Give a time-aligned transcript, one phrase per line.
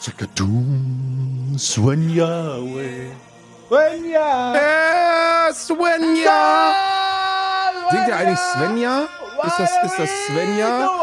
[0.00, 3.10] Chakadum, Svenja, we.
[3.68, 4.54] Svenja!
[4.54, 6.74] Äh, Svenja!
[7.90, 9.08] Singt ihr eigentlich Svenja?
[9.46, 10.90] Ist das, ist das Svenja?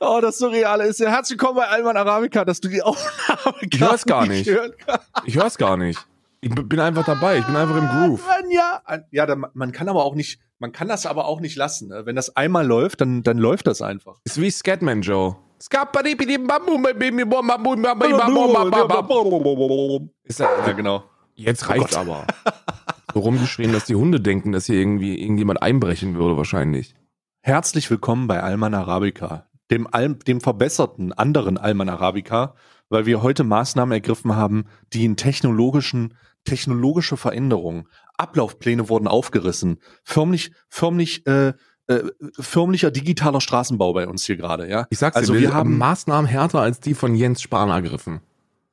[0.00, 1.10] Oh, das Surreale ist ja.
[1.10, 4.48] Herzlich willkommen bei Alman Arabica, dass du die Aufnahme Ich hör's gar nicht.
[4.48, 5.06] hören kannst.
[5.24, 5.98] Ich hör's gar nicht.
[6.40, 7.38] Ich bin einfach dabei.
[7.38, 8.20] Ich bin einfach im Groove.
[8.22, 8.80] Svenja!
[9.10, 11.88] Ja, man kann aber auch nicht, man kann das aber auch nicht lassen.
[11.88, 12.04] ne?
[12.06, 14.18] Wenn das einmal läuft, dann, dann läuft das einfach.
[14.24, 15.36] Ist wie Scatman Joe.
[20.24, 21.04] Ist ja, Ja, genau.
[21.34, 22.26] jetzt reicht's aber.
[23.14, 26.94] So rumgeschrien, dass die Hunde denken, dass hier irgendwie irgendjemand einbrechen würde, wahrscheinlich.
[27.40, 32.54] Herzlich willkommen bei Alman Arabica, dem, Al dem verbesserten anderen Alman Arabica,
[32.88, 36.14] weil wir heute Maßnahmen ergriffen haben, die in technologischen,
[36.44, 41.54] technologische Veränderungen, Ablaufpläne wurden aufgerissen, förmlich, förmlich, äh,
[41.86, 42.02] äh,
[42.38, 44.86] förmlicher digitaler Straßenbau bei uns hier gerade, ja.
[44.90, 48.20] Ich sag's also dir, wir haben, Maßnahmen härter als die von Jens Spahn ergriffen.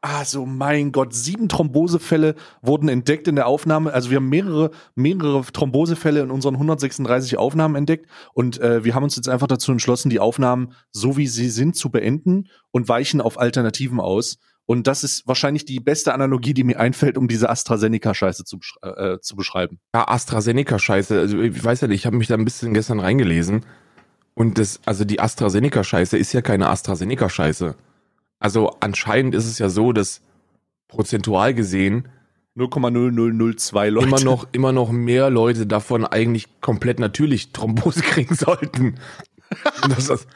[0.01, 3.93] also mein Gott, sieben Thrombosefälle wurden entdeckt in der Aufnahme.
[3.93, 9.03] Also wir haben mehrere, mehrere Thrombosefälle in unseren 136 Aufnahmen entdeckt und äh, wir haben
[9.03, 13.21] uns jetzt einfach dazu entschlossen, die Aufnahmen so wie sie sind zu beenden und weichen
[13.21, 14.37] auf Alternativen aus.
[14.67, 19.19] Und das ist wahrscheinlich die beste Analogie, die mir einfällt, um diese AstraZeneca-Scheiße zu, äh,
[19.19, 19.79] zu beschreiben.
[19.93, 21.19] Ja, AstraZeneca-Scheiße.
[21.19, 23.65] Also ich weiß ja nicht, ich habe mich da ein bisschen gestern reingelesen.
[24.33, 27.75] Und das, also die AstraZeneca-Scheiße ist ja keine AstraZeneca-Scheiße.
[28.39, 30.21] Also anscheinend ist es ja so, dass
[30.87, 32.07] prozentual gesehen
[32.55, 34.07] 0,0002 Leute.
[34.07, 38.95] immer noch, immer noch mehr Leute davon eigentlich komplett natürlich Thrombose kriegen sollten.
[39.89, 40.27] Dass das,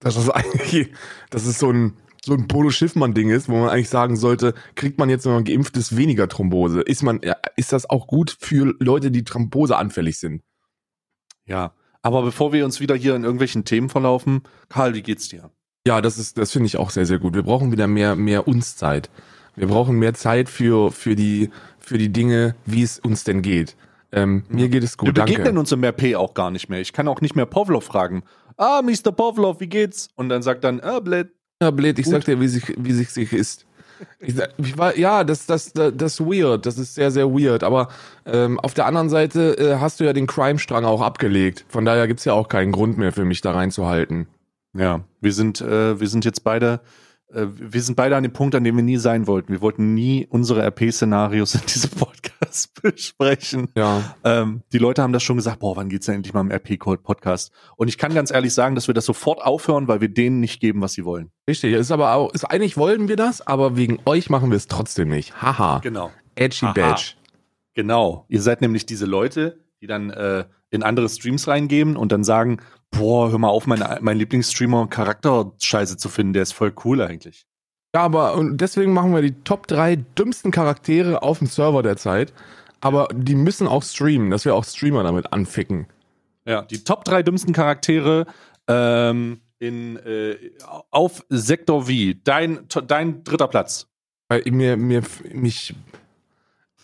[0.00, 0.92] dass das eigentlich,
[1.30, 1.94] dass es so ein,
[2.26, 5.44] so ein Polo Schiffmann-Ding ist, wo man eigentlich sagen sollte, kriegt man jetzt, wenn man
[5.44, 6.80] geimpft ist, weniger Thrombose?
[6.80, 7.20] Ist man,
[7.54, 10.42] ist das auch gut für Leute, die Thrombose anfällig sind?
[11.46, 11.72] Ja.
[12.02, 15.50] Aber bevor wir uns wieder hier in irgendwelchen Themen verlaufen, Karl, wie geht's dir?
[15.86, 17.34] Ja, das ist, das finde ich auch sehr, sehr gut.
[17.34, 19.08] Wir brauchen wieder mehr, mehr uns Zeit.
[19.54, 23.76] Wir brauchen mehr Zeit für, für die, für die Dinge, wie es uns denn geht.
[24.10, 25.32] Ähm, Mir geht es Wir gut, danke.
[25.32, 26.80] begegnen uns im RP auch gar nicht mehr.
[26.80, 28.24] Ich kann auch nicht mehr Pavlov fragen.
[28.56, 29.12] Ah, Mr.
[29.12, 30.08] Pavlov, wie geht's?
[30.16, 31.30] Und dann sagt dann, ah, blöd.
[31.62, 32.12] Ja, blöd, ich Gut.
[32.12, 33.66] sag dir, wie sich, wie sich, sich ist.
[34.20, 36.66] Ich, ich war, ja, das, das, das, das ist weird.
[36.66, 37.64] Das ist sehr, sehr weird.
[37.64, 37.88] Aber
[38.26, 41.64] ähm, auf der anderen Seite äh, hast du ja den Crime-Strang auch abgelegt.
[41.68, 44.26] Von daher gibt's ja auch keinen Grund mehr für mich da reinzuhalten.
[44.74, 46.80] Ja, wir sind, äh, wir sind jetzt beide,
[47.36, 49.52] wir sind beide an dem Punkt, an dem wir nie sein wollten.
[49.52, 53.68] Wir wollten nie unsere RP-Szenarios in diesem Podcast besprechen.
[53.76, 54.16] Ja.
[54.24, 57.52] Ähm, die Leute haben das schon gesagt, boah, wann geht's denn endlich mal im RP-Podcast?
[57.76, 60.60] Und ich kann ganz ehrlich sagen, dass wir das sofort aufhören, weil wir denen nicht
[60.60, 61.30] geben, was sie wollen.
[61.48, 61.74] Richtig.
[61.74, 65.08] Ist aber auch, ist eigentlich wollten wir das, aber wegen euch machen wir es trotzdem
[65.08, 65.42] nicht.
[65.42, 65.80] Haha.
[65.80, 66.10] Genau.
[66.36, 66.72] Edgy Aha.
[66.72, 67.14] Badge.
[67.74, 68.24] Genau.
[68.28, 70.44] Ihr seid nämlich diese Leute, die dann äh,
[70.76, 72.58] in andere Streams reingeben und dann sagen,
[72.90, 77.46] boah, hör mal auf, mein, mein Lieblingsstreamer Charakterscheiße zu finden, der ist voll cool eigentlich.
[77.94, 82.32] Ja, aber und deswegen machen wir die Top 3 dümmsten Charaktere auf dem Server derzeit.
[82.80, 85.86] Aber die müssen auch streamen, dass wir auch Streamer damit anficken.
[86.46, 88.26] Ja, die Top 3 dümmsten Charaktere
[88.68, 90.36] ähm, in, äh,
[90.90, 91.92] auf Sektor V.
[92.22, 93.88] Dein, dein dritter Platz.
[94.28, 95.74] Weil mir, mir, mich.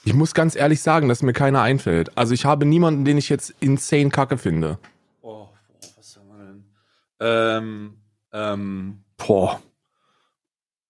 [0.05, 2.17] Ich muss ganz ehrlich sagen, dass mir keiner einfällt.
[2.17, 4.79] Also ich habe niemanden, den ich jetzt insane kacke finde.
[5.21, 5.51] Oh, boah,
[5.97, 6.65] was haben wir denn?
[7.21, 7.95] Ähm,
[8.33, 9.61] ähm, boah.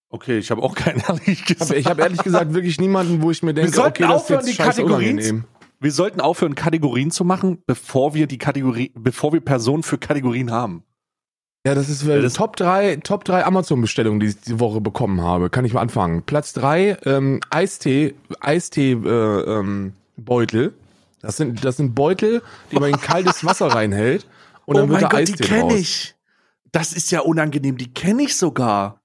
[0.09, 1.73] Okay, ich habe auch keinen ehrlich gesagt.
[1.73, 4.53] Ich habe ehrlich gesagt wirklich niemanden, wo ich mir denke, okay, das ist jetzt die
[4.55, 5.45] scheiße Kategorien unangenehm.
[5.81, 10.53] Wir sollten aufhören, Kategorien zu machen, bevor wir die Kategorie, bevor wir Personen für Kategorien
[10.53, 10.85] haben.
[11.65, 15.21] Ja, das ist weil das- Top 3, Top 3 Amazon-Bestellungen, die ich die Woche bekommen
[15.21, 15.49] habe.
[15.49, 16.23] Kann ich mal anfangen.
[16.23, 18.99] Platz 3, ähm, Eistee, Eistee, äh,
[19.59, 20.75] ähm, Beutel.
[21.21, 22.43] Das sind, das sind Beutel,
[22.73, 24.27] die man in kaltes Wasser reinhält
[24.67, 25.73] und dann wird da Eistee draus.
[25.73, 26.15] Oh ich.
[26.73, 29.01] Das ist ja unangenehm, die kenne ich sogar.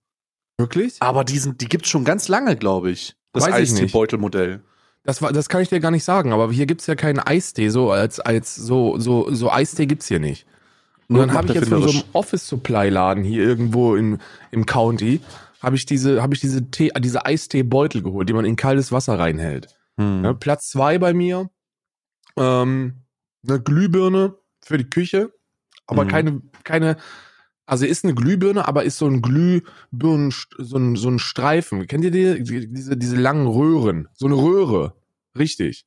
[0.58, 0.96] Wirklich?
[1.00, 3.16] Aber die, sind, die gibt's schon ganz lange, glaube ich.
[3.34, 3.84] Das Weiß ich nicht.
[3.84, 4.62] Eistee-Beutelmodell.
[5.04, 7.70] Das, war, das kann ich dir gar nicht sagen, aber hier gibt's ja keinen Eistee,
[7.70, 10.48] so als, als so, so, so Eistee gibt's hier nicht.
[11.10, 12.04] Und dann habe ich jetzt von so einem.
[12.14, 14.18] Office-Supply-Laden hier irgendwo im,
[14.52, 15.22] im County,
[15.62, 19.18] habe ich diese, habe ich diese Tee, diese Eistee-Beutel geholt, die man in kaltes Wasser
[19.18, 19.76] reinhält.
[19.98, 20.24] Hm.
[20.24, 21.50] Ja, Platz zwei bei mir,
[22.38, 23.04] ähm,
[23.48, 25.32] eine Glühbirne für die Küche,
[25.88, 26.10] aber Mhm.
[26.10, 26.98] keine, keine,
[27.66, 31.88] also ist eine Glühbirne, aber ist so ein Glühbirnen, so ein, so ein Streifen.
[31.88, 34.10] Kennt ihr die, die, diese, diese langen Röhren?
[34.14, 34.94] So eine Röhre.
[35.38, 35.86] Richtig.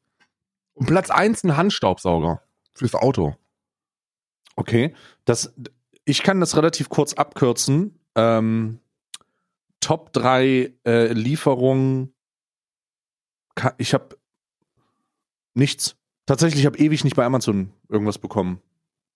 [0.75, 2.43] Und Platz eins ein Handstaubsauger
[2.75, 3.37] fürs Auto.
[4.57, 4.95] Okay,
[5.25, 5.55] das,
[6.05, 7.99] ich kann das relativ kurz abkürzen.
[8.15, 8.81] Ähm,
[9.81, 12.15] Top 3 äh, Lieferungen.
[13.79, 14.19] Ich habe
[15.55, 15.97] nichts.
[16.27, 18.61] Tatsächlich, ich habe ewig nicht bei Amazon irgendwas bekommen.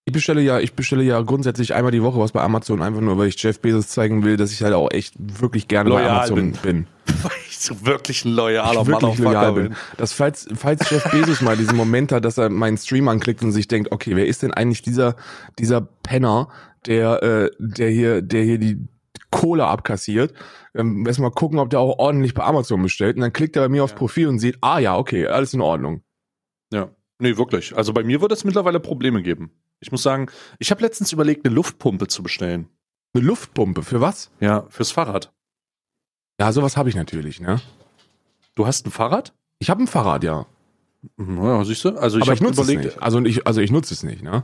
[0.06, 3.16] Ich bestelle ja, ich bestelle ja grundsätzlich einmal die Woche was bei Amazon, einfach nur,
[3.16, 6.10] weil ich Jeff Bezos zeigen will, dass ich halt auch echt wirklich gerne Loyal bei
[6.10, 6.52] Amazon bin.
[6.62, 6.86] bin.
[7.22, 9.68] Weil ich so wirklich ein loyaler ich wirklich loyal bin.
[9.68, 9.76] bin.
[9.98, 13.52] Dass falls, falls Jeff Bezos mal diesen Moment hat, dass er meinen Stream anklickt und
[13.52, 15.16] sich denkt, okay, wer ist denn eigentlich dieser,
[15.58, 16.48] dieser Penner,
[16.86, 18.86] der, äh, der hier, der hier die
[19.30, 20.34] Kohle abkassiert,
[20.74, 23.68] ähm, erstmal gucken, ob der auch ordentlich bei Amazon bestellt und dann klickt er bei
[23.68, 23.98] mir aufs Ja.
[23.98, 26.02] Profil und sieht, ah ja, okay, alles in Ordnung.
[26.72, 26.90] Ja.
[27.18, 27.76] Nee, wirklich.
[27.76, 29.50] Also bei mir wird es mittlerweile Probleme geben.
[29.80, 32.68] Ich muss sagen, ich habe letztens überlegt, eine Luftpumpe zu bestellen.
[33.14, 34.30] Eine Luftpumpe, für was?
[34.40, 35.32] Ja, fürs Fahrrad.
[36.40, 37.60] Ja, sowas habe ich natürlich, ne?
[38.56, 39.32] Du hast ein Fahrrad?
[39.60, 40.46] Ich habe ein Fahrrad, ja.
[41.16, 41.96] Mhm, Ja, siehst du?
[41.96, 43.02] Also ich ich nutze es nicht.
[43.02, 44.42] Also ich, also ich nutze es nicht, ne?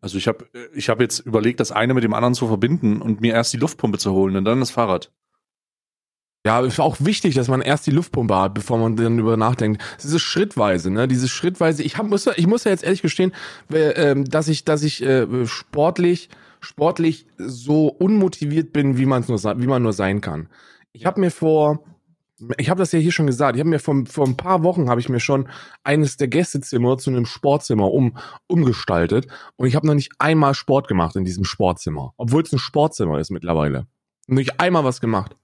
[0.00, 3.20] also ich habe ich habe jetzt überlegt, das eine mit dem anderen zu verbinden und
[3.20, 5.12] mir erst die Luftpumpe zu holen und dann das Fahrrad.
[6.44, 9.80] Ja, ist auch wichtig, dass man erst die Luftpumpe hat, bevor man dann über nachdenkt.
[9.96, 11.06] Es ist schrittweise, ne?
[11.06, 11.84] Dieses schrittweise.
[11.84, 13.32] Ich hab, muss, ja- ich muss ja jetzt ehrlich gestehen,
[13.72, 16.30] äh, ähm, dass ich, dass ich äh, sportlich,
[16.60, 20.48] sportlich so unmotiviert bin, wie man nur, wie man nur sein kann.
[20.92, 21.84] Ich habe mir vor,
[22.58, 23.54] ich habe das ja hier schon gesagt.
[23.54, 25.48] Ich habe mir vor, vor ein paar Wochen habe ich mir schon
[25.84, 28.16] eines der Gästezimmer zu einem Sportzimmer um
[28.48, 32.58] umgestaltet und ich habe noch nicht einmal Sport gemacht in diesem Sportzimmer, obwohl es ein
[32.58, 33.86] Sportzimmer ist mittlerweile.
[34.26, 35.36] Nicht einmal was gemacht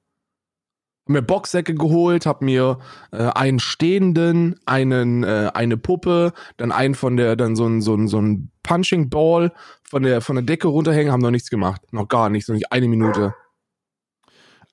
[1.09, 2.79] mir Boxsäcke geholt, hab mir
[3.13, 7.95] äh, einen stehenden, einen äh, eine Puppe, dann einen von der dann so ein so
[7.95, 9.53] ein so ein Punching Ball
[9.83, 12.73] von der von der Decke runterhängen, haben noch nichts gemacht, noch gar nichts, noch nicht
[12.73, 13.35] eine Minute.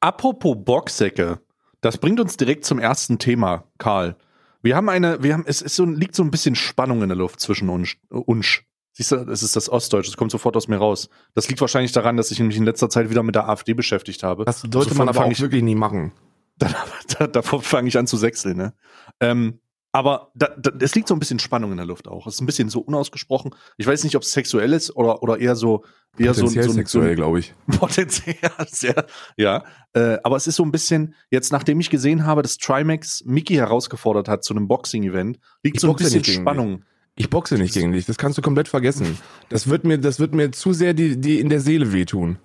[0.02, 1.40] Apropos Boxsäcke,
[1.82, 4.16] das bringt uns direkt zum ersten Thema, Karl.
[4.62, 7.18] Wir haben eine, wir haben, es ist so, liegt so ein bisschen Spannung in der
[7.18, 7.96] Luft zwischen uns.
[8.10, 8.62] uns.
[8.94, 11.10] Siehst du, es ist das Ostdeutsche, das kommt sofort aus mir raus.
[11.34, 14.24] Das liegt wahrscheinlich daran, dass ich mich in letzter Zeit wieder mit der AfD beschäftigt
[14.24, 14.46] habe.
[14.46, 16.14] Das sollte Also man aber auch ich- wirklich nie machen.
[16.58, 16.70] Da,
[17.20, 18.74] da, davor fange ich an zu sechseln, ne?
[19.20, 19.60] Ähm,
[19.96, 22.28] aber da, da, es liegt so ein bisschen Spannung in der Luft auch.
[22.28, 23.56] Es ist ein bisschen so unausgesprochen.
[23.78, 25.86] Ich weiß nicht, ob es sexuell ist oder, oder eher so,
[26.18, 27.54] eher so, Potenziell so, so, sexuell, glaube ich.
[27.80, 28.36] Potenziell,
[28.68, 29.06] sehr,
[29.38, 29.64] ja.
[29.94, 33.56] Äh, aber es ist so ein bisschen, jetzt nachdem ich gesehen habe, dass Trimax Mickey
[33.56, 36.84] herausgefordert hat zu einem Boxing-Event, liegt Ich so ein bisschen Spannung.
[37.16, 39.18] Ich boxe nicht gegen dich, das kannst du komplett vergessen.
[39.48, 42.38] Das wird mir, das wird mir zu sehr die, die in der Seele wehtun.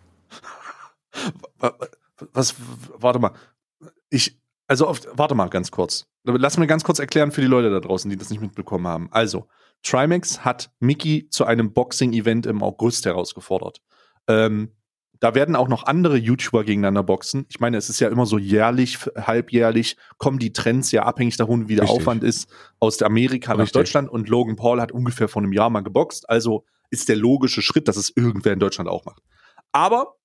[2.33, 2.55] Was,
[2.97, 3.33] warte mal.
[4.11, 6.07] Ich, also auf, warte mal ganz kurz.
[6.25, 9.09] Lass mir ganz kurz erklären für die Leute da draußen, die das nicht mitbekommen haben.
[9.11, 9.49] Also,
[9.83, 13.81] Trimax hat Mickey zu einem Boxing-Event im August herausgefordert.
[14.29, 14.73] Ähm,
[15.21, 17.45] da werden auch noch andere YouTuber gegeneinander boxen.
[17.49, 21.69] Ich meine, es ist ja immer so jährlich, halbjährlich, kommen die Trends ja abhängig davon,
[21.69, 22.01] wie der Richtig.
[22.01, 23.73] Aufwand ist, aus der Amerika nach Richtig.
[23.75, 24.09] Deutschland.
[24.09, 26.29] Und Logan Paul hat ungefähr vor einem Jahr mal geboxt.
[26.29, 29.23] Also ist der logische Schritt, dass es irgendwer in Deutschland auch macht.
[29.73, 30.17] Aber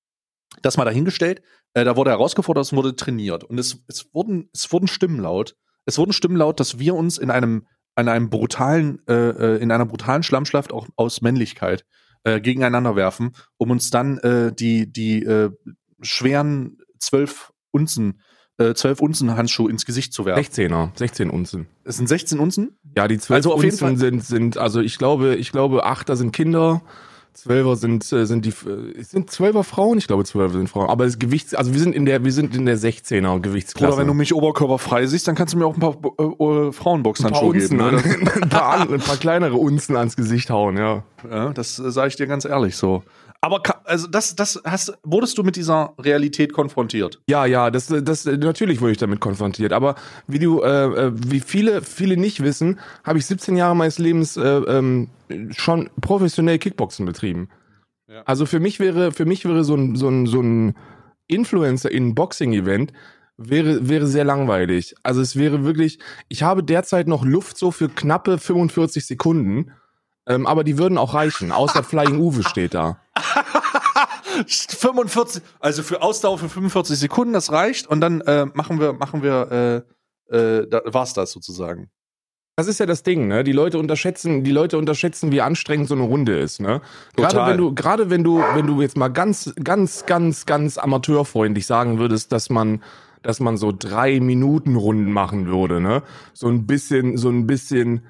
[0.62, 1.42] das mal dahingestellt,
[1.76, 3.44] äh, da wurde herausgefordert, es wurde trainiert.
[3.44, 5.56] Und es, es, wurden, es wurden Stimmen laut.
[5.84, 7.66] Es wurden Stimmen laut, dass wir uns in einem,
[7.98, 11.84] in einem brutalen, äh, äh, in einer brutalen Schlammschlacht auch aus Männlichkeit
[12.24, 15.50] äh, gegeneinander werfen, um uns dann äh, die, die äh,
[16.00, 18.22] schweren zwölf Unzen,
[18.56, 20.42] äh, zwölf Unzen Handschuhe ins Gesicht zu werfen.
[20.42, 21.66] 16er, 16 Unzen.
[21.84, 22.78] Es sind 16 Unzen?
[22.96, 25.84] Ja, die 12 Also auf jeden Unzen Fall- sind, sind, also ich glaube, ich glaube,
[25.84, 26.80] Achter sind Kinder,
[27.36, 29.98] Zwölfer sind, äh, sind die, äh, sind Zwölfer Frauen?
[29.98, 30.88] Ich glaube, Zwölfer sind Frauen.
[30.88, 33.92] Aber das Gewichts, also wir sind in der, wir sind in der 16er Gewichtsklasse.
[33.92, 36.26] Oder wenn du mich oberkörperfrei siehst, dann kannst du mir auch ein paar äh, äh,
[36.26, 37.80] ein paar Frauenboxhandschuhe geben.
[37.80, 38.02] an, Ne?
[38.42, 41.02] ein, paar andere, ein paar kleinere Unzen ans Gesicht hauen, ja.
[41.30, 43.02] Ja, das äh, sage ich dir ganz ehrlich so.
[43.46, 47.20] Aber also das, das hast, wurdest du mit dieser Realität konfrontiert?
[47.28, 49.72] Ja, ja, das, das natürlich wurde ich damit konfrontiert.
[49.72, 49.94] Aber
[50.26, 54.36] wie du, äh, äh, wie viele, viele nicht wissen, habe ich 17 Jahre meines Lebens
[54.36, 55.10] äh, ähm,
[55.56, 57.48] schon professionell Kickboxen betrieben.
[58.08, 58.22] Ja.
[58.24, 60.74] Also für mich wäre, für mich wäre so ein, so ein, so ein
[61.28, 62.92] Influencer in ein Boxing-Event
[63.36, 64.96] wäre, wäre sehr langweilig.
[65.04, 69.70] Also es wäre wirklich, ich habe derzeit noch Luft so für knappe 45 Sekunden,
[70.26, 71.52] ähm, aber die würden auch reichen.
[71.52, 72.98] Außer Flying Uwe steht da.
[74.46, 77.86] 45, also für Ausdauer für 45 Sekunden, das reicht.
[77.86, 79.84] Und dann äh, machen wir, machen wir,
[80.30, 81.90] äh, äh, da war's das sozusagen.
[82.58, 83.44] Das ist ja das Ding, ne?
[83.44, 86.80] Die Leute unterschätzen, die Leute unterschätzen, wie anstrengend so eine Runde ist, ne?
[87.14, 91.66] Gerade wenn du, gerade wenn du, wenn du jetzt mal ganz, ganz, ganz, ganz amateurfreundlich
[91.66, 92.82] sagen würdest, dass man,
[93.20, 96.02] dass man so drei Minuten Runden machen würde, ne?
[96.32, 98.06] So ein bisschen, so ein bisschen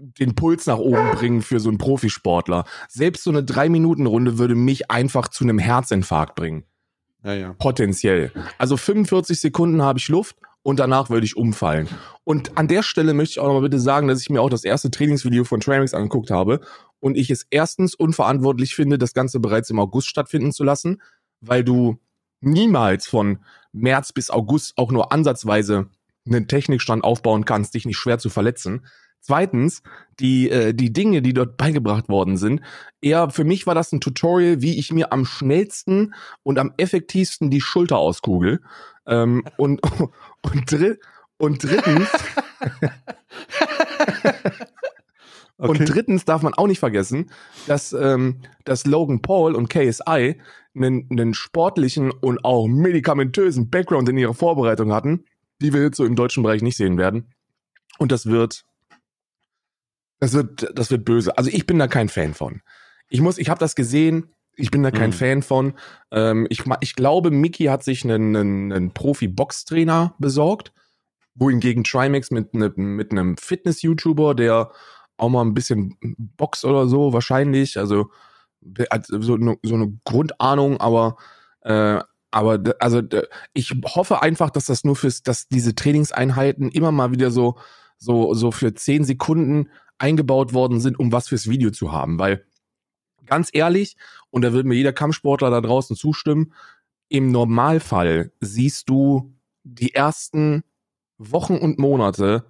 [0.00, 2.64] den Puls nach oben bringen für so einen Profisportler.
[2.88, 6.64] Selbst so eine drei Minuten Runde würde mich einfach zu einem Herzinfarkt bringen.
[7.24, 7.52] Ja, ja.
[7.54, 8.32] Potenziell.
[8.58, 11.88] Also 45 Sekunden habe ich Luft und danach würde ich umfallen.
[12.24, 14.64] Und an der Stelle möchte ich auch nochmal bitte sagen, dass ich mir auch das
[14.64, 16.60] erste Trainingsvideo von Tramix angeguckt habe
[17.00, 21.02] und ich es erstens unverantwortlich finde, das Ganze bereits im August stattfinden zu lassen,
[21.40, 21.98] weil du
[22.40, 23.38] niemals von
[23.72, 25.88] März bis August auch nur ansatzweise
[26.26, 28.86] einen Technikstand aufbauen kannst, dich nicht schwer zu verletzen.
[29.20, 29.82] Zweitens,
[30.20, 32.60] die, äh, die Dinge, die dort beigebracht worden sind,
[33.00, 37.50] eher für mich war das ein Tutorial, wie ich mir am schnellsten und am effektivsten
[37.50, 38.60] die Schulter auskugel.
[39.06, 39.80] Ähm, und,
[40.42, 40.96] und, dri
[41.36, 42.08] und drittens,
[45.60, 45.70] Okay.
[45.70, 47.30] Und drittens darf man auch nicht vergessen,
[47.66, 50.40] dass, ähm, dass Logan Paul und KSI
[50.76, 55.24] einen, einen sportlichen und auch medikamentösen Background in ihrer Vorbereitung hatten,
[55.60, 57.34] die wir jetzt so im deutschen Bereich nicht sehen werden.
[57.98, 58.66] Und das wird,
[60.20, 61.36] das wird, das wird böse.
[61.36, 62.62] Also ich bin da kein Fan von.
[63.08, 64.34] Ich muss, ich habe das gesehen.
[64.56, 65.14] Ich bin da kein Mhm.
[65.14, 65.74] Fan von.
[66.10, 70.72] Ähm, ich, ich glaube, Mickey hat sich einen, einen, einen Profi-Box-Trainer besorgt,
[71.36, 74.72] wohingegen Trimax mit, ne, mit einem Fitness-YouTuber, der
[75.16, 75.96] auch mal ein bisschen
[76.36, 78.10] Box oder so wahrscheinlich, also
[78.90, 81.16] hat so eine, so eine Grundahnung, aber
[81.62, 83.00] äh, aber also
[83.54, 87.56] ich hoffe einfach, dass das nur fürs, dass diese Trainingseinheiten immer mal wieder so
[87.96, 92.44] so so für zehn Sekunden eingebaut worden sind, um was fürs Video zu haben, weil
[93.26, 93.96] ganz ehrlich
[94.30, 96.52] und da wird mir jeder Kampfsportler da draußen zustimmen,
[97.08, 100.62] im Normalfall siehst du die ersten
[101.18, 102.44] Wochen und Monate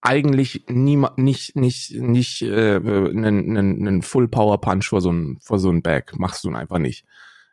[0.00, 5.58] eigentlich niema, nicht nicht nicht äh, einen, einen, Full Power Punch vor so ein vor
[5.58, 7.06] so ein Bag machst du einfach nicht.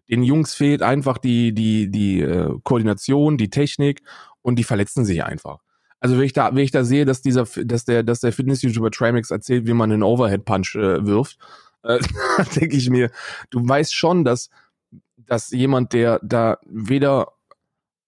[0.09, 4.01] Den Jungs fehlt einfach die die die äh, Koordination, die Technik
[4.41, 5.59] und die verletzen sich einfach.
[6.01, 8.63] Also wenn ich da wenn ich da sehe, dass dieser dass der dass der Fitness
[8.63, 11.37] YouTuber Trimax erzählt, wie man einen Overhead Punch äh, wirft,
[11.83, 11.99] äh,
[12.55, 13.11] denke ich mir,
[13.49, 14.49] du weißt schon, dass
[15.17, 17.33] dass jemand, der da weder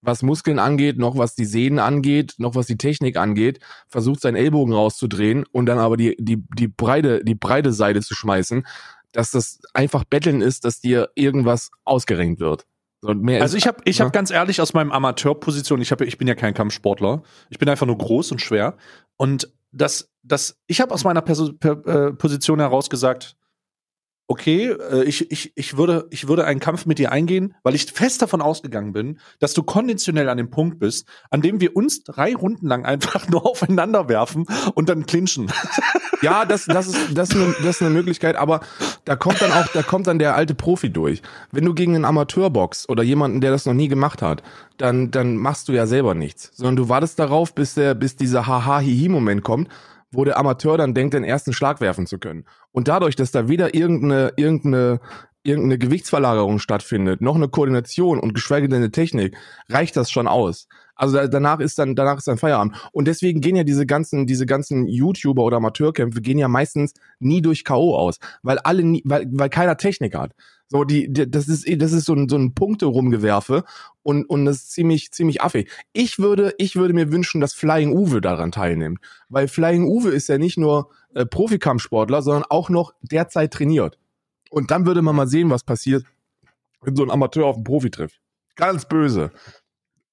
[0.01, 4.35] was Muskeln angeht, noch was die Sehnen angeht, noch was die Technik angeht, versucht seinen
[4.35, 8.67] Ellbogen rauszudrehen und dann aber die, die, die breite, die breite Seite zu schmeißen,
[9.13, 12.65] dass das einfach Betteln ist, dass dir irgendwas ausgerenkt wird.
[13.41, 14.05] Also ich habe ich Ja.
[14.05, 17.69] hab ganz ehrlich aus meinem Amateurposition, ich, hab, ich bin ja kein Kampfsportler, ich bin
[17.69, 18.77] einfach nur groß und schwer.
[19.17, 23.35] Und das, das, ich habe aus meiner Perso per, äh, Position heraus gesagt,
[24.27, 27.91] okay, äh, ich, ich, ich, würde, ich würde einen Kampf mit dir eingehen, weil ich
[27.91, 32.03] fest davon ausgegangen bin, dass du konditionell an dem Punkt bist, an dem wir uns
[32.03, 34.45] drei Runden lang einfach nur aufeinander werfen
[34.75, 35.51] und dann clinchen.
[36.23, 38.61] Ja, das, das, ist, das, ist eine, das ist eine Möglichkeit, aber
[39.03, 41.21] da kommt dann auch, da kommt dann der alte Profi durch.
[41.51, 44.41] Wenn du gegen einen Amateur boxst oder jemanden, der das noch nie gemacht hat,
[44.77, 46.51] dann, dann machst du ja selber nichts.
[46.55, 49.67] Sondern du wartest darauf, bis der, bis dieser Haha-Hihi-Moment kommt,
[50.11, 52.45] wo der Amateur dann denkt, den ersten Schlag werfen zu können.
[52.71, 55.01] Und dadurch, dass da weder irgendeine, irgendeine,
[55.43, 59.35] irgendeine Gewichtsverlagerung stattfindet, noch eine Koordination und geschweige denn eine Technik,
[59.67, 60.67] reicht das schon aus.
[60.95, 64.27] Also da, danach ist dann danach ist dann Feierabend und deswegen gehen ja diese ganzen
[64.27, 69.01] diese ganzen YouTuber oder Amateurkämpfe gehen ja meistens nie durch KO aus, weil alle nie,
[69.05, 70.33] weil weil keiner Technik hat.
[70.67, 73.63] So die, die das ist das ist so ein so ein Punkte rumgewerfe
[74.03, 75.69] und und das ist ziemlich ziemlich affig.
[75.93, 80.29] Ich würde ich würde mir wünschen, dass Flying Uwe daran teilnimmt, weil Flying Uwe ist
[80.29, 83.97] ja nicht nur äh, Profikampfsportler, sondern auch noch derzeit trainiert.
[84.49, 86.05] Und dann würde man mal sehen, was passiert,
[86.81, 88.19] wenn so ein Amateur auf einen Profi trifft.
[88.55, 89.31] Ganz böse.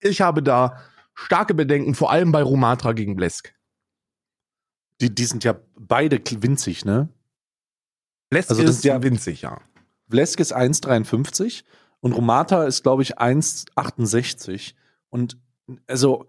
[0.00, 0.78] Ich habe da
[1.14, 3.54] starke Bedenken, vor allem bei Romatra gegen Blesk.
[5.00, 7.08] Die, die sind ja beide winzig, ne?
[8.30, 9.60] Blesk Also das ist ja- winzig, ja.
[10.08, 11.62] Vlesk ist 1,53
[12.00, 14.74] und Romata ist, glaube ich, 1,68.
[15.08, 15.38] Und
[15.86, 16.26] also,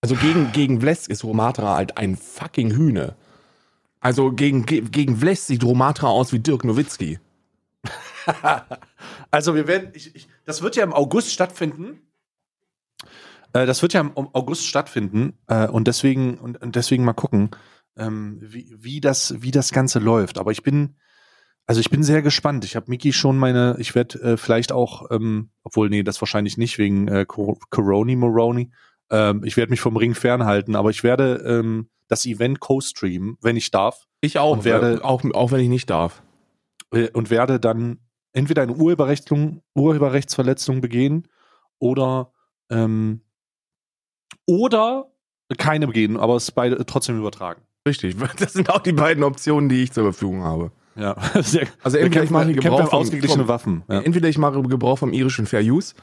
[0.00, 3.16] Also gegen, gegen Blesk ist Romatra halt ein fucking Hühne.
[4.00, 7.18] Also gegen, ge- gegen Blesk sieht Romatra aus wie Dirk Nowitzki.
[9.30, 12.00] also wir werden, ich, ich, das wird ja im August stattfinden.
[13.54, 17.50] Äh, das wird ja im August stattfinden äh, und deswegen und, deswegen mal gucken,
[17.96, 20.36] ähm, wie, wie das wie das Ganze läuft.
[20.38, 20.96] Aber ich bin
[21.66, 22.66] also ich bin sehr gespannt.
[22.66, 26.58] Ich habe Miki schon meine, ich werde äh, vielleicht auch, ähm, obwohl nee, das wahrscheinlich
[26.58, 28.70] nicht wegen äh, Cor- Coroni Moroni.
[29.10, 33.56] Ähm, ich werde mich vom Ring fernhalten, aber ich werde ähm, das Event co-streamen, wenn
[33.56, 34.04] ich darf.
[34.20, 36.22] Ich auch, Und werde- auch, auch wenn ich nicht darf.
[36.90, 37.98] und werde dann
[38.34, 41.28] entweder eine Urheberrechtsverletzung, Urheberrechtsverletzung begehen
[41.78, 42.32] oder
[42.70, 43.22] ähm,
[44.46, 45.10] oder
[45.58, 47.62] keine begehen, aber es beide trotzdem übertragen.
[47.86, 50.72] Richtig, das sind auch die beiden Optionen, die ich zur Verfügung habe.
[50.96, 53.82] Ja, sehr, Also entweder ich mache Gebrauch vom, ausgeglichene Waffen.
[53.88, 54.00] Ja.
[54.00, 55.94] Entweder ich mache Gebrauch vom irischen Fair Use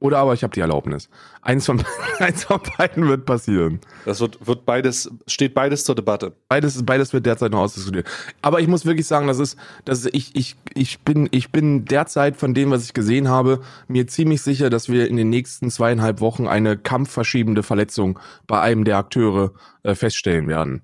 [0.00, 1.08] oder aber ich habe die Erlaubnis.
[1.42, 1.82] Eins von,
[2.18, 3.80] eins von beiden wird passieren.
[4.04, 6.32] Das wird, wird beides, steht beides zur Debatte.
[6.48, 8.06] Beides, beides wird derzeit noch ausdiskutiert.
[8.40, 11.84] Aber ich muss wirklich sagen, das ist, das ist, ich, ich, ich bin, ich bin
[11.84, 15.70] derzeit von dem, was ich gesehen habe, mir ziemlich sicher, dass wir in den nächsten
[15.70, 19.52] zweieinhalb Wochen eine kampfverschiebende Verletzung bei einem der Akteure
[19.82, 20.82] äh, feststellen werden.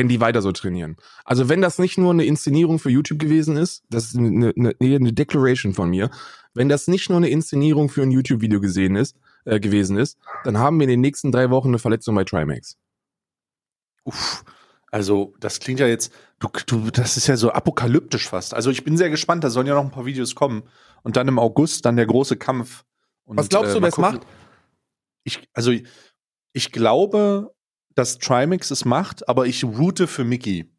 [0.00, 0.96] Wenn die weiter so trainieren.
[1.26, 4.74] Also wenn das nicht nur eine Inszenierung für YouTube gewesen ist, das ist eine, eine,
[4.80, 6.08] eine Declaration von mir,
[6.54, 9.14] wenn das nicht nur eine Inszenierung für ein YouTube-Video gesehen ist,
[9.44, 12.78] äh, gewesen ist, dann haben wir in den nächsten drei Wochen eine Verletzung bei Trimax.
[14.04, 14.42] Uff.
[14.90, 18.54] Also, das klingt ja jetzt, du, du, das ist ja so apokalyptisch fast.
[18.54, 20.62] Also, ich bin sehr gespannt, da sollen ja noch ein paar Videos kommen.
[21.02, 22.84] Und dann im August dann der große Kampf.
[23.24, 24.22] Und, Was glaubst du, äh, wer es macht?
[25.24, 25.72] Ich, also,
[26.54, 27.52] ich glaube,
[28.00, 30.70] dass Trimax es macht, aber ich route für Mickey.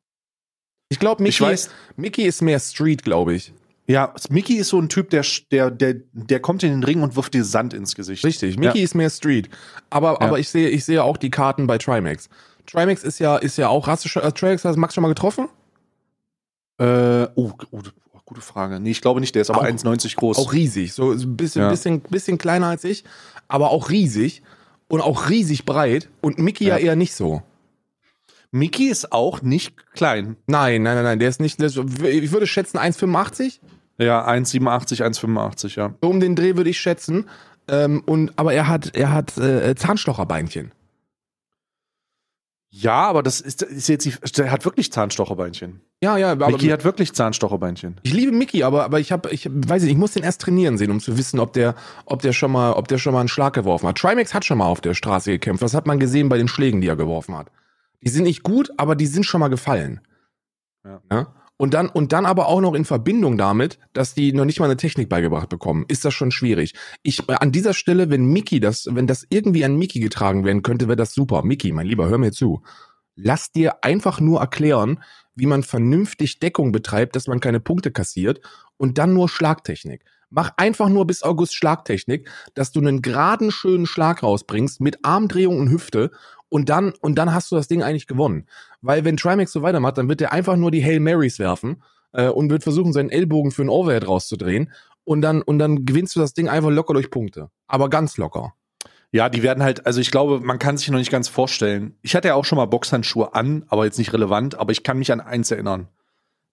[0.89, 3.53] Ich glaube, Ich Mickey, weiß- Mickey ist mehr Street, glaube ich.
[3.87, 7.15] Ja, Mickey ist so ein Typ, der, der, der, der kommt in den Ring und
[7.15, 8.23] wirft dir Sand ins Gesicht.
[8.25, 8.83] Richtig, Mickey Ja.
[8.83, 9.49] ist mehr Street.
[9.89, 10.21] Aber, Ja.
[10.21, 12.27] aber ich sehe, ich sehe auch die Karten bei Trimax.
[12.67, 14.15] Trimax ist ja, ist ja auch rassisch.
[14.17, 15.47] Äh, Trimax hast du Max schon mal getroffen?
[16.79, 17.81] Äh, oh, oh,
[18.25, 18.79] gute Frage.
[18.79, 20.37] Nee, ich glaube nicht, der ist aber Auch- 1,90 groß.
[20.37, 20.93] Auch riesig.
[20.93, 21.69] So so ein bisschen, Ja.
[21.69, 23.03] bisschen, bisschen kleiner als ich,
[23.47, 24.41] aber auch riesig.
[24.91, 26.09] Und auch riesig breit.
[26.21, 26.85] Und Mickey ja, Ja.
[26.85, 27.41] eher nicht so.
[28.51, 30.35] Mickey ist auch nicht klein.
[30.47, 31.19] Nein, nein, nein, nein.
[31.19, 31.59] Der ist nicht.
[31.59, 33.59] Der ist, ich würde schätzen 1,85.
[33.97, 35.93] Ja, 1,87, 1,85, ja.
[36.01, 37.29] So um den Dreh würde ich schätzen.
[37.69, 40.71] Ähm, und, aber er hat, er hat äh, Zahnstocherbeinchen.
[42.73, 45.81] Ja, aber das ist, ist jetzt, die- der hat wirklich Zahnstocherbeinchen.
[46.01, 47.97] Ja, ja, aber Mickey hat wirklich Zahnstocherbeinchen.
[48.01, 50.77] ich liebe Mickey, aber, aber ich habe, ich weiß nicht, ich muss den erst trainieren
[50.77, 51.75] sehen, um zu wissen, ob der,
[52.05, 53.97] ob der schon mal, ob der schon mal einen Schlag geworfen hat.
[53.97, 55.61] Trimax hat schon mal auf der Straße gekämpft.
[55.61, 57.51] Das hat man gesehen bei den Schlägen, die er geworfen hat.
[58.03, 59.99] Die sind nicht gut, aber die sind schon mal gefallen.
[61.11, 61.27] Ja.
[61.61, 64.65] Und dann, und dann aber auch noch in Verbindung damit, dass die noch nicht mal
[64.65, 66.73] eine Technik beigebracht bekommen, ist das schon schwierig.
[67.03, 70.63] Ich, äh, an dieser Stelle, wenn Mickey das, wenn das irgendwie an Mickey getragen werden
[70.63, 71.43] könnte, wäre das super.
[71.43, 72.63] Mickey, mein Lieber, hör mir zu.
[73.15, 75.03] Lass dir einfach nur erklären,
[75.35, 78.41] wie man vernünftig Deckung betreibt, dass man keine Punkte kassiert
[78.77, 80.03] und dann nur Schlagtechnik.
[80.31, 85.59] Mach einfach nur bis August Schlagtechnik, dass du einen geraden, schönen Schlag rausbringst mit Armdrehung
[85.59, 86.09] und Hüfte
[86.51, 88.45] und dann, und dann hast du das Ding eigentlich gewonnen.
[88.81, 91.81] Weil wenn Trimax so weitermacht, dann wird er einfach nur die Hail Marys werfen
[92.11, 94.71] äh, und wird versuchen, seinen Ellbogen für einen Overhead rauszudrehen
[95.05, 97.49] und dann, und dann gewinnst du das Ding einfach locker durch Punkte.
[97.67, 98.53] Aber ganz locker.
[99.13, 101.97] Ja, die werden halt, also ich glaube, man kann sich noch nicht ganz vorstellen.
[102.01, 104.99] Ich hatte ja auch schon mal Boxhandschuhe an, aber jetzt nicht relevant, aber ich kann
[104.99, 105.87] mich an eins erinnern.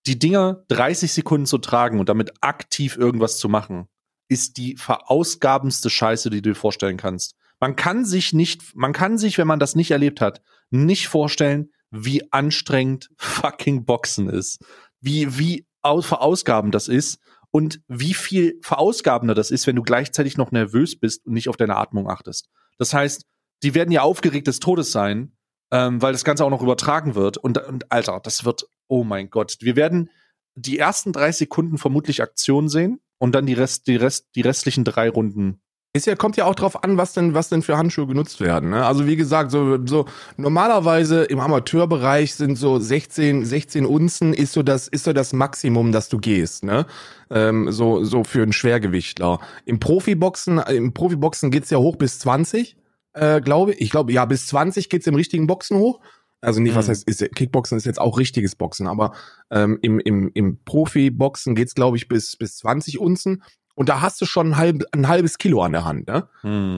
[0.07, 3.89] Die Dinger 30 Sekunden zu tragen und damit aktiv irgendwas zu machen,
[4.29, 7.35] ist die verausgabendste Scheiße, die du dir vorstellen kannst.
[7.61, 11.71] Man kann sich nicht, man kann sich, wenn man das nicht erlebt hat, nicht vorstellen,
[11.91, 14.65] wie anstrengend fucking Boxen ist.
[15.01, 17.19] Wie, wie au- verausgabend das ist
[17.51, 21.57] und wie viel verausgabender das ist, wenn du gleichzeitig noch nervös bist und nicht auf
[21.57, 22.49] deine Atmung achtest.
[22.79, 23.25] Das heißt,
[23.63, 25.33] die werden ja aufgeregt des Todes sein,
[25.73, 27.39] ähm, weil das Ganze auch noch übertragen wird.
[27.39, 30.11] Und, und Alter, das wird, oh mein Gott, wir werden
[30.55, 34.85] die ersten drei Sekunden vermutlich Aktion sehen und dann die Rest, die Rest, die restlichen
[34.85, 35.61] drei Runden.
[35.95, 38.71] Ist ja, kommt ja auch drauf an, was denn, was denn für Handschuhe genutzt werden.
[38.71, 38.85] Ne?
[38.85, 40.05] Also wie gesagt, so, so
[40.37, 45.91] normalerweise im Amateurbereich sind so 16, 16 Unzen ist so das, ist so das Maximum,
[45.91, 46.63] dass du gehst.
[46.63, 46.87] Ne?
[47.31, 49.41] Ähm, so, so für einen Schwergewichtler.
[49.65, 52.77] Im Profiboxen, im Profiboxen geht's ja hoch bis 20,
[53.15, 53.81] äh, glaube ich.
[53.81, 56.01] Ich glaube, ja, bis 20 geht's im richtigen Boxen hoch.
[56.41, 56.91] Also nicht, was Mhm.
[56.91, 59.13] heißt, ist, Kickboxen ist jetzt auch richtiges Boxen, aber
[59.51, 63.43] ähm, im, im, im Profiboxen geht's, glaube ich, bis, bis 20 Unzen.
[63.79, 66.27] Und da hast du schon ein, halb, ein halbes Kilo an der Hand, ne?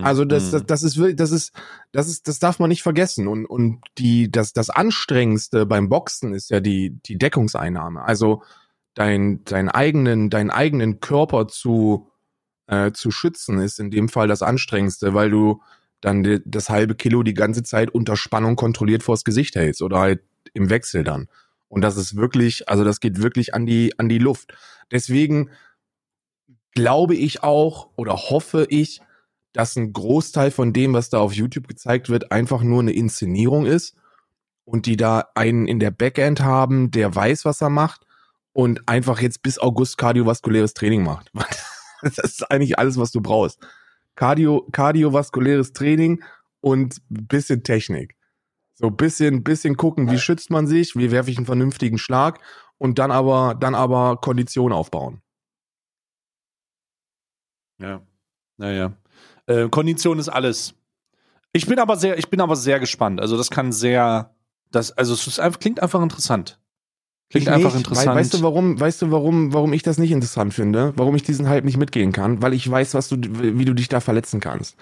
[0.04, 1.54] Also das, das, das ist wirklich, das ist,
[1.92, 3.26] das ist, das darf man nicht vergessen.
[3.26, 8.02] Und, und die, das, das Anstrengendste beim Boxen ist ja die, die Deckungseinnahme.
[8.02, 8.42] Also
[8.92, 12.10] dein, dein eigenen, deinen eigenen Körper zu,
[12.66, 15.62] äh, zu schützen, ist in dem Fall das Anstrengendste, weil du
[16.02, 20.00] dann die, das halbe Kilo die ganze Zeit unter Spannung kontrolliert vors Gesicht hältst oder
[20.00, 20.20] halt
[20.52, 21.28] im Wechsel dann.
[21.70, 24.52] Und das ist wirklich, also das geht wirklich an die, an die Luft.
[24.92, 25.48] Deswegen
[26.72, 29.00] glaube ich auch oder hoffe ich,
[29.52, 33.66] dass ein Großteil von dem, was da auf YouTube gezeigt wird, einfach nur eine Inszenierung
[33.66, 33.96] ist
[34.64, 38.06] und die da einen in der Backend haben, der weiß, was er macht
[38.52, 41.30] und einfach jetzt bis August kardiovaskuläres Training macht.
[42.02, 43.60] Das ist eigentlich alles, was du brauchst.
[44.14, 46.22] Cardio, kardiovaskuläres Training
[46.62, 48.16] und bisschen Technik.
[48.74, 52.40] So bisschen, bisschen gucken, wie schützt man sich, wie werfe ich einen vernünftigen Schlag
[52.78, 55.20] und dann aber, dann aber Kondition aufbauen.
[57.80, 58.02] Ja.
[58.56, 58.92] Naja.
[59.46, 60.74] Äh, Kondition ist alles.
[61.52, 63.20] Ich bin aber sehr, ich bin aber sehr gespannt.
[63.20, 64.34] Also das kann sehr,
[64.70, 66.60] das, also es ist einfach, klingt einfach interessant.
[67.30, 68.16] Klingt Ich einfach nicht, interessant.
[68.16, 70.92] Weißt du, warum, weißt du, warum, warum ich das nicht interessant finde?
[70.96, 72.42] Warum ich diesen Hype nicht mitgehen kann?
[72.42, 74.76] Weil ich weiß, was du, wie du dich da verletzen kannst.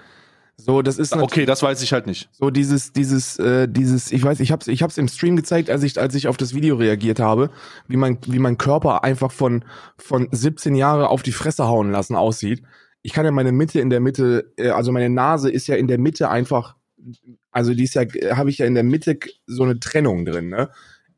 [0.61, 2.29] So, das ist okay, das weiß ich halt nicht.
[2.33, 5.85] so dieses, dieses, äh, dieses, ich weiß, ich hab's, ich hab's im Stream gezeigt, als
[5.85, 7.51] ich, als ich auf das Video reagiert habe,
[7.87, 9.65] wie mein, wie mein Körper einfach von,
[9.97, 12.63] von 17 Jahre auf die Fresse hauen lassen aussieht.
[13.09, 15.89] Ich kann ja meine Mitte in der Mitte, äh, also meine Nase ist ja in
[15.89, 16.77] der Mitte einfach,
[17.51, 18.03] also die ist ja,
[18.37, 20.69] habe ich ja in der Mitte so eine Trennung drin, ne?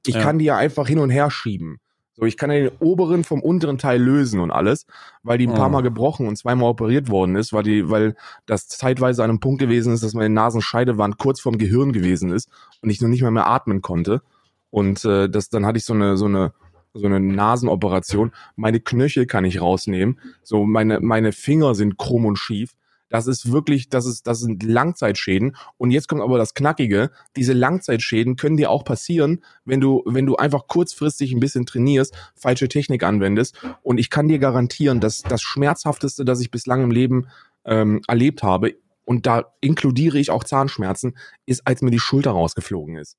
[0.06, 0.22] Ich Ja.
[0.22, 1.80] kann die ja einfach hin und her schieben.
[2.14, 4.86] So, ich kann ja den oberen vom unteren Teil lösen und alles,
[5.24, 5.72] weil die ein paar Oh.
[5.72, 8.14] Mal gebrochen und zweimal operiert worden ist, weil die, weil
[8.46, 12.48] das zeitweise an einem Punkt gewesen ist, dass meine Nasenscheidewand kurz vorm Gehirn gewesen ist
[12.82, 14.22] und ich noch nicht mal mehr atmen konnte.
[14.70, 16.52] Und äh, das, dann hatte ich so eine, so eine,
[16.94, 18.32] so eine Nasenoperation.
[18.56, 20.18] Meine Knöchel kann ich rausnehmen.
[20.42, 22.74] So, meine, meine Finger sind krumm und schief.
[23.10, 25.56] Das ist wirklich, das ist, das sind Langzeitschäden.
[25.76, 27.10] Und jetzt kommt aber das Knackige.
[27.36, 32.16] Diese Langzeitschäden können dir auch passieren, wenn du, wenn du einfach kurzfristig ein bisschen trainierst,
[32.36, 33.56] falsche Technik anwendest.
[33.82, 37.26] Und ich kann dir garantieren, dass das Schmerzhafteste, das ich bislang im Leben
[37.64, 42.96] ähm, erlebt habe, und da inkludiere ich auch Zahnschmerzen, ist, als mir die Schulter rausgeflogen
[42.96, 43.16] ist.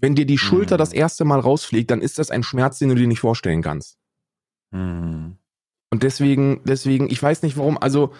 [0.00, 0.78] Wenn dir die Schulter Mhm.
[0.78, 3.98] das erste Mal rausfliegt, dann ist das ein Schmerz, den du dir nicht vorstellen kannst.
[4.72, 5.36] Hm.
[5.90, 8.12] Und deswegen, deswegen, ich weiß nicht warum, also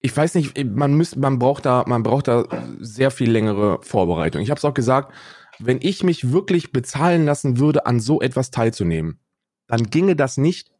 [0.00, 2.46] ich weiß nicht, man muss, man braucht da, man braucht da
[2.80, 4.42] sehr viel längere Vorbereitung.
[4.42, 5.12] Ich habe es auch gesagt,
[5.58, 9.20] wenn ich mich wirklich bezahlen lassen würde, an so etwas teilzunehmen,
[9.66, 10.70] dann ginge das nicht.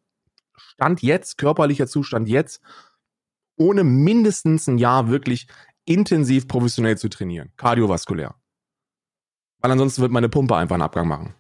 [0.57, 2.61] Stand jetzt, körperlicher Zustand jetzt,
[3.57, 5.49] ohne mindestens ein Jahr wirklich
[5.87, 8.35] intensiv professionell zu trainieren, kardiovaskulär.
[9.61, 11.35] Weil ansonsten wird meine Pumpe einfach einen Abgang machen.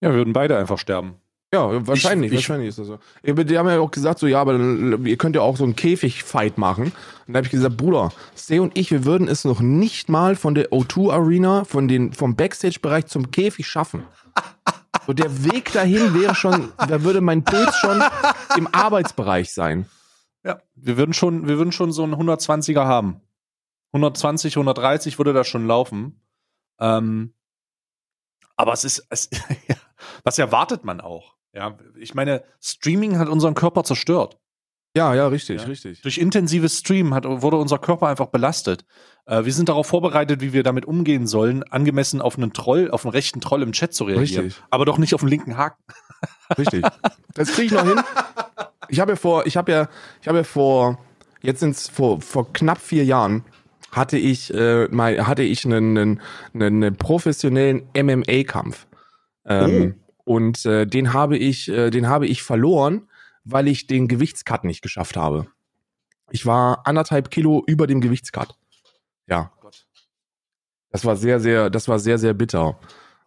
[0.00, 1.14] Ja, wir würden beide einfach sterben.
[1.52, 2.98] Ja, wahrscheinlich, Ich- ich- wahrscheinlich ist das so.
[3.24, 5.76] Die haben ja auch gesagt, so, ja, aber dann, ihr könnt ja auch so einen
[5.76, 6.86] Käfig-Fight machen.
[7.26, 10.34] Und da habe ich gesagt, Bruder, Stay und ich, wir würden es noch nicht mal
[10.34, 14.02] von der O2 Arena, von den, vom Backstage-Bereich zum Käfig schaffen.
[15.06, 18.02] So, der Weg dahin wäre schon, da würde mein Puls schon
[18.56, 19.86] im Arbeitsbereich sein.
[20.44, 20.58] Ja.
[20.74, 23.20] Wir würden schon, wir würden schon so einen 120er haben.
[23.92, 26.20] 120, 130 würde das schon laufen.
[26.80, 27.34] Ähm,
[28.56, 29.30] aber es ist, es,
[29.68, 29.76] ja,
[30.22, 31.34] was erwartet man auch?
[31.52, 34.38] Ja, ich meine, Streaming hat unseren Körper zerstört.
[34.96, 35.66] Ja, ja, richtig, Ja.
[35.66, 36.02] richtig.
[36.02, 38.84] Durch intensives Streamen hat, wurde unser Körper einfach belastet.
[39.26, 43.04] Äh, wir sind darauf vorbereitet, wie wir damit umgehen sollen, angemessen auf einen Troll, auf
[43.04, 44.44] einen rechten Troll im Chat zu reagieren.
[44.46, 44.62] Richtig.
[44.70, 45.82] Aber doch nicht auf den linken Haken.
[46.58, 46.84] Richtig.
[47.34, 48.00] Das kriege ich noch hin.
[48.88, 49.88] Ich habe ja vor, ich habe ja,
[50.20, 50.98] ich habe ja vor,
[51.42, 53.44] jetzt sind's vor, vor knapp vier Jahren
[53.96, 56.20] hatte ich, äh, mal, hatte ich einen, einen,
[56.54, 58.86] einen, professionellen MMA-Kampf.
[59.46, 63.08] Ähm, Und äh, den habe ich, äh, den habe ich verloren,
[63.44, 65.46] weil ich den Gewichtscut nicht geschafft habe.
[66.30, 68.54] Ich war anderthalb Kilo über dem Gewichtscut.
[69.26, 69.52] Ja.
[70.90, 72.78] Das war sehr, sehr, das war sehr, sehr bitter.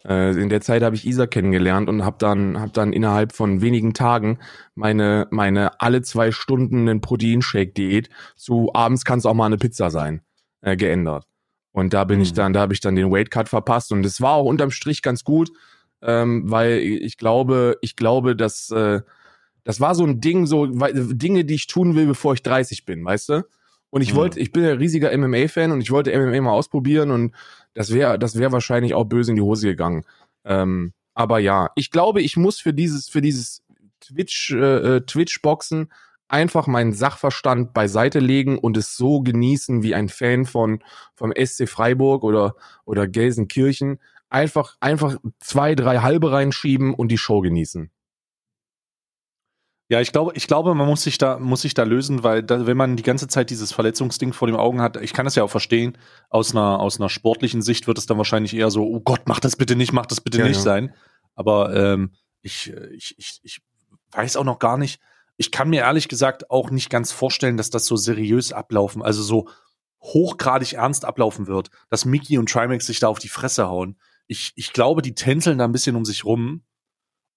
[0.06, 3.62] Äh, in der Zeit habe ich Isa kennengelernt und habe dann, hab dann innerhalb von
[3.62, 4.40] wenigen Tagen
[4.74, 9.90] meine, meine alle zwei Stunden einen Proteinshake-Diät zu abends kann es auch mal eine Pizza
[9.90, 10.22] sein,
[10.68, 11.26] äh, geändert.
[11.72, 12.36] Und da bin ich Mhm.
[12.36, 15.24] dann, da habe ich dann den Weightcut verpasst und es war auch unterm Strich ganz
[15.24, 15.50] gut,
[16.02, 19.02] ähm, weil ich glaube, ich glaube, dass äh,
[19.64, 22.86] das war so ein Ding, so weil, Dinge, die ich tun will, bevor ich 30
[22.86, 23.46] bin, weißt du?
[23.90, 24.18] Und ich Mhm.
[24.18, 27.34] wollte, ich bin ja riesiger MMA-Fan und ich wollte MMA mal ausprobieren und
[27.74, 30.04] das wäre, das wäre wahrscheinlich auch böse in die Hose gegangen.
[30.46, 33.62] Ähm, aber ja, ich glaube, ich muss für dieses, für dieses
[34.02, 35.90] Twitch, äh, Twitch-Boxen
[36.28, 40.84] einfach meinen Sachverstand beiseite legen und es so genießen wie ein Fan von
[41.16, 44.00] vom SC Freiburg oder oder Gelsenkirchen.
[44.30, 47.92] Einfach einfach zwei, drei halbe reinschieben und die Show genießen.
[49.90, 52.68] Ja, ich glaube, ich glaube, man muss sich da, muss sich da lösen, weil da,
[52.68, 55.44] wenn man die ganze Zeit dieses Verletzungsding vor den Augen hat, ich kann das ja
[55.44, 55.98] auch verstehen,
[56.30, 59.40] aus einer, aus einer sportlichen Sicht wird es dann wahrscheinlich eher so, oh Gott, mach
[59.40, 60.62] das bitte nicht, mach das bitte Ja, nicht ja.
[60.62, 60.94] sein.
[61.36, 62.12] Aber ähm,
[62.42, 63.62] ich, ich, ich, ich
[64.12, 65.00] weiß auch noch gar nicht,
[65.38, 69.22] ich kann mir ehrlich gesagt auch nicht ganz vorstellen, dass das so seriös ablaufen, also
[69.22, 69.48] so
[70.02, 73.98] hochgradig ernst ablaufen wird, dass Mickey und Trimax sich da auf die Fresse hauen.
[74.28, 76.64] Ich, ich glaube, die tänzeln da ein bisschen um sich rum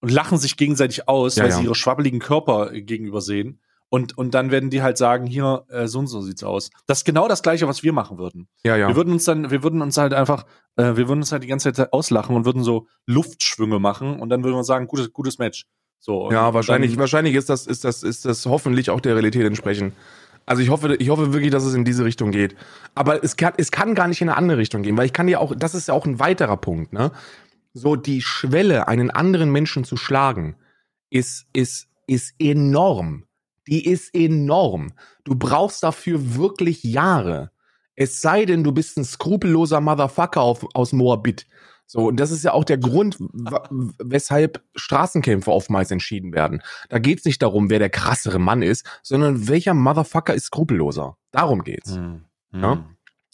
[0.01, 1.57] und lachen sich gegenseitig aus, Ja, weil ja.
[1.57, 3.61] sie ihre schwabbeligen Körper äh, gegenüber sehen.
[3.89, 6.69] Und, und dann werden die halt sagen, hier, äh, so und so sieht's aus.
[6.87, 8.47] Das ist genau das Gleiche, was wir machen würden.
[8.63, 8.87] Ja, ja.
[8.87, 10.45] Wir würden uns dann, wir würden uns halt einfach,
[10.77, 14.29] äh, wir würden uns halt die ganze Zeit auslachen und würden so Luftschwünge machen und
[14.29, 15.65] dann würden wir sagen, gutes, gutes Match.
[16.01, 16.31] So.
[16.31, 19.93] Ja, wahrscheinlich, wahrscheinlich ist das, ist das, ist das hoffentlich auch der Realität entsprechend.
[20.47, 22.55] Also ich hoffe, ich hoffe wirklich, dass es in diese Richtung geht.
[22.95, 25.27] Aber es kann, es kann gar nicht in eine andere Richtung gehen, weil ich kann
[25.27, 27.11] ja auch, das ist ja auch ein weiterer Punkt, ne?
[27.73, 30.55] So die Schwelle, einen anderen Menschen zu schlagen,
[31.11, 33.25] ist, ist, ist enorm.
[33.67, 34.93] Die ist enorm.
[35.23, 37.51] Du brauchst dafür wirklich Jahre.
[37.95, 41.45] Es sei denn, du bist ein skrupelloser Motherfucker auf, aus Moabit.
[41.91, 43.17] So, und das ist ja auch der Grund,
[43.99, 46.63] weshalb Straßenkämpfe oftmals entschieden werden.
[46.87, 51.17] Da geht's nicht darum, wer der krassere Mann ist, sondern welcher Motherfucker ist skrupelloser.
[51.31, 51.97] Darum geht's.
[51.97, 52.23] Hm,
[52.53, 52.61] hm.
[52.61, 52.85] Ja.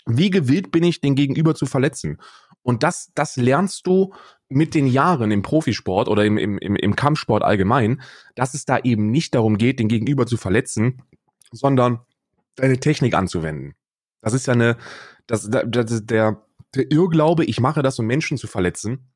[0.08, 2.18] Wie gewillt bin ich, den Gegenüber zu verletzen?
[2.64, 4.16] Und das, das lernst du
[4.50, 8.02] mit den Jahren im Profisport oder im, im, im, Kampfsport allgemein,
[8.34, 11.04] dass es da eben nicht darum geht, den Gegenüber zu verletzen,
[11.52, 12.00] sondern
[12.56, 13.76] deine Technik anzuwenden.
[14.20, 14.78] Das ist ja eine,
[15.28, 16.42] das, das ist der,
[16.78, 19.12] der Irrglaube, ich mache das, um Menschen zu verletzen,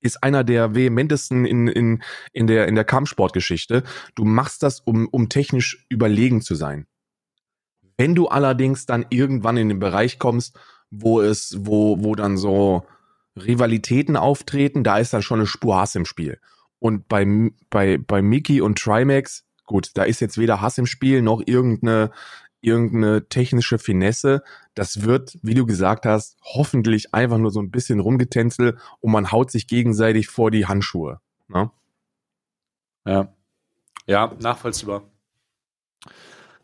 [0.00, 3.82] ist einer der vehementesten in, in, in, der, in der Kampfsportgeschichte.
[4.14, 6.86] Du machst das, um, um technisch überlegen zu sein.
[7.96, 10.58] Wenn du allerdings dann irgendwann in den Bereich kommst,
[10.90, 12.84] wo es, wo, wo dann so,
[13.36, 16.40] Rivalitäten auftreten, da ist dann schon eine Spur Hass im Spiel.
[16.78, 17.26] Und bei,
[17.70, 22.10] bei, bei Mickey und Trimax, gut, da ist jetzt weder Hass im Spiel noch irgendeine,
[22.66, 24.42] irgendeine technische Finesse.
[24.74, 29.32] Das wird, wie du gesagt hast, hoffentlich einfach nur so ein bisschen rumgetänzelt und man
[29.32, 31.20] haut sich gegenseitig vor die Handschuhe.
[31.48, 31.70] Ne?
[33.06, 33.32] Ja.
[34.06, 35.02] Ja, nachvollziehbar.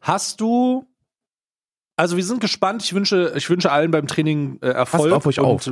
[0.00, 0.86] Hast du
[1.96, 2.82] also wir sind gespannt.
[2.82, 5.04] Ich wünsche, ich wünsche allen beim Training äh, Erfolg.
[5.04, 5.70] Passt auf euch auf.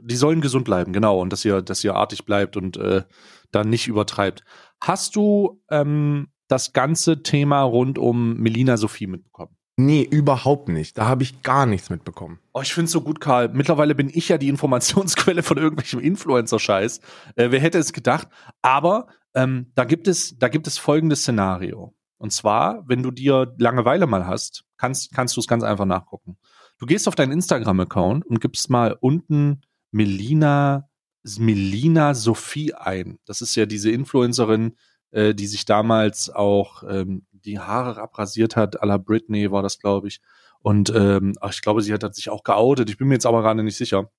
[0.00, 1.20] Die sollen gesund bleiben, genau.
[1.20, 3.02] Und dass ihr, dass ihr artig bleibt und äh,
[3.50, 4.44] dann nicht übertreibt.
[4.80, 9.57] Hast du ähm, das ganze Thema rund um Melina Sophie mitbekommen?
[9.80, 10.98] Nee, überhaupt nicht.
[10.98, 12.40] Da habe ich gar nichts mitbekommen.
[12.52, 13.50] Oh, ich finde es so gut, Karl.
[13.50, 16.98] Mittlerweile bin ich ja die Informationsquelle von irgendwelchem Influencer-Scheiß.
[17.36, 18.26] Äh, wer hätte es gedacht?
[18.60, 21.94] Aber ähm, da gibt es, da gibt es folgendes Szenario.
[22.16, 26.38] Und zwar, wenn du dir Langeweile mal hast, kannst, kannst du es ganz einfach nachgucken.
[26.80, 29.60] Du gehst auf deinen Instagram-Account und gibst mal unten
[29.92, 30.88] Melina,
[31.22, 33.20] Melina Sophie ein.
[33.26, 34.76] Das ist ja diese Influencerin,
[35.12, 39.78] äh, die sich damals auch ähm, die Haare abrasiert hat, à la Britney war das,
[39.78, 40.20] glaube ich.
[40.60, 42.90] Und ähm, ich glaube, sie hat, hat sich auch geoutet.
[42.90, 44.10] Ich bin mir jetzt aber gerade nicht sicher.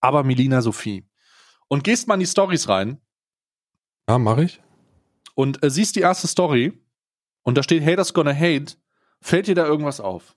[0.00, 1.06] Aber Melina Sophie.
[1.68, 3.00] Und gehst mal in die Stories rein.
[4.08, 4.62] Ja, mache ich.
[5.34, 6.84] Und äh, siehst die erste Story
[7.42, 8.76] und da steht Haters gonna hate,
[9.20, 10.36] fällt dir da irgendwas auf?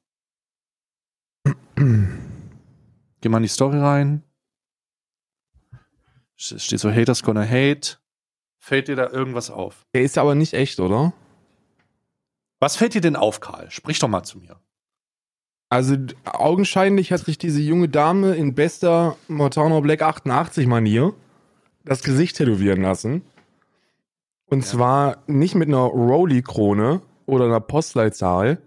[1.75, 4.23] Geh mal in die Story rein.
[6.35, 7.97] Steht so Haters gonna hate.
[8.59, 9.85] Fällt dir da irgendwas auf?
[9.93, 11.13] Der ist aber nicht echt, oder?
[12.63, 13.69] Was fällt dir denn auf, Karl?
[13.71, 14.55] Sprich doch mal zu mir.
[15.67, 21.13] Also augenscheinlich hat sich diese junge Dame in bester Mortano Black 88 Manier
[21.83, 23.21] das Gesicht tätowieren lassen.
[24.45, 24.65] Und ja.
[24.65, 28.61] zwar nicht mit einer Rolli-Krone oder einer Postleitzahl,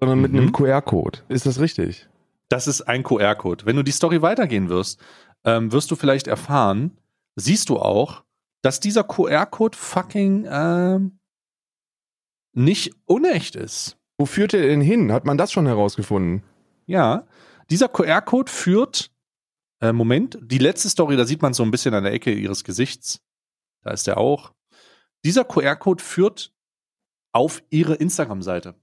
[0.00, 0.22] sondern mhm.
[0.22, 1.20] mit einem QR-Code.
[1.28, 2.08] Ist das richtig?
[2.48, 3.64] Das ist ein QR-Code.
[3.64, 5.00] Wenn du die Story weitergehen wirst,
[5.44, 6.98] ähm, wirst du vielleicht erfahren,
[7.36, 8.24] siehst du auch,
[8.60, 11.19] dass dieser QR-Code fucking ähm,
[12.64, 13.96] nicht unecht ist.
[14.18, 15.12] Wo führt er denn hin?
[15.12, 16.42] Hat man das schon herausgefunden?
[16.86, 17.26] Ja,
[17.70, 19.10] dieser QR-Code führt,
[19.80, 22.64] äh, Moment, die letzte Story, da sieht man so ein bisschen an der Ecke ihres
[22.64, 23.22] Gesichts.
[23.82, 24.52] Da ist er auch.
[25.24, 26.52] Dieser QR-Code führt
[27.32, 28.74] auf ihre Instagram-Seite.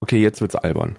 [0.00, 0.98] Okay, jetzt wird's albern.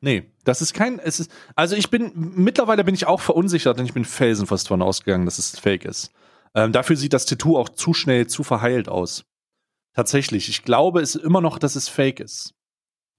[0.00, 3.86] Nee, das ist kein, es ist, also ich bin, mittlerweile bin ich auch verunsichert, denn
[3.86, 6.12] ich bin felsenfest davon ausgegangen, dass es fake ist.
[6.54, 9.24] Ähm, dafür sieht das Tattoo auch zu schnell, zu verheilt aus.
[9.94, 12.54] Tatsächlich, ich glaube es immer noch, dass es fake ist.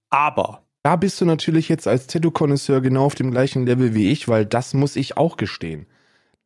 [0.08, 0.64] Aber.
[0.82, 4.46] Da bist du natürlich jetzt als Tattoo-Konnoisseur genau auf dem gleichen Level wie ich, weil
[4.46, 5.86] das muss ich auch gestehen.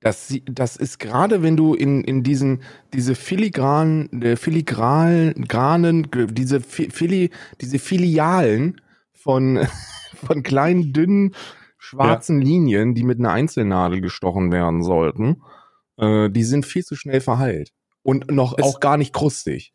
[0.01, 7.31] Das, das ist gerade, wenn du in, in diesen, diese filigranen, äh, filigranen, diese, Fili,
[7.61, 8.83] diese Filialen
[9.13, 9.67] von,
[10.15, 11.35] von kleinen, dünnen,
[11.79, 12.49] schwarzen ja.
[12.49, 15.43] Linien, die mit einer Einzelnadel gestochen werden sollten,
[15.97, 17.73] äh, die sind viel zu schnell verheilt.
[18.03, 19.74] Und noch es, auch gar nicht krustig.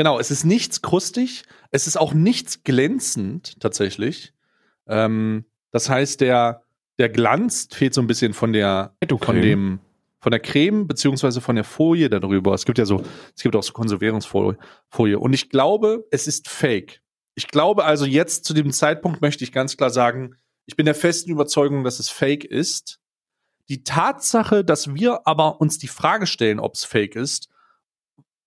[0.00, 4.32] Genau, es ist nichts krustig, es ist auch nichts glänzend tatsächlich.
[4.86, 6.62] Ähm, das heißt, der,
[6.98, 9.78] der Glanz fehlt so ein bisschen von der, von dem,
[10.18, 12.54] von der Creme beziehungsweise von der Folie darüber.
[12.54, 13.02] Es gibt ja so,
[13.36, 15.18] es gibt auch so Konservierungsfolie.
[15.18, 17.02] Und ich glaube, es ist fake.
[17.34, 20.34] Ich glaube also jetzt zu dem Zeitpunkt möchte ich ganz klar sagen,
[20.64, 23.00] ich bin der festen Überzeugung, dass es fake ist.
[23.68, 27.49] Die Tatsache, dass wir aber uns die Frage stellen, ob es fake ist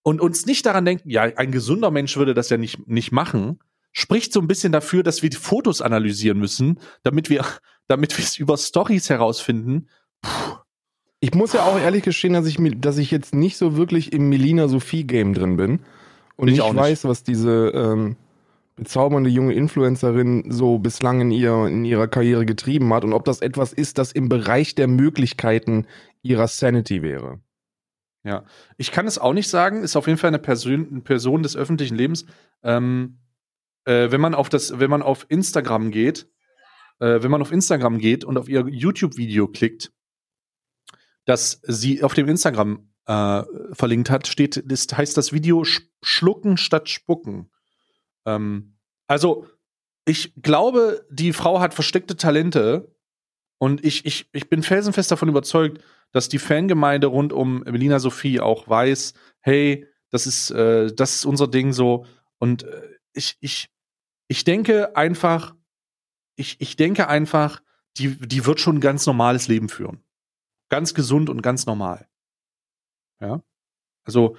[0.03, 3.59] und uns nicht daran denken, ja, ein gesunder Mensch würde das ja nicht, nicht machen,
[3.91, 7.45] spricht so ein bisschen dafür, dass wir die Fotos analysieren müssen, damit wir
[7.87, 9.87] damit wir es über Stories herausfinden.
[10.21, 10.57] Puh.
[11.19, 14.27] Ich muss ja auch ehrlich gestehen, dass ich, dass ich jetzt nicht so wirklich im
[14.27, 15.79] Melina Sophie-Game drin bin.
[16.35, 18.17] Und ich, ich weiß, was diese ähm,
[18.75, 23.41] bezaubernde junge Influencerin so bislang in, ihr, in ihrer Karriere getrieben hat und ob das
[23.41, 25.85] etwas ist, das im Bereich der Möglichkeiten
[26.23, 27.39] ihrer Sanity wäre.
[28.23, 28.45] Ja,
[28.77, 31.57] ich kann es auch nicht sagen, ist auf jeden Fall eine Person, eine Person des
[31.57, 32.25] öffentlichen Lebens.
[32.63, 33.19] Ähm,
[33.85, 36.27] äh, wenn man auf das, wenn man auf Instagram geht,
[36.99, 39.91] äh, wenn man auf Instagram geht und auf ihr YouTube-Video klickt,
[41.25, 46.57] das sie auf dem Instagram äh, verlinkt hat, steht, das heißt das Video Sch Schlucken
[46.57, 47.51] statt Spucken.
[48.25, 49.47] Ähm, also,
[50.05, 52.93] ich glaube, die Frau hat versteckte Talente
[53.57, 55.81] und ich, ich, ich bin felsenfest davon überzeugt,
[56.13, 61.25] dass die Fangemeinde rund um Melina Sophie auch weiß, hey, das ist, äh, das ist
[61.25, 62.05] unser Ding so.
[62.37, 63.69] Und äh, ich, ich,
[64.27, 65.55] ich denke einfach,
[66.35, 67.61] ich, ich denke einfach,
[67.97, 70.03] die, die wird schon ein ganz normales Leben führen.
[70.69, 72.07] Ganz gesund und ganz normal.
[73.19, 73.41] Ja.
[74.05, 74.37] Also,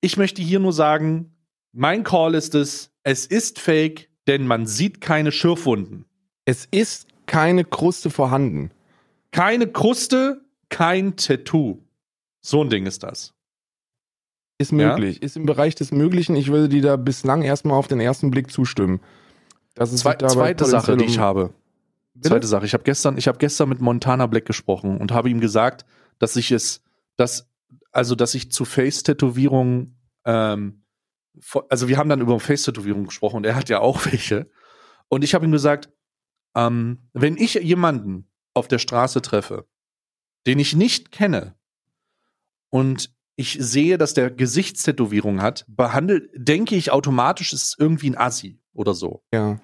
[0.00, 1.36] ich möchte hier nur sagen,
[1.72, 6.04] mein Call ist es, es ist fake, denn man sieht keine Schürfwunden.
[6.44, 8.70] Es ist keine Kruste vorhanden.
[9.30, 11.82] Keine Kruste, kein Tattoo.
[12.40, 13.34] So ein Ding ist das.
[14.58, 15.16] Ist möglich.
[15.16, 15.22] Ja?
[15.22, 16.34] Ist im Bereich des Möglichen.
[16.36, 19.00] Ich würde dir da bislang erstmal auf den ersten Blick zustimmen.
[19.74, 21.52] Das ist Zwei, zweite Sache, die ich habe.
[22.14, 22.30] Bitte?
[22.30, 22.64] Zweite Sache.
[22.64, 25.84] Ich habe gestern, ich habe gestern mit Montana Black gesprochen und habe ihm gesagt,
[26.18, 26.82] dass ich es,
[27.16, 27.50] dass,
[27.92, 30.82] also, dass ich zu Face-Tätowierungen, ähm,
[31.68, 34.48] also wir haben dann über Face-Tätowierungen gesprochen und er hat ja auch welche.
[35.08, 35.90] Und ich habe ihm gesagt,
[36.54, 39.66] ähm, wenn ich jemanden auf der Straße treffe,
[40.46, 41.54] den ich nicht kenne
[42.70, 48.58] und ich sehe, dass der Gesichtstätowierung hat, behandelt, denke ich automatisch, ist irgendwie ein Assi
[48.72, 49.22] oder so.
[49.32, 49.60] Ja.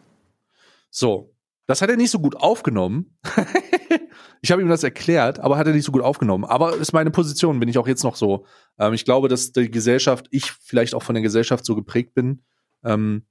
[0.90, 1.34] So.
[1.66, 3.16] Das hat er nicht so gut aufgenommen.
[4.42, 6.44] ich habe ihm das erklärt, aber hat er nicht so gut aufgenommen.
[6.44, 8.44] Aber ist meine Position, bin ich auch jetzt noch so.
[8.78, 12.42] Ähm, ich glaube, dass die Gesellschaft, ich vielleicht auch von der Gesellschaft so geprägt bin,
[12.84, 13.24] ähm,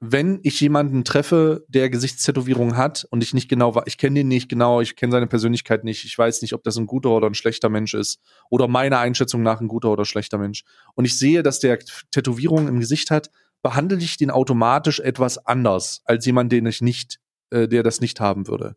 [0.00, 4.48] wenn ich jemanden treffe, der Gesichtstätowierung hat und ich nicht genau, ich kenne den nicht
[4.48, 7.34] genau, ich kenne seine Persönlichkeit nicht, ich weiß nicht, ob das ein guter oder ein
[7.34, 11.42] schlechter Mensch ist oder meiner Einschätzung nach ein guter oder schlechter Mensch und ich sehe,
[11.42, 11.78] dass der
[12.10, 13.30] Tätowierung im Gesicht hat,
[13.62, 18.20] behandle ich den automatisch etwas anders als jemand, den ich nicht, äh, der das nicht
[18.20, 18.76] haben würde.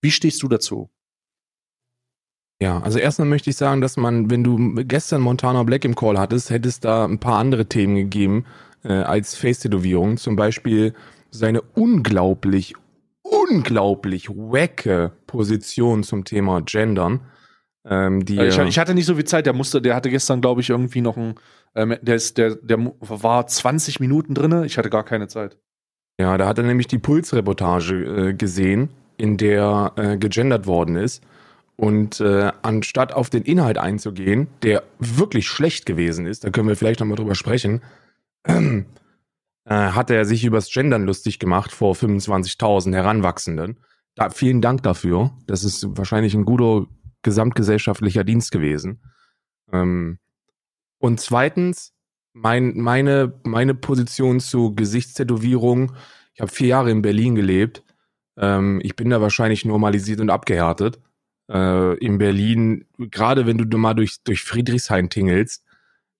[0.00, 0.90] Wie stehst du dazu?
[2.60, 6.18] Ja, also erstmal möchte ich sagen, dass man, wenn du gestern Montana Black im Call
[6.18, 8.44] hattest, hättest da ein paar andere Themen gegeben,
[8.84, 10.16] äh, als Face-Tätowierung.
[10.16, 10.94] Zum Beispiel
[11.30, 12.74] seine unglaublich,
[13.22, 17.20] unglaublich wacke Position zum Thema Gendern.
[17.86, 20.62] Ähm, die, ich, ich, hatte nicht so viel Zeit, der musste, der hatte gestern, glaube
[20.62, 21.34] ich, irgendwie noch ein,
[21.74, 25.58] ähm, der ist, der, der war 20 Minuten drin, ich hatte gar keine Zeit.
[26.18, 31.22] Ja, da hat er nämlich die Pulsreportage äh, gesehen, in der äh, gegendert worden ist.
[31.76, 36.76] Und äh, anstatt auf den Inhalt einzugehen, der wirklich schlecht gewesen ist, da können wir
[36.76, 37.82] vielleicht nochmal drüber sprechen,
[38.46, 38.84] äh,
[39.66, 43.80] hat er sich übers Gendern lustig gemacht vor 25.000 Heranwachsenden.
[44.14, 45.36] Da, vielen Dank dafür.
[45.46, 46.86] Das ist wahrscheinlich ein guter
[47.22, 49.02] gesamtgesellschaftlicher Dienst gewesen.
[49.72, 50.18] Ähm,
[50.98, 51.92] und zweitens,
[52.32, 55.92] mein, meine, meine Position zu Gesichtstätowierung.
[56.34, 57.82] Ich habe vier Jahre in Berlin gelebt.
[58.36, 61.00] Ähm, ich bin da wahrscheinlich normalisiert und abgehärtet.
[61.50, 65.63] Äh, in Berlin, gerade wenn du mal durch, durch Friedrichshain tingelst,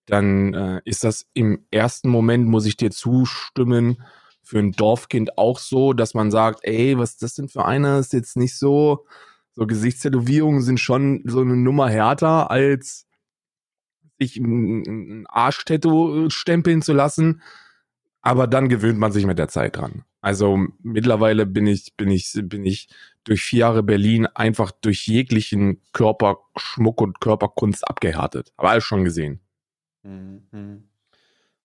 [0.07, 4.03] dann äh, ist das im ersten Moment, muss ich dir zustimmen,
[4.43, 7.99] für ein Dorfkind auch so, dass man sagt, ey, was ist das denn für einer?
[7.99, 9.07] Ist jetzt nicht so,
[9.53, 13.07] so Gesichtstätowierungen sind schon so eine Nummer härter, als
[14.21, 17.41] sich ein Arschtattoo stempeln zu lassen.
[18.21, 20.05] Aber dann gewöhnt man sich mit der Zeit dran.
[20.21, 22.89] Also mittlerweile bin ich, bin ich, bin ich
[23.25, 28.53] durch vier Jahre Berlin einfach durch jeglichen Körperschmuck und Körperkunst abgehärtet.
[28.57, 29.41] Aber alles schon gesehen.
[30.05, 30.89] Mhm.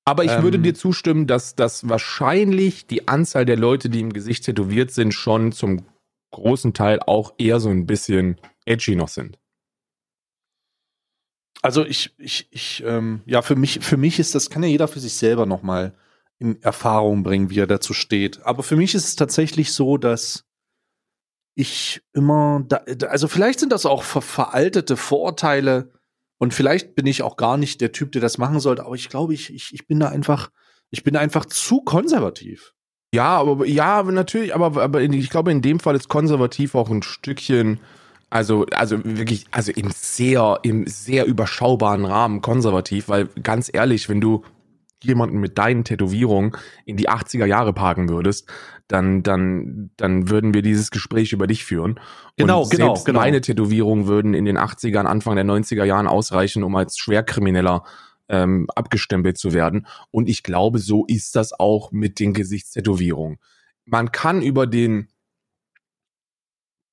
[0.06, 4.12] Aber ich ähm, würde dir zustimmen, dass das wahrscheinlich die Anzahl der Leute, die im
[4.12, 5.86] Gesicht tätowiert sind, schon zum
[6.32, 9.38] großen Teil auch eher so ein bisschen edgy noch sind.
[11.62, 14.88] Also ich, ich, ich, ähm, ja, für mich, für mich ist das, kann ja jeder
[14.88, 15.94] für sich selber nochmal
[16.40, 18.42] in Erfahrung bringen, wie er dazu steht.
[18.44, 20.46] Aber für mich ist es tatsächlich so, dass
[21.56, 22.78] ich immer, da,
[23.10, 25.92] also vielleicht sind das auch ver veraltete Vorurteile,
[26.40, 29.10] und vielleicht bin ich auch gar nicht der Typ, der das machen sollte, aber ich
[29.10, 30.50] glaube, ich, ich, ich bin da einfach,
[30.90, 32.74] ich bin einfach zu konservativ.
[33.14, 37.04] Ja, aber ja, natürlich, aber, aber ich glaube, in dem Fall ist konservativ auch ein
[37.04, 37.80] Stückchen,
[38.30, 44.22] also, also wirklich, also im sehr, im sehr überschaubaren Rahmen konservativ, weil ganz ehrlich, wenn
[44.22, 44.44] du
[45.04, 46.52] jemanden mit deinen Tätowierungen
[46.86, 48.50] in die 80er Jahre parken würdest,
[48.88, 52.00] dann, dann, dann würden wir dieses Gespräch über dich führen.
[52.38, 53.20] Genau, Und genau, genau.
[53.20, 57.84] Meine Tätowierungen würden in den 80ern, Anfang der 90er Jahren ausreichen, um als Schwerkrimineller
[58.28, 59.88] ähm, abgestempelt zu werden.
[60.12, 63.38] Und ich glaube, so ist das auch mit den Gesichtstätowierungen.
[63.86, 65.08] Man kann über den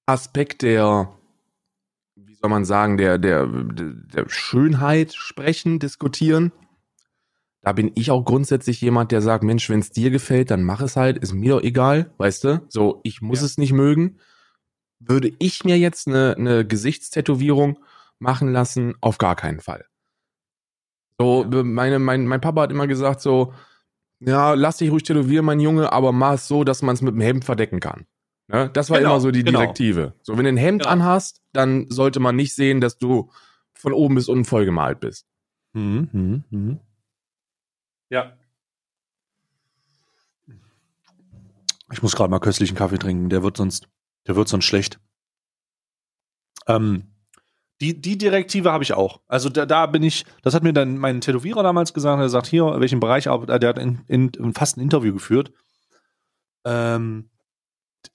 [0.07, 1.13] Aspekt der,
[2.15, 6.53] wie soll man sagen, der, der, der Schönheit sprechen, diskutieren
[7.67, 10.81] da bin ich auch grundsätzlich jemand, der sagt, Mensch, wenn es dir gefällt, dann mach
[10.81, 12.63] es halt, ist mir doch egal, weißt du?
[12.69, 13.47] So, ich muss ja.
[13.47, 14.21] es nicht mögen.
[15.01, 17.81] Würde ich mir jetzt eine, eine Gesichtstätowierung
[18.21, 18.95] machen lassen?
[19.01, 19.85] Auf gar keinen Fall.
[21.19, 23.53] So, meine, mein, mein Papa hat immer gesagt so,
[24.21, 27.15] ja, lass dich ruhig tätowieren, mein Junge, aber mach es so, dass man es mit
[27.15, 28.07] dem Hemd verdecken kann.
[28.47, 28.71] Ne?
[28.75, 29.59] Das war genau, immer so die genau.
[29.59, 30.15] Direktive.
[30.23, 30.93] So, wenn du ein Hemd genau.
[30.93, 33.33] anhast, dann sollte man nicht sehen, dass du
[33.75, 35.27] von oben bis unten vollgemalt bist.
[35.73, 36.77] Mhm, mh, mh.
[38.09, 38.37] Ja.
[41.93, 43.89] Ich muss gerade mal köstlichen Kaffee trinken, der wird sonst,
[44.27, 44.99] der wird sonst schlecht.
[46.67, 47.13] Ähm,
[47.81, 49.21] die, die Direktive habe ich auch.
[49.29, 52.47] Also da, da bin ich, das hat mir dann mein Tätowierer damals gesagt, er sagt,
[52.47, 55.53] hier, welchen Bereich arbeitet, der hat in, in, fast ein Interview geführt.
[56.65, 57.31] Ähm,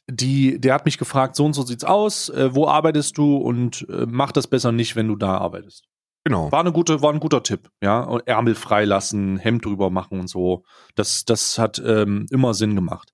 [0.10, 3.88] die, der hat mich gefragt, so und so sieht's aus, äh, wo arbeitest du und
[3.90, 5.88] äh, mach das besser nicht, wenn du da arbeitest.
[6.24, 6.52] Genau.
[6.52, 8.02] War, eine gute, war ein guter Tipp, ja.
[8.02, 10.64] Und Ärmel freilassen, Hemd drüber machen und so.
[10.96, 13.14] Das, das hat ähm, immer Sinn gemacht.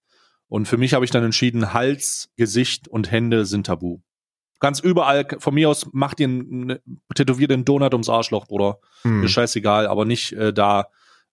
[0.50, 4.00] Und für mich habe ich dann entschieden, Hals, Gesicht und Hände sind tabu.
[4.60, 6.80] Ganz überall, von mir aus, mach dir einen,
[7.14, 8.80] tätowier den Donut ums Arschloch, Bruder.
[9.04, 9.24] Hm.
[9.24, 10.88] Ist scheißegal, aber nicht äh, da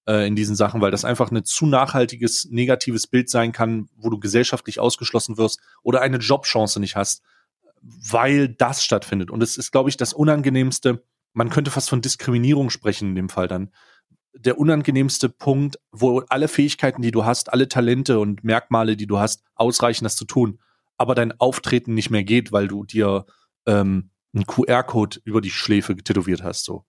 [0.07, 4.11] äh, in diesen Sachen, weil das einfach eine zu nachhaltiges, negatives Bild sein kann, wo
[4.11, 7.23] du gesellschaftlich ausgeschlossen wirst oder eine Jobchance nicht hast,
[7.83, 9.31] weil das stattfindet.
[9.31, 11.03] Und es ist, glaube ich, das Unangenehmste,
[11.35, 13.71] man könnte fast von Diskriminierung sprechen in dem Fall dann.
[14.33, 19.19] Der unangenehmste Punkt, wo alle Fähigkeiten, die du hast, alle Talente und Merkmale, die du
[19.19, 20.59] hast, ausreichen, das zu tun,
[20.97, 23.27] aber dein Auftreten nicht mehr geht, weil du dir
[23.67, 26.65] ähm, einen QR-Code über die Schläfe tätowiert hast.
[26.65, 26.85] So.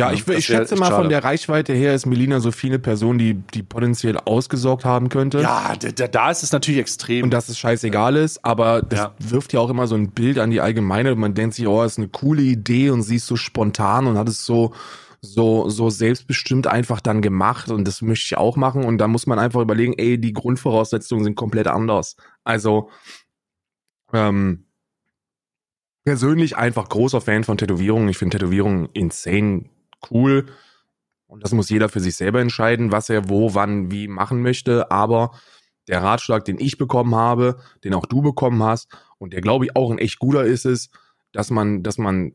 [0.00, 2.78] Ja, Ja, ich, das ich schätze mal, von der Reichweite her ist Melina so viele
[2.78, 5.40] Personen, die, die potenziell ausgesorgt haben könnte.
[5.42, 7.24] Ja, da, da- ist es natürlich extrem.
[7.24, 9.14] Und dass es scheißegal ist, aber das Ja.
[9.18, 11.14] wirft ja auch immer so ein Bild an die Allgemeine.
[11.16, 14.28] Man denkt sich, oh, ist eine coole Idee und sie ist so spontan und hat
[14.28, 14.72] es so,
[15.20, 18.84] so, so selbstbestimmt einfach dann gemacht und das möchte ich auch machen.
[18.84, 22.16] Und da muss man einfach überlegen, ey, die Grundvoraussetzungen sind komplett anders.
[22.42, 22.88] Also,
[24.14, 24.64] ähm,
[26.04, 28.08] persönlich einfach großer Fan von Tätowierungen.
[28.08, 29.64] Ich finde Tätowierungen insane
[30.10, 30.46] cool.
[31.26, 34.90] Und das muss jeder für sich selber entscheiden, was er wo, wann, wie machen möchte.
[34.90, 35.32] Aber
[35.88, 38.88] der Ratschlag, den ich bekommen habe, den auch du bekommen hast
[39.18, 40.90] und der, glaube ich, auch ein echt guter ist, ist,
[41.32, 42.34] dass man, dass man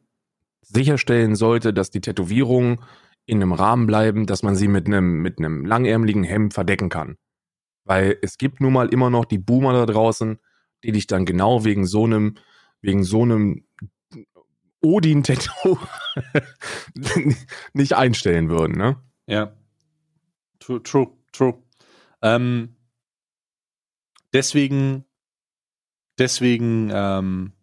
[0.62, 2.80] sicherstellen sollte, dass die Tätowierungen
[3.26, 7.18] in einem Rahmen bleiben, dass man sie mit einem, mit einem langärmeligen Hemd verdecken kann.
[7.84, 10.40] Weil es gibt nun mal immer noch die Boomer da draußen,
[10.84, 12.36] die dich dann genau wegen so einem,
[12.82, 13.66] wegen so einem
[14.86, 15.78] Odin-Tattoo
[17.74, 18.98] nicht einstellen würden, ne?
[19.28, 19.54] Ja.
[20.60, 21.56] True, true, true.
[22.22, 22.76] Ähm,
[24.34, 25.06] deswegen,
[26.18, 27.54] deswegen, ähm,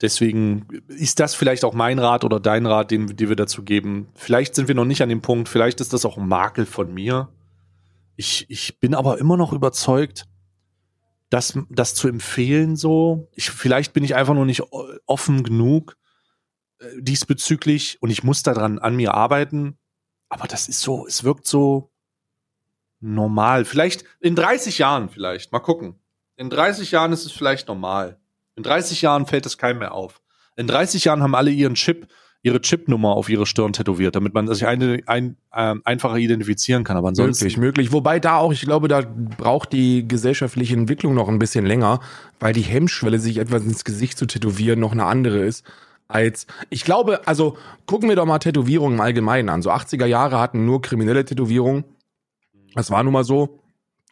[0.00, 4.08] deswegen ist das vielleicht auch mein Rat oder dein Rat, den, den wir dazu geben.
[4.14, 6.92] Vielleicht sind wir noch nicht an dem Punkt, vielleicht ist das auch ein Makel von
[6.92, 7.28] mir.
[8.16, 10.26] Ich, ich bin aber immer noch überzeugt,
[11.34, 13.28] das, das zu empfehlen so.
[13.32, 14.62] Ich, vielleicht bin ich einfach noch nicht
[15.06, 15.96] offen genug
[16.78, 19.76] äh, diesbezüglich und ich muss daran an mir arbeiten.
[20.28, 21.90] Aber das ist so, es wirkt so
[23.00, 23.64] normal.
[23.64, 25.50] Vielleicht in 30 Jahren vielleicht.
[25.50, 25.98] Mal gucken.
[26.36, 28.20] In 30 Jahren ist es vielleicht normal.
[28.54, 30.22] In 30 Jahren fällt es keinem mehr auf.
[30.54, 32.06] In 30 Jahren haben alle ihren Chip,
[32.44, 36.98] ihre Chipnummer auf ihre Stirn tätowiert, damit man sich eine, ein, ähm, einfacher identifizieren kann.
[36.98, 37.44] Aber ansonsten.
[37.46, 37.92] Möglich, möglich.
[37.92, 42.00] Wobei da auch, ich glaube, da braucht die gesellschaftliche Entwicklung noch ein bisschen länger,
[42.40, 45.64] weil die Hemmschwelle, sich etwas ins Gesicht zu tätowieren, noch eine andere ist.
[46.06, 49.62] Als, ich glaube, also gucken wir doch mal Tätowierungen im Allgemeinen an.
[49.62, 51.84] So 80er Jahre hatten nur kriminelle Tätowierungen.
[52.74, 53.58] Das war nun mal so.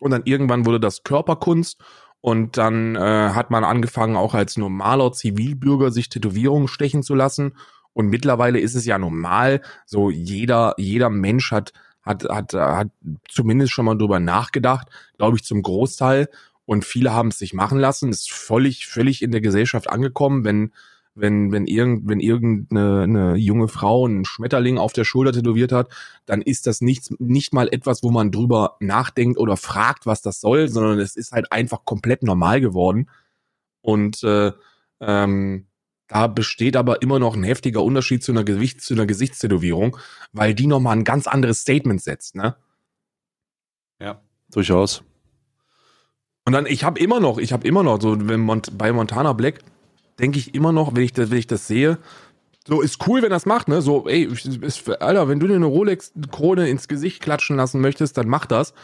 [0.00, 1.78] Und dann irgendwann wurde das Körperkunst.
[2.22, 2.98] Und dann äh,
[3.34, 7.52] hat man angefangen, auch als normaler Zivilbürger sich Tätowierungen stechen zu lassen.
[7.92, 11.72] Und mittlerweile ist es ja normal, so jeder, jeder Mensch hat,
[12.02, 12.88] hat, hat, hat
[13.28, 14.88] zumindest schon mal drüber nachgedacht,
[15.18, 16.28] glaube ich, zum Großteil.
[16.64, 20.72] Und viele haben es sich machen lassen, ist völlig, völlig in der Gesellschaft angekommen, wenn,
[21.14, 25.90] wenn, wenn, irgend, wenn irgendeine eine junge Frau einen Schmetterling auf der Schulter tätowiert hat,
[26.24, 30.40] dann ist das nichts, nicht mal etwas, wo man drüber nachdenkt oder fragt, was das
[30.40, 33.10] soll, sondern es ist halt einfach komplett normal geworden.
[33.82, 34.52] Und äh,
[35.00, 35.66] ähm,
[36.12, 39.96] da besteht aber immer noch ein heftiger Unterschied zu einer, Gewicht, zu einer Gesichtstätowierung,
[40.32, 42.54] weil die nochmal ein ganz anderes Statement setzt, ne?
[43.98, 45.02] Ja, durchaus.
[46.44, 49.32] Und dann, ich habe immer noch, ich habe immer noch, so wenn Mont bei Montana
[49.32, 49.60] Black,
[50.18, 51.96] denke ich immer noch, wenn ich, das, wenn ich das sehe,
[52.66, 53.80] so ist cool, wenn das macht, ne?
[53.80, 58.28] So, ey, ist, Alter, wenn du dir eine Rolex-Krone ins Gesicht klatschen lassen möchtest, dann
[58.28, 58.74] mach das.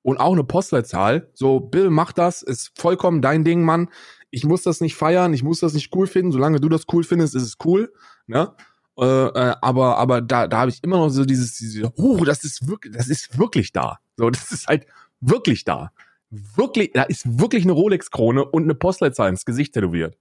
[0.00, 1.28] Und auch eine Postleitzahl.
[1.34, 3.90] So, Bill, mach das, ist vollkommen dein Ding, Mann.
[4.30, 6.32] Ich muss das nicht feiern, ich muss das nicht cool finden.
[6.32, 7.92] Solange du das cool findest, ist es cool,
[8.26, 8.54] ne?
[8.98, 12.42] Äh, äh, aber aber da, da habe ich immer noch so dieses, diese, oh, das
[12.44, 14.00] ist wirklich, das ist wirklich da.
[14.16, 14.86] So, das ist halt
[15.20, 15.92] wirklich da.
[16.30, 20.18] Wirklich, da ist wirklich eine Rolex-Krone und eine Postleitzahl ins Gesicht tätowiert.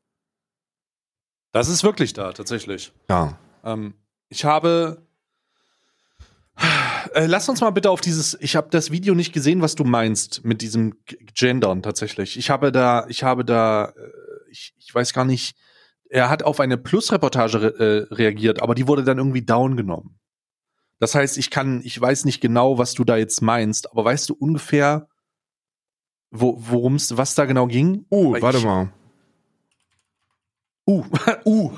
[1.52, 2.94] Das ist wirklich da, tatsächlich.
[3.10, 3.38] Ja.
[3.64, 3.96] Ähm,
[4.30, 5.06] ich habe.
[7.14, 8.38] Äh, lass uns mal bitte auf dieses.
[8.42, 10.96] Ich habe das Video nicht gesehen, was du meinst mit diesem
[11.36, 12.38] Gendern tatsächlich.
[12.38, 15.56] Ich habe da, ich habe da, äh, ich, ich weiß gar nicht.
[16.10, 20.20] Er hat auf eine Plus-Reportage re äh, reagiert, aber die wurde dann irgendwie down genommen.
[21.00, 24.30] Das heißt, ich kann, ich weiß nicht genau, was du da jetzt meinst, aber weißt
[24.30, 25.08] du ungefähr,
[26.32, 28.06] wo, worum es, was da genau ging?
[28.10, 28.92] Uh, Weil warte ich, mal.
[30.88, 31.04] Uh,
[31.46, 31.72] uh.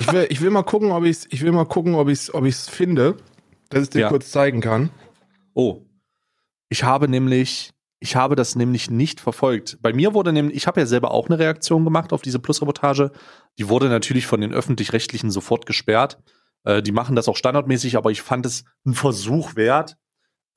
[0.00, 2.44] Ich will, ich will mal gucken, ob ich ich will mal gucken, ob ich ob
[2.44, 3.16] ich's finde,
[3.70, 4.08] dass ich dir Ja.
[4.08, 4.90] kurz zeigen kann.
[5.54, 5.82] Oh.
[6.68, 9.78] Ich habe nämlich Ich habe das nämlich nicht verfolgt.
[9.80, 13.10] Bei mir wurde nämlich, ich habe ja selber auch eine Reaktion gemacht auf diese Plus-Reportage.
[13.58, 16.18] Die wurde natürlich von den öffentlich-rechtlichen sofort gesperrt.
[16.64, 19.96] Äh, die machen das auch standardmäßig, aber ich fand es ein Versuch wert.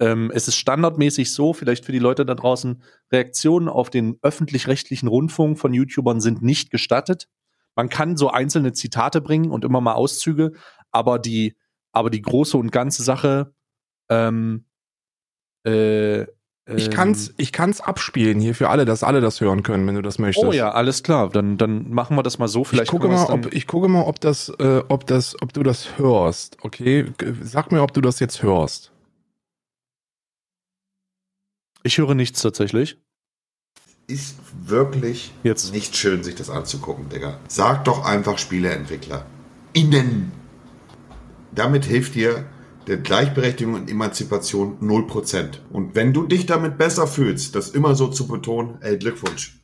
[0.01, 5.07] Ähm, es ist standardmäßig so, vielleicht für die Leute da draußen, Reaktionen auf den öffentlich-rechtlichen
[5.07, 7.29] Rundfunk von YouTubern sind nicht gestattet.
[7.73, 10.51] Man kann so einzelne Zitate bringen und immer mal Auszüge,
[10.91, 11.55] aber die,
[11.91, 13.53] aber die große und ganze Sache
[14.09, 14.65] ähm,
[15.65, 16.25] äh,
[16.75, 17.35] ich kann's, ähm.
[17.37, 20.45] ich kann's abspielen hier für alle, dass alle das hören können, wenn du das möchtest.
[20.45, 21.29] Oh ja, alles klar.
[21.29, 22.63] Dann, dann machen wir das mal so.
[22.63, 25.63] Vielleicht ich gucke mal, ob, ich gucke mal, ob das, äh, ob das, ob du
[25.63, 26.57] das hörst.
[26.61, 27.11] Okay,
[27.41, 28.91] sag mir, ob du das jetzt hörst.
[31.83, 32.97] Ich höre nichts tatsächlich.
[34.07, 37.39] Ist wirklich jetzt nicht schön, sich das anzugucken, Digga.
[37.47, 39.25] Sag doch einfach Spieleentwickler.
[39.73, 40.31] Innen.
[41.51, 42.45] Damit hilft dir
[42.87, 45.59] der Gleichberechtigung und Emanzipation 0%.
[45.71, 49.59] Und wenn du dich damit besser fühlst, das immer so zu betonen, ey, Glückwunsch.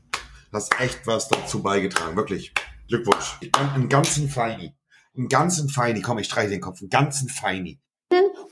[0.51, 2.53] Hast echt was dazu beigetragen, wirklich.
[2.88, 3.39] Glückwunsch.
[3.73, 4.73] Einen ganzen Feini.
[5.17, 6.01] Einen ganzen Feini.
[6.01, 6.81] Komm, ich streiche den Kopf.
[6.81, 7.79] Einen ganzen Feini.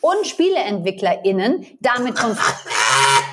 [0.01, 2.31] Und SpieleentwicklerInnen damit von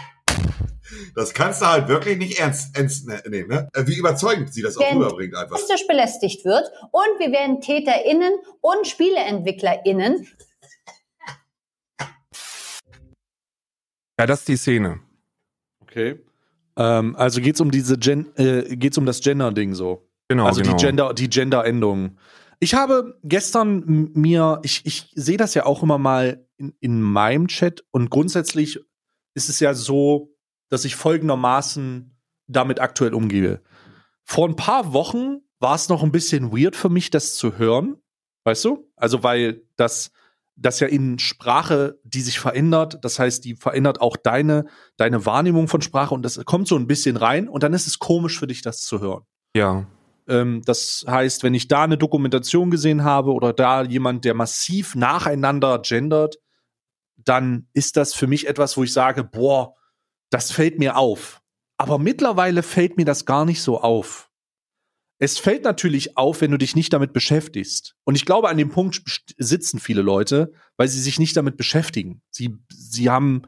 [1.15, 3.49] Das kannst du halt wirklich nicht ernst, ernst ne, nehmen.
[3.49, 3.69] Ne?
[3.75, 5.59] Äh, wie überzeugend sie das auch rüberbringt einfach.
[5.89, 10.27] belästigt wird und wir werden TäterInnen und SpieleentwicklerInnen
[14.21, 15.01] Ja, das ist die Szene.
[15.81, 16.21] Okay.
[16.77, 20.11] Ähm, also geht's um diese Gen äh, geht's um das Gender-Ding so.
[20.29, 20.45] Genau.
[20.45, 20.77] Also genau.
[20.77, 22.19] die Gender, die Gender-Endung.
[22.59, 27.49] Ich habe gestern mir, ich, ich sehe das ja auch immer mal in, in meinem
[27.49, 28.79] Chat und grundsätzlich
[29.33, 30.37] ist es ja so,
[30.71, 32.17] dass ich folgendermaßen
[32.47, 33.61] damit aktuell umgehe.
[34.25, 37.97] Vor ein paar Wochen war es noch ein bisschen weird für mich, das zu hören.
[38.45, 38.91] Weißt du?
[38.97, 40.13] Also, weil das
[40.61, 44.67] das ja in Sprache, die sich verändert, das heißt, die verändert auch deine,
[44.99, 47.99] deine Wahrnehmung von Sprache und das kommt so ein bisschen rein und dann ist es
[47.99, 49.25] komisch für dich, das zu hören.
[49.57, 49.87] Ja.
[50.29, 54.95] Ähm, das heißt, wenn ich da eine Dokumentation gesehen habe oder da jemand, der massiv
[54.95, 56.37] nacheinander gendert,
[57.17, 59.75] dann ist das für mich etwas, wo ich sage, boah,
[60.31, 61.43] das fällt mir auf.
[61.77, 64.31] Aber mittlerweile fällt mir das gar nicht so auf.
[65.19, 67.95] Es fällt natürlich auf, wenn du dich nicht damit beschäftigst.
[68.05, 69.03] Und ich glaube, an dem Punkt
[69.37, 72.23] sitzen viele Leute, weil sie sich nicht damit beschäftigen.
[72.31, 73.43] Sie, sie haben,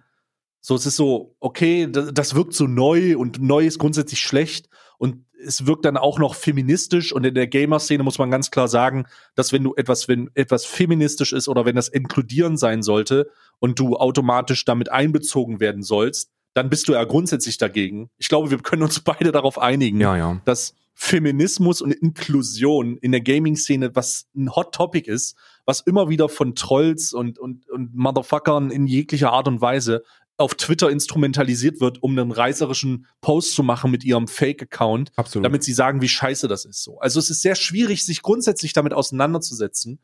[0.60, 4.68] so, es ist so, okay, das, wirkt so neu und neu ist grundsätzlich schlecht.
[4.98, 7.10] Und es wirkt dann auch noch feministisch.
[7.12, 10.66] Und in der Gamer-Szene muss man ganz klar sagen, dass wenn du etwas, wenn etwas
[10.66, 13.30] feministisch ist oder wenn das inkludieren sein sollte
[13.60, 18.10] und du automatisch damit einbezogen werden sollst, dann bist du ja grundsätzlich dagegen.
[18.18, 20.40] Ich glaube, wir können uns beide darauf einigen, ja, ja.
[20.44, 26.28] dass Feminismus und Inklusion in der Gaming-Szene, was ein Hot Topic ist, was immer wieder
[26.28, 30.02] von Trolls und, und, und Motherfuckern in jeglicher Art und Weise
[30.36, 35.72] auf Twitter instrumentalisiert wird, um einen reißerischen Post zu machen mit ihrem Fake-Account, damit sie
[35.72, 36.98] sagen, wie scheiße das ist so.
[36.98, 40.00] Also es ist sehr schwierig, sich grundsätzlich damit auseinanderzusetzen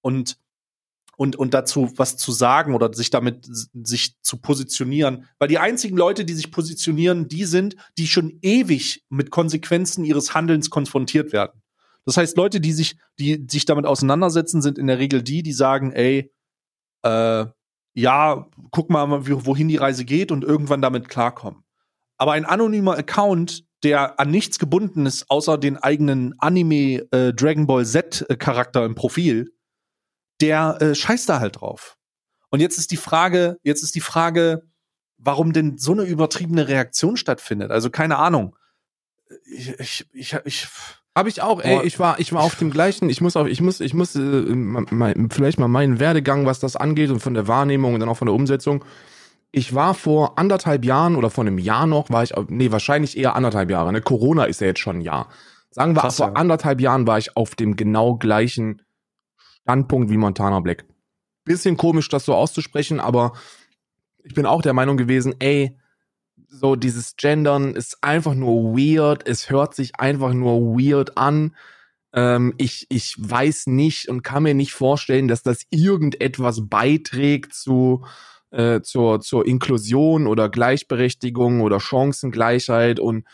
[0.00, 0.38] und
[1.16, 5.26] und, und dazu was zu sagen oder sich damit sich zu positionieren.
[5.38, 10.34] Weil die einzigen Leute, die sich positionieren, die sind, die schon ewig mit Konsequenzen ihres
[10.34, 11.62] Handelns konfrontiert werden.
[12.04, 15.52] Das heißt, Leute, die sich, die sich damit auseinandersetzen, sind in der Regel die, die
[15.52, 16.32] sagen, ey,
[17.02, 17.46] äh,
[17.94, 21.62] ja, guck mal, wohin die Reise geht und irgendwann damit klarkommen.
[22.16, 27.66] Aber ein anonymer Account, der an nichts gebunden ist, außer den eigenen Anime äh, Dragon
[27.66, 29.52] Ball Z Charakter im Profil,
[30.42, 31.96] der äh, scheißt da halt drauf.
[32.50, 34.62] Und jetzt ist die Frage, jetzt ist die Frage,
[35.16, 37.70] warum denn so eine übertriebene Reaktion stattfindet.
[37.70, 38.56] Also keine Ahnung.
[39.46, 40.68] Ich, ich, ich, ich
[41.14, 43.60] habe ich auch, ey, ich war, ich war auf dem gleichen, ich muss auch, ich
[43.60, 47.48] muss, ich muss äh, mein, vielleicht mal meinen Werdegang, was das angeht und von der
[47.48, 48.84] Wahrnehmung und dann auch von der Umsetzung.
[49.50, 53.36] Ich war vor anderthalb Jahren oder vor einem Jahr noch, war ich, nee, wahrscheinlich eher
[53.36, 54.00] anderthalb Jahre, ne?
[54.00, 55.28] Corona ist ja jetzt schon ein Jahr.
[55.70, 56.32] Sagen wir, Krass, vor ja.
[56.34, 58.82] anderthalb Jahren war ich auf dem genau gleichen
[59.62, 60.84] Standpunkt wie Montana Black.
[61.44, 63.32] Bisschen komisch, das so auszusprechen, aber
[64.24, 65.76] ich bin auch der Meinung gewesen, ey,
[66.48, 71.56] so dieses Gendern ist einfach nur weird, es hört sich einfach nur weird an.
[72.12, 78.04] Ähm, ich, ich weiß nicht und kann mir nicht vorstellen, dass das irgendetwas beiträgt zu,
[78.50, 83.24] äh, zur, zur Inklusion oder Gleichberechtigung oder Chancengleichheit und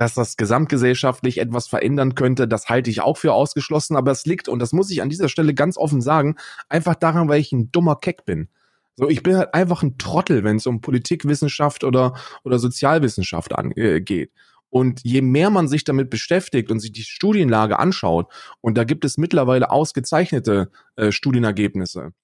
[0.00, 4.48] dass das gesamtgesellschaftlich etwas verändern könnte, das halte ich auch für ausgeschlossen, aber es liegt,
[4.48, 6.36] und das muss ich an dieser Stelle ganz offen sagen,
[6.70, 8.48] einfach daran, weil ich ein dummer Keck bin.
[8.96, 14.30] So, ich bin halt einfach ein Trottel, wenn es um Politikwissenschaft oder, oder Sozialwissenschaft angeht.
[14.30, 14.38] Äh,
[14.70, 18.32] und je mehr man sich damit beschäftigt und sich die Studienlage anschaut,
[18.62, 22.14] und da gibt es mittlerweile ausgezeichnete äh, Studienergebnisse.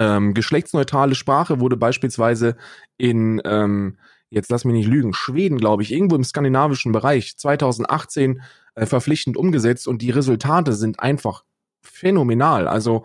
[0.00, 2.56] Ähm, geschlechtsneutrale Sprache wurde beispielsweise
[2.98, 3.96] in, ähm,
[4.30, 8.42] jetzt lass mich nicht lügen, Schweden, glaube ich, irgendwo im skandinavischen Bereich 2018
[8.74, 11.44] äh, verpflichtend umgesetzt und die Resultate sind einfach
[11.82, 12.68] phänomenal.
[12.68, 13.04] Also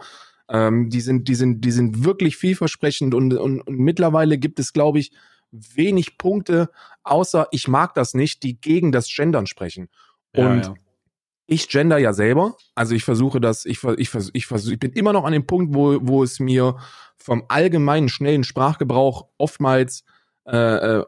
[0.50, 4.74] ähm, die sind, die sind, die sind wirklich vielversprechend und, und, und mittlerweile gibt es,
[4.74, 5.12] glaube ich,
[5.52, 6.70] wenig Punkte,
[7.04, 9.90] außer ich mag das nicht, die gegen das Gendern sprechen.
[10.34, 10.74] Und ja.
[11.46, 15.14] ich gender ja selber, also ich versuche das, ich, ich, ich, versuche, ich bin immer
[15.14, 16.78] noch an dem Punkt, wo, wo es mir
[17.18, 20.04] vom allgemeinen schnellen Sprachgebrauch oftmals
[20.46, 21.06] äh, äh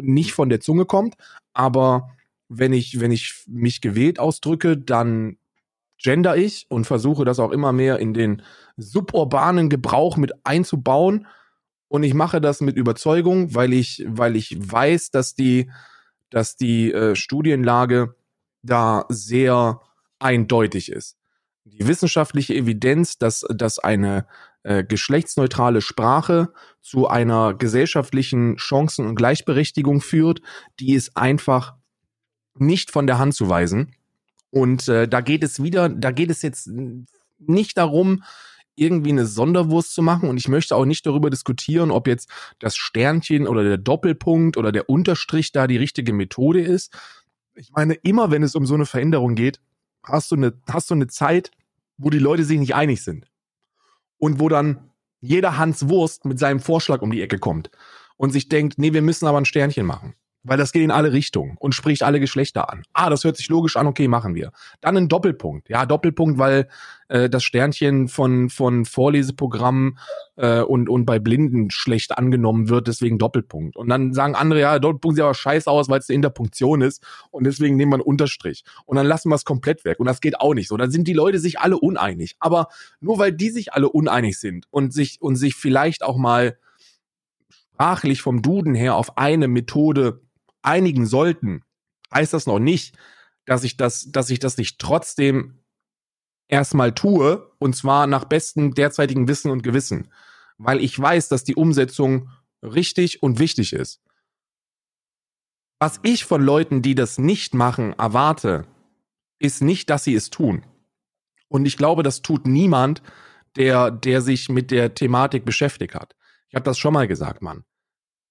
[0.00, 1.16] nicht von der Zunge kommt,
[1.52, 2.10] aber
[2.48, 5.36] wenn ich, wenn ich mich gewählt ausdrücke, dann
[5.98, 8.42] gender ich und versuche das auch immer mehr in den
[8.76, 11.26] suburbanen Gebrauch mit einzubauen.
[11.88, 15.70] Und ich mache das mit Überzeugung, weil ich, weil ich weiß, dass die,
[16.30, 18.14] dass die äh, Studienlage
[18.62, 19.80] da sehr
[20.18, 21.16] eindeutig ist.
[21.64, 24.26] Die wissenschaftliche Evidenz, dass, dass eine
[24.68, 26.52] äh, geschlechtsneutrale Sprache
[26.82, 30.42] zu einer gesellschaftlichen Chancen- und Gleichberechtigung führt,
[30.78, 31.74] die ist einfach
[32.58, 33.94] nicht von der Hand zu weisen.
[34.50, 36.70] Und äh, da geht es wieder, da geht es jetzt
[37.38, 38.22] nicht darum,
[38.74, 40.28] irgendwie eine Sonderwurst zu machen.
[40.28, 44.70] Und ich möchte auch nicht darüber diskutieren, ob jetzt das Sternchen oder der Doppelpunkt oder
[44.70, 46.94] der Unterstrich da die richtige Methode ist.
[47.54, 49.60] Ich meine, immer wenn es um so eine Veränderung geht,
[50.04, 51.52] hast du eine, hast du eine Zeit,
[51.96, 53.26] wo die Leute sich nicht einig sind.
[54.18, 54.90] Und wo dann
[55.20, 57.70] jeder Hans Wurst mit seinem Vorschlag um die Ecke kommt
[58.16, 60.14] und sich denkt, nee, wir müssen aber ein Sternchen machen.
[60.44, 62.84] Weil das geht in alle Richtungen und spricht alle Geschlechter an.
[62.92, 64.52] Ah, das hört sich logisch an, okay, machen wir.
[64.80, 65.68] Dann ein Doppelpunkt.
[65.68, 66.68] Ja, Doppelpunkt, weil
[67.08, 69.98] äh, das Sternchen von, von Vorleseprogrammen
[70.36, 73.76] äh, und, und bei Blinden schlecht angenommen wird, deswegen Doppelpunkt.
[73.76, 77.04] Und dann sagen andere, ja, Doppelpunkt sieht aber scheiße aus, weil es eine Interpunktion ist
[77.30, 78.64] und deswegen nehmen wir einen Unterstrich.
[78.86, 79.98] Und dann lassen wir es komplett weg.
[79.98, 80.76] Und das geht auch nicht so.
[80.76, 82.36] Dann sind die Leute sich alle uneinig.
[82.38, 82.68] Aber
[83.00, 86.58] nur weil die sich alle uneinig sind und sich, und sich vielleicht auch mal
[87.78, 90.20] sprachlich vom Duden her auf eine Methode
[90.62, 91.62] einigen sollten,
[92.12, 92.96] heißt das noch nicht,
[93.44, 95.58] dass ich das, dass ich das nicht trotzdem
[96.48, 100.08] erstmal tue, und zwar nach bestem derzeitigen Wissen und Gewissen,
[100.56, 102.30] weil ich weiß, dass die Umsetzung
[102.62, 104.02] richtig und wichtig ist.
[105.78, 108.66] Was ich von Leuten, die das nicht machen, erwarte,
[109.38, 110.64] ist nicht, dass sie es tun.
[111.48, 113.02] Und ich glaube, das tut niemand,
[113.56, 116.16] der, der sich mit der Thematik beschäftigt hat.
[116.48, 117.64] Ich habe das schon mal gesagt, Mann.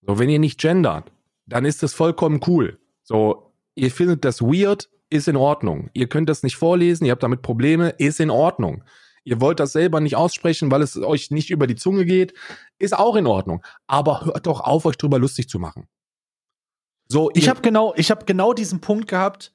[0.01, 1.11] So, wenn ihr nicht gendert,
[1.47, 2.79] dann ist das vollkommen cool.
[3.03, 5.89] So, ihr findet das weird, ist in Ordnung.
[5.93, 8.83] Ihr könnt das nicht vorlesen, ihr habt damit Probleme, ist in Ordnung.
[9.23, 12.33] Ihr wollt das selber nicht aussprechen, weil es euch nicht über die Zunge geht,
[12.79, 13.63] ist auch in Ordnung.
[13.87, 15.87] Aber hört doch auf, euch drüber lustig zu machen.
[17.09, 19.53] So, ich habe genau, ich habe genau diesen Punkt gehabt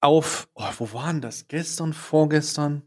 [0.00, 1.48] auf, oh, wo waren das?
[1.48, 2.82] Gestern, vorgestern?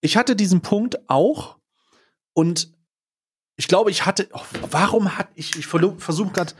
[0.00, 1.58] Ich hatte diesen Punkt auch
[2.32, 2.72] und
[3.56, 4.40] ich glaube, ich hatte, oh,
[4.70, 6.54] warum hat ich, ich versuche gerade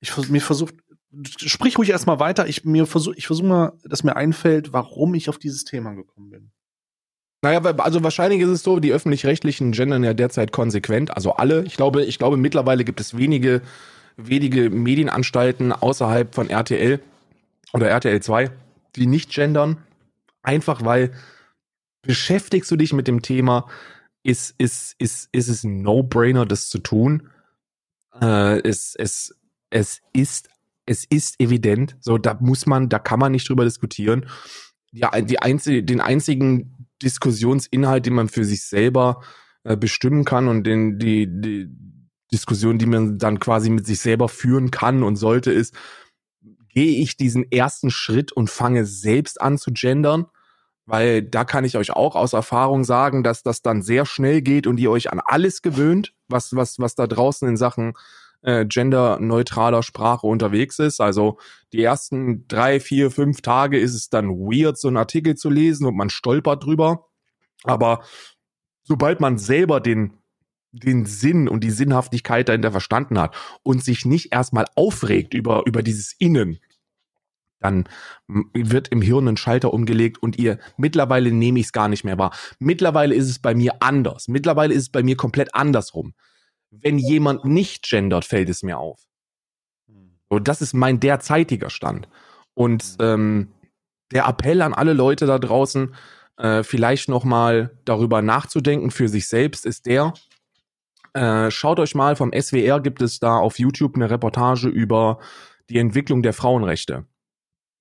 [0.00, 0.74] ich mir versucht,
[1.36, 2.46] sprich ruhig erstmal weiter.
[2.46, 6.30] Ich mir versuche, ich versuche mal, dass mir einfällt, warum ich auf dieses Thema gekommen
[6.30, 6.50] bin.
[7.42, 11.62] Naja, also wahrscheinlich ist es so, die öffentlich-rechtlichen gendern ja derzeit konsequent, also alle.
[11.64, 13.62] Ich glaube, ich glaube, mittlerweile gibt es wenige,
[14.16, 17.00] wenige Medienanstalten außerhalb von RTL
[17.72, 18.50] oder RTL 2,
[18.96, 19.78] die nicht gendern.
[20.42, 21.12] Einfach weil
[22.02, 23.68] beschäftigst du dich mit dem Thema,
[24.24, 27.30] ist, ist, ist, ist es ein No-Brainer, das zu tun.
[28.20, 29.37] Äh, es, es,
[29.70, 30.48] es ist,
[30.86, 34.26] es ist evident, so da muss man, da kann man nicht drüber diskutieren.
[34.90, 39.22] Ja, die einzige, den einzigen Diskussionsinhalt, den man für sich selber
[39.64, 41.68] äh, bestimmen kann und den, die, die
[42.32, 45.74] Diskussion, die man dann quasi mit sich selber führen kann und sollte, ist,
[46.68, 50.26] gehe ich diesen ersten Schritt und fange selbst an zu gendern?
[50.86, 54.66] Weil da kann ich euch auch aus Erfahrung sagen, dass das dann sehr schnell geht
[54.66, 57.92] und ihr euch an alles gewöhnt, was, was, was da draußen in Sachen
[58.42, 61.00] äh, genderneutraler Sprache unterwegs ist.
[61.00, 61.38] Also
[61.72, 65.86] die ersten drei, vier, fünf Tage ist es dann weird, so einen Artikel zu lesen
[65.86, 67.06] und man stolpert drüber.
[67.64, 68.02] Aber
[68.84, 70.14] sobald man selber den
[70.70, 75.82] den Sinn und die Sinnhaftigkeit dahinter verstanden hat und sich nicht erstmal aufregt über, über
[75.82, 76.58] dieses Innen,
[77.60, 77.88] dann
[78.28, 82.18] wird im Hirn ein Schalter umgelegt und ihr, mittlerweile nehme ich es gar nicht mehr
[82.18, 82.36] wahr.
[82.58, 84.28] Mittlerweile ist es bei mir anders.
[84.28, 86.14] Mittlerweile ist es bei mir komplett andersrum
[86.70, 89.08] wenn jemand nicht gendert, fällt es mir auf.
[90.30, 92.08] So, das ist mein derzeitiger Stand.
[92.54, 93.04] Und mhm.
[93.04, 93.48] ähm,
[94.12, 95.94] der Appell an alle Leute da draußen,
[96.36, 100.14] äh, vielleicht nochmal darüber nachzudenken für sich selbst, ist der,
[101.14, 105.18] äh, schaut euch mal, vom SWR gibt es da auf YouTube eine Reportage über
[105.68, 107.06] die Entwicklung der Frauenrechte.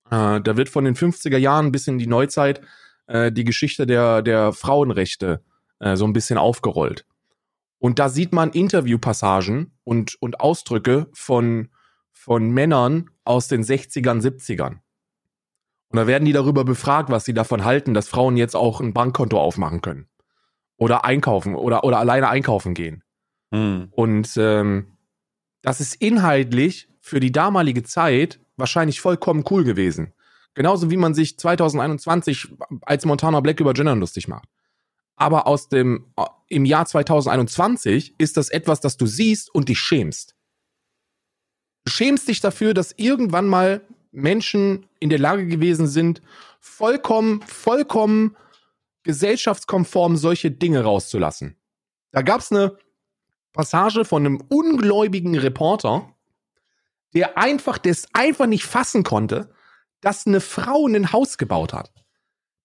[0.10, 2.62] Äh, da wird von den 50er Jahren bis in die Neuzeit
[3.08, 5.44] äh, die Geschichte der, der Frauenrechte
[5.80, 7.06] äh, so ein bisschen aufgerollt.
[7.80, 11.70] Und da sieht man Interviewpassagen und, und Ausdrücke von,
[12.12, 14.80] von Männern aus den 60ern, 70ern.
[15.90, 18.94] Und da werden die darüber befragt, was sie davon halten, dass Frauen jetzt auch ein
[18.94, 20.08] Bankkonto aufmachen können.
[20.76, 23.04] Oder einkaufen oder, oder alleine einkaufen gehen.
[23.52, 23.88] Mhm.
[23.92, 24.98] Und ähm,
[25.62, 30.14] das ist inhaltlich für die damalige Zeit wahrscheinlich vollkommen cool gewesen.
[30.54, 32.50] Genauso wie man sich 2021
[32.82, 34.50] als Montana Black über Gender lustig macht.
[35.18, 39.80] Aber aus dem, äh, im Jahr 2021 ist das etwas, das du siehst und dich
[39.80, 40.36] schämst.
[41.84, 46.22] Du schämst dich dafür, dass irgendwann mal Menschen in der Lage gewesen sind,
[46.60, 48.38] vollkommen, vollkommen
[49.04, 51.58] gesellschaftskonform solche Dinge rauszulassen.
[52.12, 52.78] Da gab es eine
[53.54, 56.14] Passage von einem ungläubigen Reporter,
[57.14, 59.50] der einfach das einfach nicht fassen konnte,
[60.02, 61.92] dass eine Frau ein Haus gebaut hat.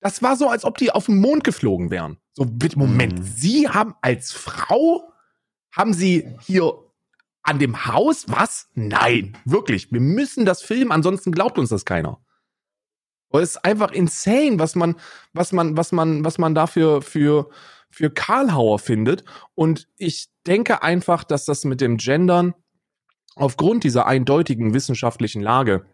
[0.02, 2.18] Das war so, als ob die auf den Mond geflogen wären.
[2.34, 3.22] So, bitte, Moment, mhm.
[3.22, 5.12] Sie haben als Frau,
[5.70, 6.74] haben Sie hier
[7.44, 8.68] an dem Haus was?
[8.74, 9.92] Nein, wirklich.
[9.92, 12.18] Wir müssen das filmen, ansonsten glaubt uns das keiner.
[13.32, 14.96] es ist einfach insane, was man,
[15.32, 17.48] was man, was man, was man dafür für,
[17.88, 19.24] für Karlhauer findet.
[19.54, 22.54] Und ich denke einfach, dass das mit dem Gendern
[23.36, 25.86] aufgrund dieser eindeutigen wissenschaftlichen Lage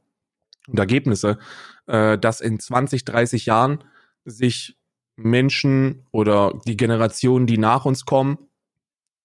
[0.66, 1.38] und Ergebnisse,
[1.86, 3.84] äh, dass in 20, 30 Jahren
[4.24, 4.78] sich
[5.16, 8.38] Menschen oder die Generationen, die nach uns kommen,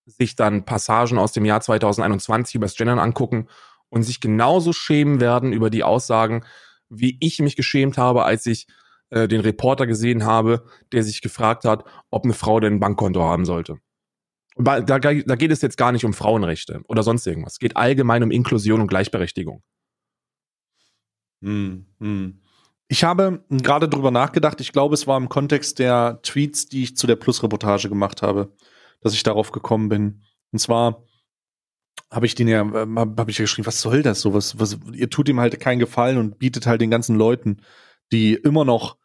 [0.06, 3.48] sich dann Passagen aus dem Jahr 2021 über das Gendern angucken
[3.90, 6.44] und sich genauso schämen werden über die Aussagen,
[6.90, 8.68] wie ich mich geschämt habe, als ich
[9.10, 13.22] äh, den Reporter gesehen habe, der sich gefragt hat, ob eine Frau denn ein Bankkonto
[13.22, 13.78] haben sollte.
[14.56, 17.54] Da, da, geht es jetzt gar nicht um Frauenrechte oder sonst irgendwas.
[17.54, 19.64] Es geht allgemein um Inklusion und Gleichberechtigung.
[21.42, 22.43] Hm, hm.
[22.94, 26.96] Ich habe gerade drüber nachgedacht, ich glaube, es war im Kontext der Tweets, die ich
[26.96, 28.54] zu der Plus-Reportage gemacht habe
[29.04, 30.22] dass ich darauf gekommen bin.
[30.52, 31.04] Und zwar
[32.10, 34.34] habe ich den ja, äh, habe ich ja geschrieben, was soll das so?
[34.34, 37.62] Was, was, ihr tut ihm halt keinen Gefallen und bietet halt den ganzen Leuten,
[38.12, 38.98] die immer noch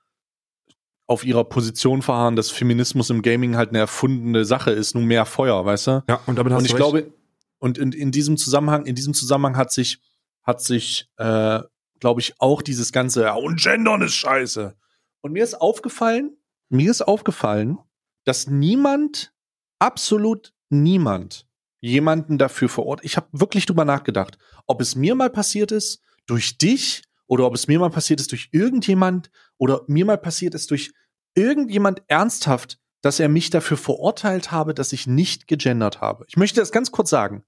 [1.07, 5.24] auf ihrer Position verharren, dass Feminismus im Gaming halt eine erfundene Sache ist, nun mehr
[5.24, 6.05] Feuer, weißt du?
[6.09, 7.12] Ja, und damit hast und ich du glaube,
[7.59, 10.01] und in, in diesem Zusammenhang, in diesem Zusammenhang hat sich,
[10.43, 11.61] hat sich, äh,
[12.01, 14.77] glaube ich, auch dieses ganze, ja, und Gendern ist scheiße.
[15.21, 16.37] Und mir ist aufgefallen,
[16.69, 17.79] mir ist aufgefallen,
[18.25, 19.33] dass niemand
[19.79, 21.47] absolut niemand
[21.81, 23.05] jemanden dafür vor Ort.
[23.05, 27.55] Ich habe wirklich drüber nachgedacht, ob es mir mal passiert ist durch dich oder ob
[27.55, 30.93] es mir mal passiert ist durch irgendjemand oder mir mal passiert ist durch
[31.35, 36.25] irgendjemand ernsthaft, dass er mich dafür verurteilt habe, dass ich nicht gegendert habe.
[36.29, 37.45] Ich möchte das ganz kurz sagen.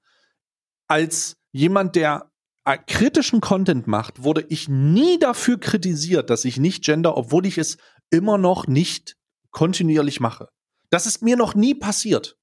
[0.86, 2.29] Als jemand, der
[2.64, 7.78] kritischen Content macht, wurde ich nie dafür kritisiert, dass ich nicht gender, obwohl ich es
[8.10, 9.16] immer noch nicht
[9.50, 10.48] kontinuierlich mache.
[10.90, 12.36] Das ist mir noch nie passiert.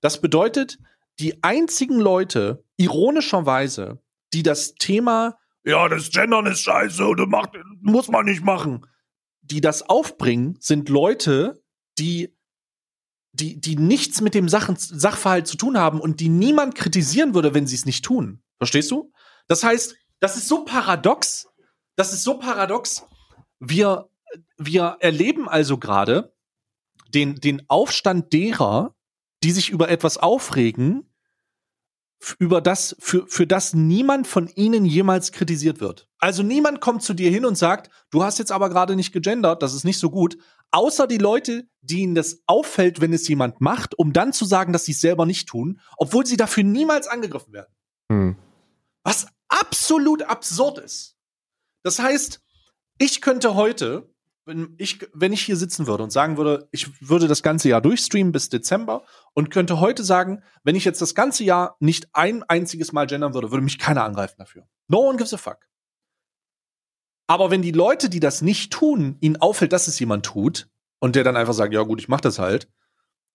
[0.00, 0.78] Das bedeutet,
[1.18, 8.08] die einzigen Leute, ironischerweise, die das Thema, ja, das Gendern ist scheiße oder macht, muss
[8.08, 8.86] man nicht machen,
[9.42, 11.62] die das aufbringen, sind Leute,
[11.98, 12.36] die,
[13.32, 17.54] die, die nichts mit dem Sachen, Sachverhalt zu tun haben und die niemand kritisieren würde,
[17.54, 18.42] wenn sie es nicht tun.
[18.58, 19.12] Verstehst du?
[19.52, 21.46] Das heißt, das ist so paradox.
[21.94, 23.04] Das ist so paradox.
[23.60, 24.08] Wir,
[24.56, 26.34] wir erleben also gerade,
[27.12, 28.94] den, den Aufstand derer,
[29.42, 31.06] die sich über etwas aufregen,
[32.38, 36.08] über das, für, für das niemand von ihnen jemals kritisiert wird.
[36.18, 39.62] Also niemand kommt zu dir hin und sagt, du hast jetzt aber gerade nicht gegendert,
[39.62, 40.38] das ist nicht so gut,
[40.70, 44.72] außer die Leute, die ihnen das auffällt, wenn es jemand macht, um dann zu sagen,
[44.72, 47.74] dass sie es selber nicht tun, obwohl sie dafür niemals angegriffen werden.
[48.10, 48.36] Hm.
[49.04, 51.16] Was absolut absurd ist.
[51.82, 52.40] Das heißt,
[52.98, 54.12] ich könnte heute
[54.44, 57.80] wenn ich, wenn ich hier sitzen würde und sagen würde, ich würde das ganze Jahr
[57.80, 62.42] durchstreamen bis Dezember und könnte heute sagen, wenn ich jetzt das ganze Jahr nicht ein
[62.44, 64.66] einziges Mal gendern würde, würde mich keiner angreifen dafür.
[64.88, 65.68] No one gives a fuck.
[67.28, 71.14] Aber wenn die Leute, die das nicht tun, ihnen auffällt, dass es jemand tut und
[71.14, 72.68] der dann einfach sagt, ja gut, ich mach das halt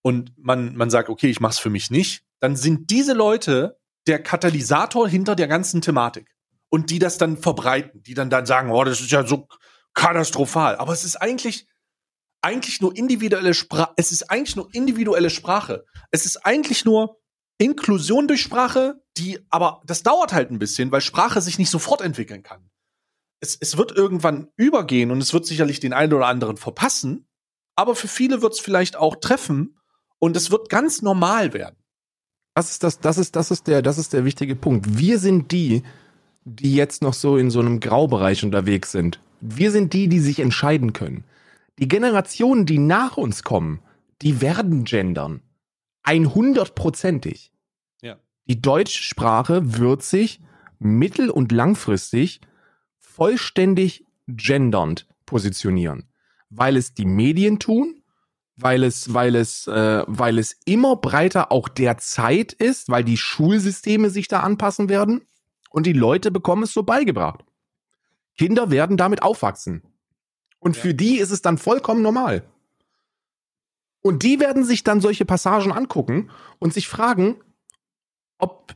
[0.02, 3.77] und man, man sagt, okay, ich mach's für mich nicht, dann sind diese Leute
[4.08, 6.34] der Katalysator hinter der ganzen Thematik
[6.70, 9.46] und die das dann verbreiten, die dann dann sagen, oh, das ist ja so
[9.94, 10.76] katastrophal.
[10.76, 11.66] Aber es ist eigentlich,
[12.42, 13.92] eigentlich nur individuelle Sprache.
[13.96, 15.84] Es ist eigentlich nur individuelle Sprache.
[16.10, 17.20] Es ist eigentlich nur
[17.58, 22.00] Inklusion durch Sprache, die, aber das dauert halt ein bisschen, weil Sprache sich nicht sofort
[22.00, 22.70] entwickeln kann.
[23.40, 27.28] Es, es wird irgendwann übergehen und es wird sicherlich den einen oder anderen verpassen,
[27.76, 29.78] aber für viele wird es vielleicht auch treffen
[30.18, 31.76] und es wird ganz normal werden.
[32.58, 34.98] Das ist das, das ist, das ist der, das ist der wichtige Punkt.
[34.98, 35.84] Wir sind die,
[36.44, 39.20] die jetzt noch so in so einem Graubereich unterwegs sind.
[39.40, 41.22] Wir sind die, die sich entscheiden können.
[41.78, 43.78] Die Generationen, die nach uns kommen,
[44.22, 45.40] die werden gendern.
[46.04, 47.52] 100%ig.
[48.02, 48.16] Ja.
[48.48, 50.40] Die Deutschsprache wird sich
[50.80, 52.40] mittel- und langfristig
[52.98, 56.08] vollständig gendernd positionieren,
[56.50, 57.97] weil es die Medien tun,
[58.60, 63.16] weil es, weil es, äh, weil es immer breiter auch der Zeit ist, weil die
[63.16, 65.22] Schulsysteme sich da anpassen werden
[65.70, 67.44] und die Leute bekommen es so beigebracht.
[68.36, 69.82] Kinder werden damit aufwachsen.
[70.58, 70.82] Und ja.
[70.82, 72.42] für die ist es dann vollkommen normal.
[74.00, 77.36] Und die werden sich dann solche Passagen angucken und sich fragen,
[78.38, 78.74] ob,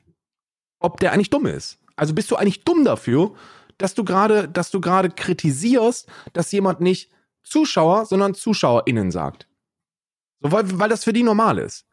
[0.78, 1.78] ob der eigentlich dumm ist.
[1.96, 3.34] Also bist du eigentlich dumm dafür,
[3.78, 7.10] dass du gerade, dass du gerade kritisierst, dass jemand nicht
[7.42, 9.48] Zuschauer, sondern ZuschauerInnen sagt.
[10.42, 11.86] So, weil, weil das für die normal ist.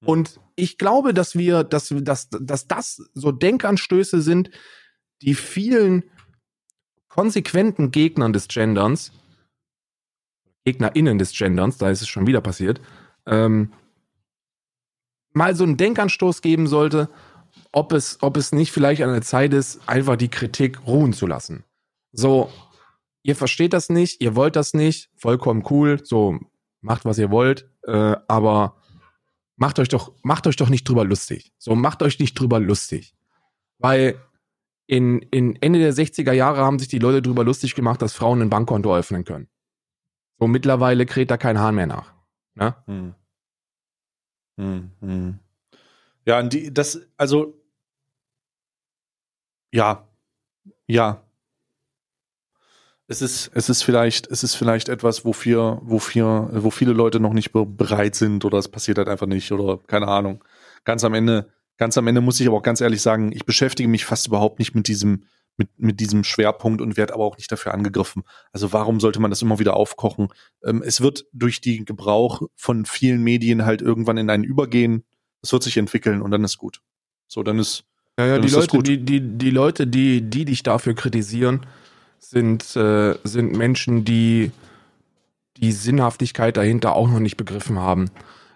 [0.00, 0.08] Hm.
[0.08, 4.50] Und ich glaube, dass wir, dass, dass, dass das so Denkanstöße sind,
[5.22, 6.04] die vielen
[7.08, 9.12] konsequenten Gegnern des Genderns,
[10.64, 12.80] GegnerInnen des Genderns, da ist es schon wieder passiert,
[13.26, 13.72] ähm,
[15.32, 17.08] mal so einen Denkanstoß geben sollte,
[17.72, 21.26] ob es, ob es nicht vielleicht an der Zeit ist, einfach die Kritik ruhen zu
[21.26, 21.64] lassen.
[22.12, 22.50] So,
[23.22, 26.38] ihr versteht das nicht, ihr wollt das nicht, vollkommen cool, so,
[26.80, 28.76] macht was ihr wollt, äh, aber
[29.56, 31.52] macht euch doch, macht euch doch nicht drüber lustig.
[31.58, 33.14] So, macht euch nicht drüber lustig.
[33.78, 34.20] Weil
[34.86, 38.42] in, in Ende der 60er Jahre haben sich die Leute drüber lustig gemacht, dass Frauen
[38.42, 39.48] ein Bankkonto öffnen können.
[40.38, 42.14] So, mittlerweile kräht da kein Hahn mehr nach.
[42.54, 42.74] Ne?
[42.86, 43.14] Hm.
[44.58, 45.38] Hm, hm.
[46.26, 47.54] Ja, die, das, also,
[49.72, 50.08] ja,
[50.86, 51.22] ja,
[53.10, 57.32] es ist, es ist vielleicht, es ist vielleicht etwas, wofür, wofür, wo viele Leute noch
[57.32, 60.44] nicht bereit sind oder es passiert halt einfach nicht oder keine Ahnung.
[60.84, 63.88] Ganz am Ende, ganz am Ende muss ich aber auch ganz ehrlich sagen, ich beschäftige
[63.88, 65.24] mich fast überhaupt nicht mit diesem,
[65.56, 68.22] mit, mit diesem Schwerpunkt und werde aber auch nicht dafür angegriffen.
[68.52, 70.28] Also warum sollte man das immer wieder aufkochen?
[70.64, 75.04] Ähm, es wird durch den Gebrauch von vielen Medien halt irgendwann in einen übergehen.
[75.42, 76.80] Es wird sich entwickeln und dann ist gut.
[77.26, 77.82] So, dann ist,
[78.20, 81.66] ja, ja, die Leute, die, die, die Leute, die, die dich dafür kritisieren,
[82.20, 84.52] sind, äh, sind Menschen, die
[85.56, 88.10] die Sinnhaftigkeit dahinter auch noch nicht begriffen haben.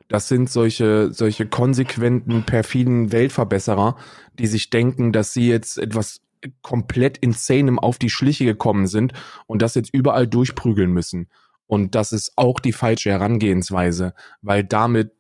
[0.09, 3.97] Das sind solche, solche konsequenten, perfiden Weltverbesserer,
[4.39, 6.21] die sich denken, dass sie jetzt etwas
[6.63, 9.13] komplett insanem auf die Schliche gekommen sind
[9.47, 11.29] und das jetzt überall durchprügeln müssen.
[11.67, 15.13] Und das ist auch die falsche Herangehensweise, weil damit,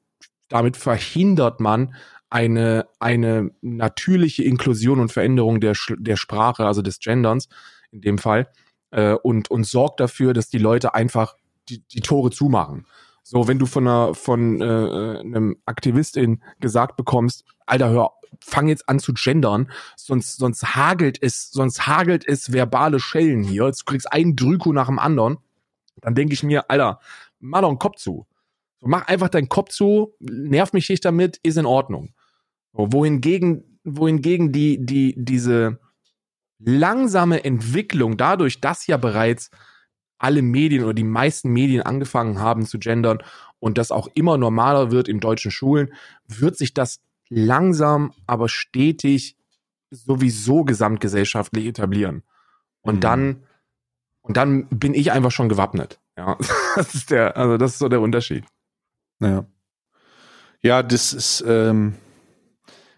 [0.48, 1.94] damit verhindert man
[2.28, 7.48] eine, eine natürliche Inklusion und Veränderung der, der Sprache, also des Genderns,
[7.94, 8.48] in dem Fall,
[8.90, 11.36] äh, und, und sorgt dafür, dass die Leute einfach
[11.68, 12.86] die, die Tore zumachen.
[13.22, 18.68] So, wenn du von einer, von äh, äh, einem Aktivistin gesagt bekommst, Alter, hör, fang
[18.68, 23.64] jetzt an zu gendern, sonst, sonst hagelt es, sonst hagelt es verbale Schellen hier.
[23.64, 25.38] Du kriegst einen Drüko nach dem anderen.
[26.02, 27.00] Dann denke ich mir, Alter,
[27.38, 28.26] mach doch einen Kopf zu.
[28.80, 32.12] Mach einfach deinen Kopf zu, nerv mich nicht damit, ist in Ordnung.
[32.74, 35.78] So, wohingegen, wohingegen die, die, diese,
[36.64, 39.50] langsame Entwicklung, dadurch, dass ja bereits
[40.18, 43.18] alle Medien oder die meisten Medien angefangen haben zu gendern
[43.58, 45.92] und das auch immer normaler wird in deutschen Schulen,
[46.26, 49.36] wird sich das langsam, aber stetig
[49.90, 52.22] sowieso gesamtgesellschaftlich etablieren.
[52.82, 53.00] Und mhm.
[53.00, 53.42] dann,
[54.22, 56.00] und dann bin ich einfach schon gewappnet.
[56.16, 56.38] Ja,
[56.76, 58.44] das ist der, also das ist so der Unterschied.
[59.20, 59.46] Ja.
[60.62, 61.96] Ja, das ist, ähm,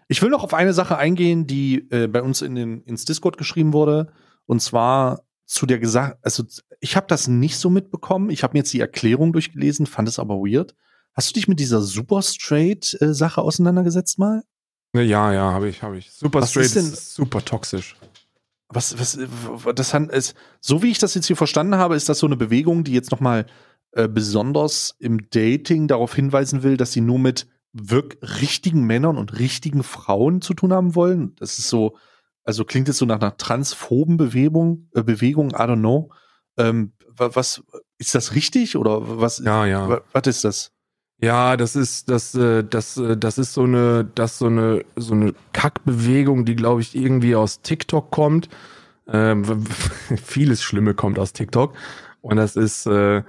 [0.07, 3.37] ich will noch auf eine Sache eingehen, die äh, bei uns in den, ins Discord
[3.37, 4.11] geschrieben wurde.
[4.45, 6.43] Und zwar zu der gesagt, also
[6.79, 8.29] ich habe das nicht so mitbekommen.
[8.29, 10.75] Ich habe mir jetzt die Erklärung durchgelesen, fand es aber weird.
[11.13, 14.43] Hast du dich mit dieser Super Straight äh, Sache auseinandergesetzt mal?
[14.93, 16.11] Ja, ja, habe ich, habe ich.
[16.11, 17.95] Super was Straight ist, ist super toxisch.
[18.69, 19.17] Was, was,
[19.75, 22.83] das ist, so wie ich das jetzt hier verstanden habe, ist das so eine Bewegung,
[22.83, 23.45] die jetzt noch mal
[23.91, 29.37] äh, besonders im Dating darauf hinweisen will, dass sie nur mit wirklich richtigen Männern und
[29.39, 31.35] richtigen Frauen zu tun haben wollen.
[31.35, 31.97] Das ist so,
[32.43, 36.11] also klingt es so nach einer transphoben Bewegung, äh, Bewegung, I don't know.
[36.57, 37.63] Ähm, was
[37.97, 39.39] ist das richtig oder was?
[39.39, 40.01] Ja, ja.
[40.11, 40.71] Was ist das?
[41.19, 45.13] Ja, das ist das äh, das äh, das ist so eine das so eine so
[45.15, 48.49] eine Kackbewegung, die glaube ich irgendwie aus TikTok kommt.
[49.07, 49.65] Ähm,
[50.23, 51.73] vieles Schlimme kommt aus TikTok
[52.21, 53.23] und das ist äh,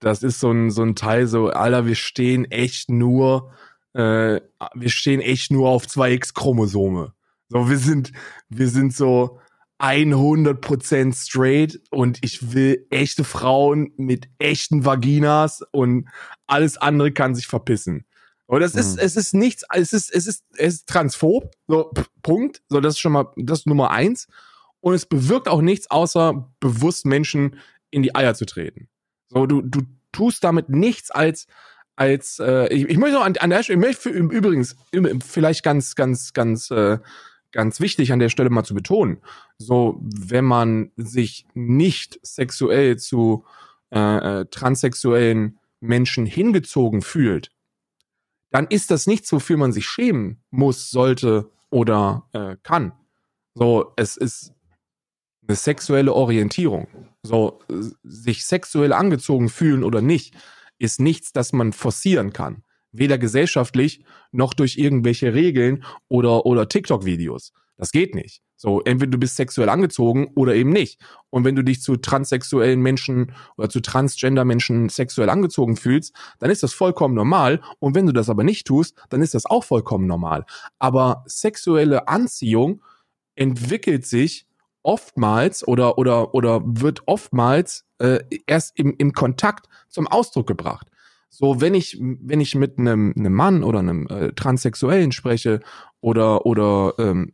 [0.00, 3.50] das ist so ein so ein Teil so, Alter, wir stehen echt nur
[3.96, 4.40] äh,
[4.74, 7.14] wir stehen echt nur auf zwei X-Chromosome.
[7.48, 8.12] So, wir sind,
[8.48, 9.40] wir sind so
[9.78, 16.08] 100% straight und ich will echte Frauen mit echten Vaginas und
[16.46, 18.04] alles andere kann sich verpissen.
[18.46, 19.02] Und das ist, mhm.
[19.02, 21.90] es ist nichts, es ist, es ist, es ist transphob, so,
[22.22, 22.62] Punkt.
[22.68, 24.28] So, das ist schon mal, das ist Nummer eins.
[24.80, 27.58] Und es bewirkt auch nichts, außer bewusst Menschen
[27.90, 28.88] in die Eier zu treten.
[29.28, 29.82] So, du, du
[30.12, 31.46] tust damit nichts als,
[31.96, 34.76] als äh, ich, ich möchte noch an, an der Stelle, ich möchte übrigens
[35.26, 36.98] vielleicht ganz, ganz, ganz, äh,
[37.52, 39.18] ganz wichtig an der Stelle mal zu betonen,
[39.58, 43.44] so wenn man sich nicht sexuell zu
[43.90, 47.50] äh, äh, transsexuellen Menschen hingezogen fühlt,
[48.50, 52.92] dann ist das nichts, wofür man sich schämen muss, sollte oder äh, kann.
[53.54, 54.52] So, es ist
[55.46, 56.88] eine sexuelle Orientierung.
[57.22, 57.60] So,
[58.02, 60.34] sich sexuell angezogen fühlen oder nicht,
[60.78, 62.62] ist nichts, das man forcieren kann.
[62.92, 67.52] Weder gesellschaftlich noch durch irgendwelche Regeln oder, oder TikTok-Videos.
[67.76, 68.42] Das geht nicht.
[68.58, 70.98] So, entweder du bist sexuell angezogen oder eben nicht.
[71.28, 76.62] Und wenn du dich zu transsexuellen Menschen oder zu Transgender-Menschen sexuell angezogen fühlst, dann ist
[76.62, 77.60] das vollkommen normal.
[77.80, 80.46] Und wenn du das aber nicht tust, dann ist das auch vollkommen normal.
[80.78, 82.82] Aber sexuelle Anziehung
[83.34, 84.46] entwickelt sich
[84.86, 90.88] oftmals oder, oder, oder wird oftmals äh, erst im, im Kontakt zum Ausdruck gebracht.
[91.28, 95.60] So, wenn ich, wenn ich mit einem, einem Mann oder einem äh, Transsexuellen spreche
[96.00, 97.32] oder, oder, ähm,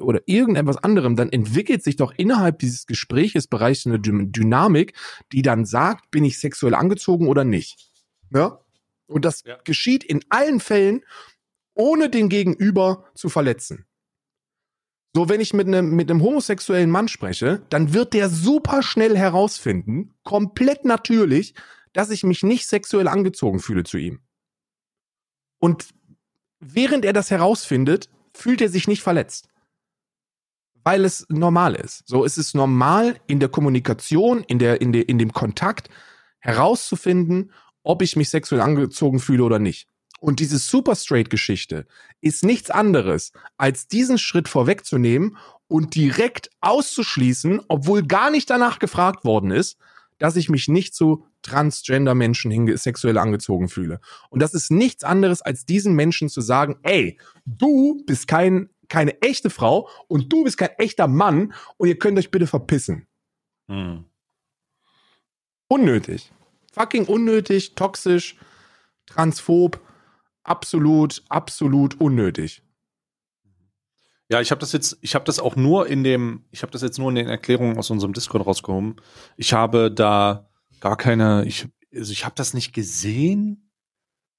[0.00, 4.92] oder irgendetwas anderem, dann entwickelt sich doch innerhalb dieses Gespräches bereits eine Dynamik,
[5.32, 7.90] die dann sagt, bin ich sexuell angezogen oder nicht.
[8.34, 8.58] Ja?
[9.06, 9.56] Und das ja.
[9.64, 11.04] geschieht in allen Fällen,
[11.74, 13.87] ohne den Gegenüber zu verletzen.
[15.14, 20.14] So, wenn ich mit einem, mit homosexuellen Mann spreche, dann wird der super schnell herausfinden,
[20.22, 21.54] komplett natürlich,
[21.92, 24.20] dass ich mich nicht sexuell angezogen fühle zu ihm.
[25.58, 25.88] Und
[26.60, 29.48] während er das herausfindet, fühlt er sich nicht verletzt.
[30.84, 32.06] Weil es normal ist.
[32.06, 35.88] So ist es normal in der Kommunikation, in der, in der, in dem Kontakt
[36.38, 37.52] herauszufinden,
[37.82, 39.88] ob ich mich sexuell angezogen fühle oder nicht.
[40.20, 41.86] Und diese Super Straight Geschichte
[42.20, 45.36] ist nichts anderes, als diesen Schritt vorwegzunehmen
[45.68, 49.78] und direkt auszuschließen, obwohl gar nicht danach gefragt worden ist,
[50.18, 54.00] dass ich mich nicht zu Transgender-Menschen sexuell angezogen fühle.
[54.30, 59.20] Und das ist nichts anderes, als diesen Menschen zu sagen, ey, du bist kein, keine
[59.22, 63.06] echte Frau und du bist kein echter Mann und ihr könnt euch bitte verpissen.
[63.68, 64.04] Hm.
[65.68, 66.32] Unnötig.
[66.72, 68.36] Fucking unnötig, toxisch,
[69.06, 69.80] transphob
[70.48, 72.62] absolut, absolut unnötig.
[74.30, 76.82] Ja, ich habe das jetzt, ich habe das auch nur in dem, ich habe das
[76.82, 78.96] jetzt nur in den Erklärungen aus unserem Discord rausgehoben.
[79.36, 83.70] Ich habe da gar keine, ich, also ich habe das nicht gesehen.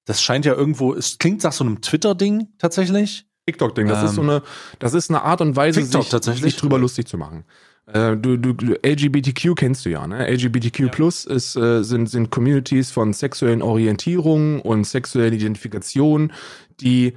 [0.04, 3.26] Das scheint ja irgendwo, es klingt nach so einem Twitter-Ding tatsächlich.
[3.46, 4.42] TikTok-Ding, das ähm, ist so eine,
[4.78, 7.44] das ist eine Art und Weise, TikTok sich, sich drüber lustig zu machen.
[7.92, 10.26] Äh, du, du, LGBTQ kennst du ja, ne?
[10.28, 10.88] LGBTQ ja.
[10.88, 16.32] Plus ist, äh, sind, sind Communities von sexuellen Orientierungen und sexuellen Identifikationen,
[16.80, 17.14] die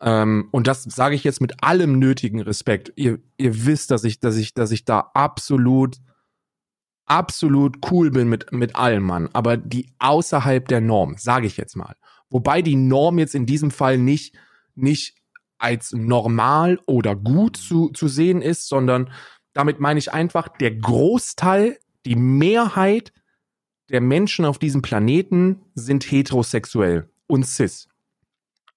[0.00, 2.92] ähm, und das sage ich jetzt mit allem nötigen Respekt.
[2.96, 5.96] Ihr, ihr wisst, dass ich, dass ich, dass ich da absolut,
[7.06, 9.30] absolut cool bin mit, mit allem, Mann.
[9.32, 11.96] Aber die außerhalb der Norm, sage ich jetzt mal.
[12.28, 14.36] Wobei die Norm jetzt in diesem Fall nicht,
[14.74, 15.16] nicht
[15.58, 19.10] als normal oder gut zu, zu sehen ist, sondern
[19.54, 23.12] damit meine ich einfach, der Großteil, die Mehrheit
[23.88, 27.88] der Menschen auf diesem Planeten sind heterosexuell und cis.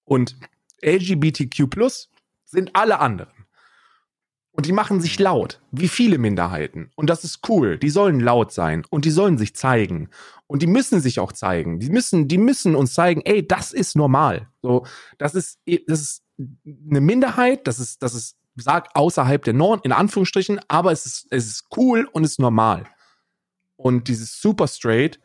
[0.06, 0.38] Und
[0.82, 2.10] LGBTQ plus
[2.46, 3.32] sind alle anderen.
[4.52, 6.90] Und die machen sich laut, wie viele Minderheiten.
[6.96, 7.78] Und das ist cool.
[7.78, 10.10] Die sollen laut sein und die sollen sich zeigen.
[10.48, 11.80] Und die müssen sich auch zeigen.
[11.80, 14.48] Die müssen, die müssen uns zeigen, ey, das ist normal.
[14.64, 14.88] So,
[15.20, 19.92] das ist, das ist eine Minderheit, das ist, das ist sag außerhalb der Norm, in
[19.92, 22.86] Anführungsstrichen, aber es ist, es ist cool und ist normal.
[23.76, 25.20] Und dieses Super Straight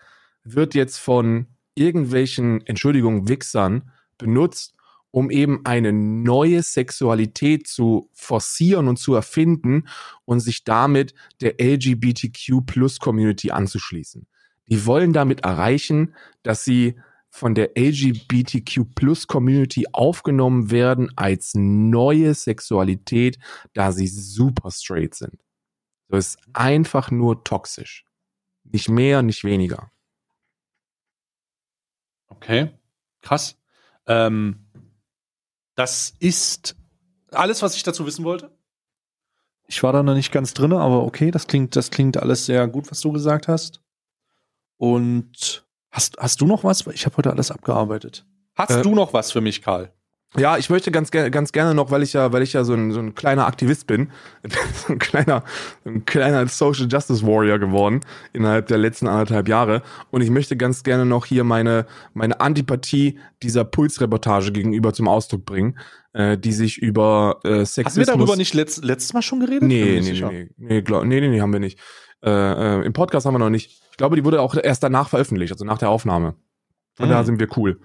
[0.45, 4.74] wird jetzt von irgendwelchen, Entschuldigung, Wichsern benutzt,
[5.11, 9.89] um eben eine neue Sexualität zu forcieren und zu erfinden
[10.24, 14.26] und sich damit der LGBTQ Plus Community anzuschließen.
[14.68, 16.99] Die wollen damit erreichen, dass sie
[17.33, 23.39] von der LGBTQ Plus Community aufgenommen werden als neue Sexualität,
[23.72, 25.43] da sie super straight sind.
[26.09, 28.05] So ist einfach nur toxisch.
[28.64, 29.91] Nicht mehr, nicht weniger.
[32.28, 32.70] Okay,
[33.22, 33.57] krass.
[34.07, 34.66] Ähm,
[35.74, 36.76] das ist
[37.30, 38.55] alles, was ich dazu wissen wollte.
[39.66, 42.68] Ich war da noch nicht ganz drin, aber okay, das klingt, das klingt alles sehr
[42.68, 43.80] gut, was du gesagt hast.
[44.76, 46.86] Und Hast, hast du noch was?
[46.88, 48.24] Ich habe heute alles abgearbeitet.
[48.57, 49.93] Hast äh, du noch was für mich, Karl?
[50.38, 52.90] Ja, ich möchte ganz, ganz gerne noch, weil ich ja, weil ich ja so ein,
[52.90, 54.11] so ein kleiner Aktivist bin,
[54.86, 55.45] so ein kleiner,
[55.84, 58.01] ein kleiner Social Justice Warrior geworden
[58.32, 59.82] innerhalb der letzten anderthalb Jahre.
[60.11, 61.84] Und ich möchte ganz gerne noch hier meine,
[62.14, 65.78] meine Antipathie dieser Pulsreportage gegenüber zum Ausdruck bringen,
[66.14, 68.09] äh, die sich über äh, Sexismus...
[68.09, 69.64] Haben wir darüber nicht letzt, letztes Mal schon geredet?
[69.64, 71.78] Nee, nee, nee, nee, nee, glaub, nee, nee, nee, haben wir nicht.
[72.24, 73.82] Äh, äh, Im Podcast haben wir noch nicht.
[73.90, 76.34] Ich glaube, die wurde auch erst danach veröffentlicht, also nach der Aufnahme.
[76.94, 77.12] Von mhm.
[77.12, 77.80] da sind wir cool.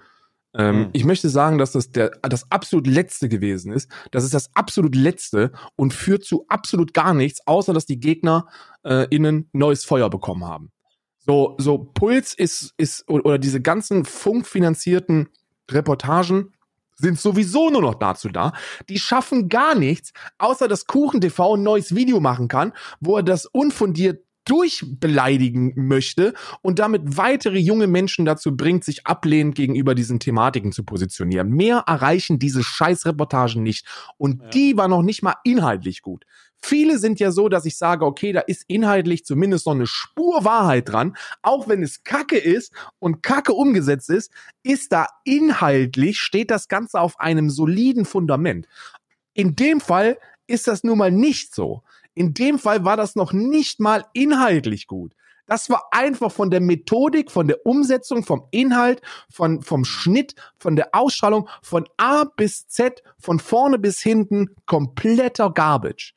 [0.54, 0.88] Ähm, mhm.
[0.92, 3.90] Ich möchte sagen, dass das der, das absolut letzte gewesen ist.
[4.12, 8.46] Das ist das absolut letzte und führt zu absolut gar nichts, außer dass die Gegner
[8.84, 10.70] äh, innen neues Feuer bekommen haben.
[11.18, 15.28] So, so Puls ist, ist, oder diese ganzen funkfinanzierten
[15.70, 16.54] Reportagen
[16.96, 18.52] sind sowieso nur noch dazu da.
[18.88, 23.46] Die schaffen gar nichts, außer dass KuchenTV ein neues Video machen kann, wo er das
[23.46, 30.72] unfundiert durchbeleidigen möchte und damit weitere junge Menschen dazu bringt, sich ablehnend gegenüber diesen Thematiken
[30.72, 31.50] zu positionieren.
[31.50, 33.86] Mehr erreichen diese Scheißreportagen nicht.
[34.16, 34.48] Und ja.
[34.50, 36.24] die war noch nicht mal inhaltlich gut.
[36.60, 40.44] Viele sind ja so, dass ich sage, okay, da ist inhaltlich zumindest noch eine Spur
[40.44, 41.16] Wahrheit dran.
[41.42, 44.32] Auch wenn es Kacke ist und Kacke umgesetzt ist,
[44.64, 48.66] ist da inhaltlich, steht das Ganze auf einem soliden Fundament.
[49.34, 50.18] In dem Fall
[50.48, 51.82] ist das nun mal nicht so.
[52.18, 55.14] In dem Fall war das noch nicht mal inhaltlich gut.
[55.46, 60.74] Das war einfach von der Methodik, von der Umsetzung, vom Inhalt, von, vom Schnitt, von
[60.74, 66.16] der Ausstrahlung, von A bis Z, von vorne bis hinten kompletter Garbage.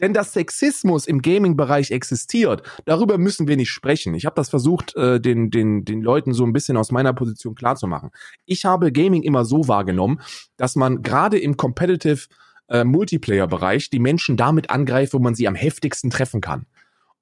[0.00, 4.14] Denn dass Sexismus im Gaming-Bereich existiert, darüber müssen wir nicht sprechen.
[4.14, 7.56] Ich habe das versucht, äh, den, den, den Leuten so ein bisschen aus meiner Position
[7.56, 8.10] klarzumachen.
[8.46, 10.20] Ich habe Gaming immer so wahrgenommen,
[10.56, 12.28] dass man gerade im Competitive
[12.72, 16.66] äh, Multiplayer-Bereich die Menschen damit angreift, wo man sie am heftigsten treffen kann.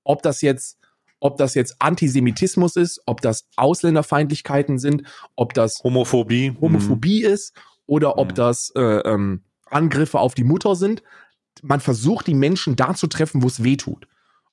[0.04, 0.78] Ob das jetzt
[1.22, 5.02] ob das jetzt Antisemitismus ist, ob das Ausländerfeindlichkeiten sind,
[5.36, 7.34] ob das Homophobie, Homophobie mhm.
[7.34, 7.54] ist
[7.86, 8.34] oder ob mhm.
[8.36, 11.02] das äh, ähm, Angriffe auf die Mutter sind.
[11.62, 14.08] Man versucht die Menschen da zu treffen, wo es weh tut.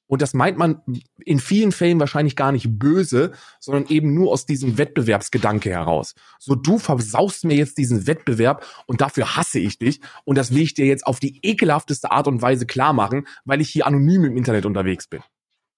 [0.07, 0.81] Und das meint man
[1.23, 6.15] in vielen Fällen wahrscheinlich gar nicht böse, sondern eben nur aus diesem Wettbewerbsgedanke heraus.
[6.39, 10.61] So, du versaust mir jetzt diesen Wettbewerb und dafür hasse ich dich und das will
[10.61, 14.25] ich dir jetzt auf die ekelhafteste Art und Weise klar machen, weil ich hier anonym
[14.25, 15.21] im Internet unterwegs bin.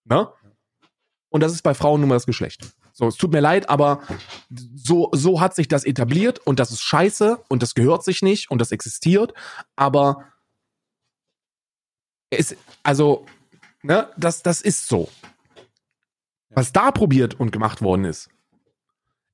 [0.06, 0.30] Ne?
[1.30, 2.62] Und das ist bei Frauen nun mal das Geschlecht.
[2.94, 4.02] So, es tut mir leid, aber
[4.50, 8.52] so, so hat sich das etabliert und das ist scheiße und das gehört sich nicht
[8.52, 9.34] und das existiert,
[9.76, 10.26] aber
[12.30, 13.26] es, also,
[13.84, 14.10] Ne?
[14.18, 15.10] Das, das ist so.
[16.50, 18.30] Was da probiert und gemacht worden ist,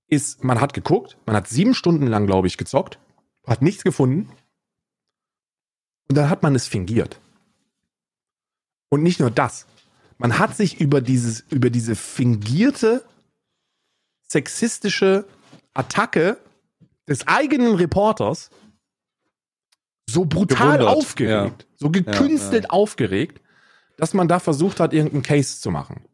[0.07, 2.99] ist, man hat geguckt, man hat sieben Stunden lang, glaube ich, gezockt,
[3.47, 4.29] hat nichts gefunden.
[6.07, 7.19] Und dann hat man es fingiert.
[8.89, 9.65] Und nicht nur das.
[10.17, 13.03] Man hat sich über dieses, über diese fingierte
[14.23, 15.25] sexistische
[15.73, 16.37] Attacke
[17.07, 18.49] des eigenen Reporters
[20.07, 20.97] so brutal Gewundert.
[20.97, 21.67] aufgeregt, ja.
[21.77, 22.69] so gekünstelt ja, ja.
[22.69, 23.41] aufgeregt,
[23.97, 26.05] dass man da versucht hat, irgendeinen Case zu machen.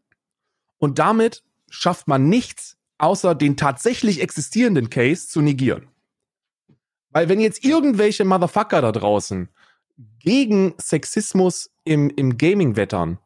[0.77, 5.87] Und damit schafft man nichts, außer den tatsächlich existierenden Case zu negieren.
[7.09, 9.49] Weil wenn jetzt irgendwelche Motherfucker da draußen
[10.19, 13.19] gegen Sexismus im, im Gaming wettern,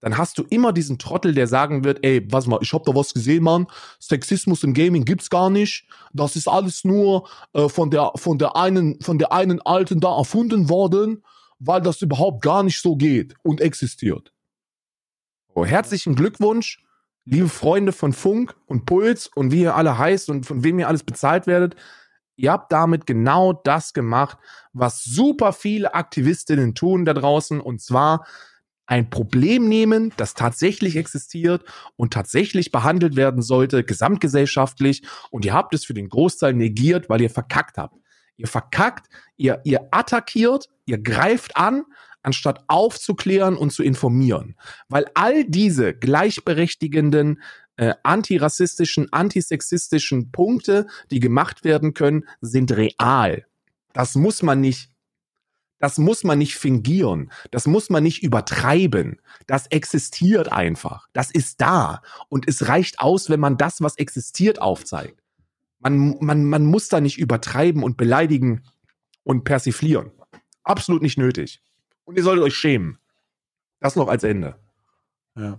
[0.00, 2.94] dann hast du immer diesen Trottel, der sagen wird, ey, was mal, ich hab da
[2.94, 3.68] was gesehen, Mann,
[4.00, 8.56] Sexismus im Gaming gibt's gar nicht, das ist alles nur äh, von der von der
[8.56, 11.22] einen von der einen Alten da erfunden worden
[11.64, 14.32] weil das überhaupt gar nicht so geht und existiert.
[15.54, 16.82] So, herzlichen Glückwunsch,
[17.24, 20.88] liebe Freunde von Funk und Puls und wie ihr alle heißt und von wem ihr
[20.88, 21.76] alles bezahlt werdet.
[22.36, 24.38] Ihr habt damit genau das gemacht,
[24.72, 28.26] was super viele Aktivistinnen tun da draußen und zwar
[28.86, 31.64] ein Problem nehmen, das tatsächlich existiert
[31.96, 37.20] und tatsächlich behandelt werden sollte, gesamtgesellschaftlich, und ihr habt es für den Großteil negiert, weil
[37.20, 38.01] ihr verkackt habt.
[38.36, 41.84] Ihr verkackt, ihr, ihr attackiert, ihr greift an,
[42.22, 44.56] anstatt aufzuklären und zu informieren.
[44.88, 47.42] Weil all diese gleichberechtigenden,
[47.76, 53.46] äh, antirassistischen, antisexistischen Punkte, die gemacht werden können, sind real.
[53.92, 54.92] Das muss man nicht
[55.82, 57.32] das muss man nicht fingieren.
[57.50, 59.20] Das muss man nicht übertreiben.
[59.48, 61.08] Das existiert einfach.
[61.12, 62.02] Das ist da.
[62.28, 65.21] Und es reicht aus, wenn man das, was existiert, aufzeigt.
[65.82, 68.62] Man, man, man muss da nicht übertreiben und beleidigen
[69.24, 70.12] und persiflieren.
[70.62, 71.62] Absolut nicht nötig.
[72.04, 72.98] Und ihr solltet euch schämen.
[73.80, 74.56] Das noch als Ende.
[75.36, 75.58] Ja.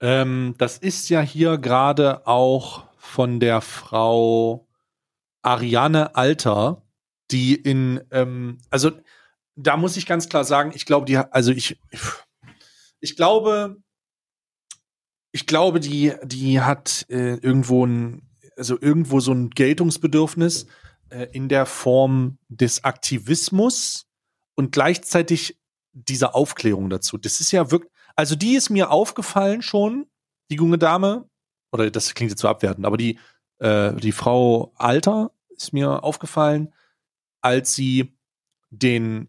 [0.00, 4.68] Ähm, das ist ja hier gerade auch von der Frau
[5.42, 6.82] Ariane Alter,
[7.30, 8.92] die in, ähm, also
[9.56, 11.78] da muss ich ganz klar sagen, ich glaube, die, also ich,
[13.00, 13.76] ich glaube,
[15.32, 20.66] ich glaube, die, die hat äh, irgendwo ein also irgendwo so ein Geltungsbedürfnis
[21.10, 24.06] äh, in der Form des Aktivismus
[24.54, 25.58] und gleichzeitig
[25.92, 27.18] dieser Aufklärung dazu.
[27.18, 30.06] Das ist ja wirklich, also die ist mir aufgefallen schon,
[30.50, 31.28] die junge Dame,
[31.72, 33.18] oder das klingt jetzt so abwertend, aber die,
[33.58, 36.72] äh, die Frau Alter ist mir aufgefallen,
[37.40, 38.16] als sie
[38.70, 39.28] den,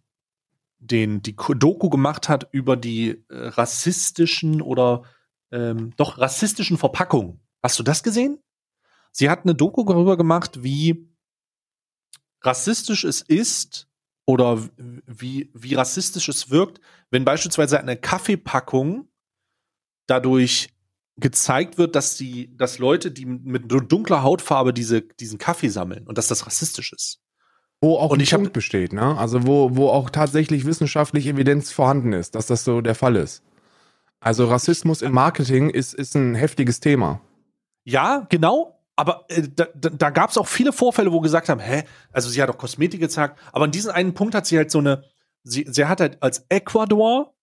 [0.80, 5.04] den, die Doku gemacht hat über die äh, rassistischen oder
[5.52, 7.40] ähm, doch rassistischen Verpackungen.
[7.62, 8.40] Hast du das gesehen?
[9.12, 11.08] Sie hat eine Doku darüber gemacht, wie
[12.42, 13.88] rassistisch es ist
[14.26, 14.70] oder
[15.06, 16.80] wie, wie rassistisch es wirkt,
[17.10, 19.08] wenn beispielsweise eine Kaffeepackung
[20.08, 20.70] dadurch
[21.18, 26.18] gezeigt wird, dass die, dass Leute, die mit dunkler Hautfarbe diese, diesen Kaffee sammeln und
[26.18, 27.20] dass das rassistisch ist.
[27.82, 29.18] Wo auch und ein Punkt besteht, ne?
[29.18, 33.44] Also wo, wo auch tatsächlich wissenschaftlich Evidenz vorhanden ist, dass das so der Fall ist.
[34.20, 37.22] Also Rassismus im Marketing ist, ist ein heftiges Thema.
[37.84, 38.81] Ja, genau.
[39.02, 42.40] Aber äh, da, da, gab es auch viele Vorfälle, wo gesagt haben, hä, also sie
[42.40, 45.04] hat doch Kosmetik gezeigt, aber an diesem einen Punkt hat sie halt so eine,
[45.42, 47.34] sie, sie hat halt als Ecuador,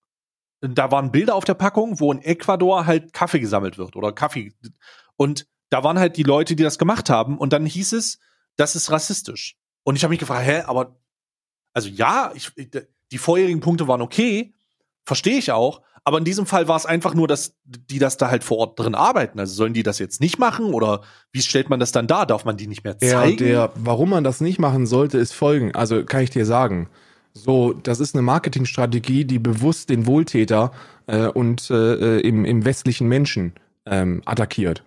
[0.60, 4.52] da waren Bilder auf der Packung, wo in Ecuador halt Kaffee gesammelt wird oder Kaffee.
[5.16, 8.20] Und da waren halt die Leute, die das gemacht haben und dann hieß es,
[8.54, 9.56] das ist rassistisch.
[9.82, 10.96] Und ich habe mich gefragt, hä, aber
[11.72, 12.52] also ja, ich,
[13.10, 14.54] die vorherigen Punkte waren okay,
[15.04, 18.30] verstehe ich auch, aber in diesem Fall war es einfach nur, dass die das da
[18.30, 19.38] halt vor Ort drin arbeiten.
[19.38, 21.02] Also sollen die das jetzt nicht machen oder
[21.32, 22.24] wie stellt man das dann da?
[22.24, 23.36] Darf man die nicht mehr zeigen?
[23.38, 25.74] Der, der, warum man das nicht machen sollte, ist folgen.
[25.74, 26.88] Also kann ich dir sagen.
[27.32, 30.72] So, das ist eine Marketingstrategie, die bewusst den Wohltäter
[31.06, 33.52] äh, und äh, äh, im, im westlichen Menschen
[33.86, 34.82] ähm, attackiert.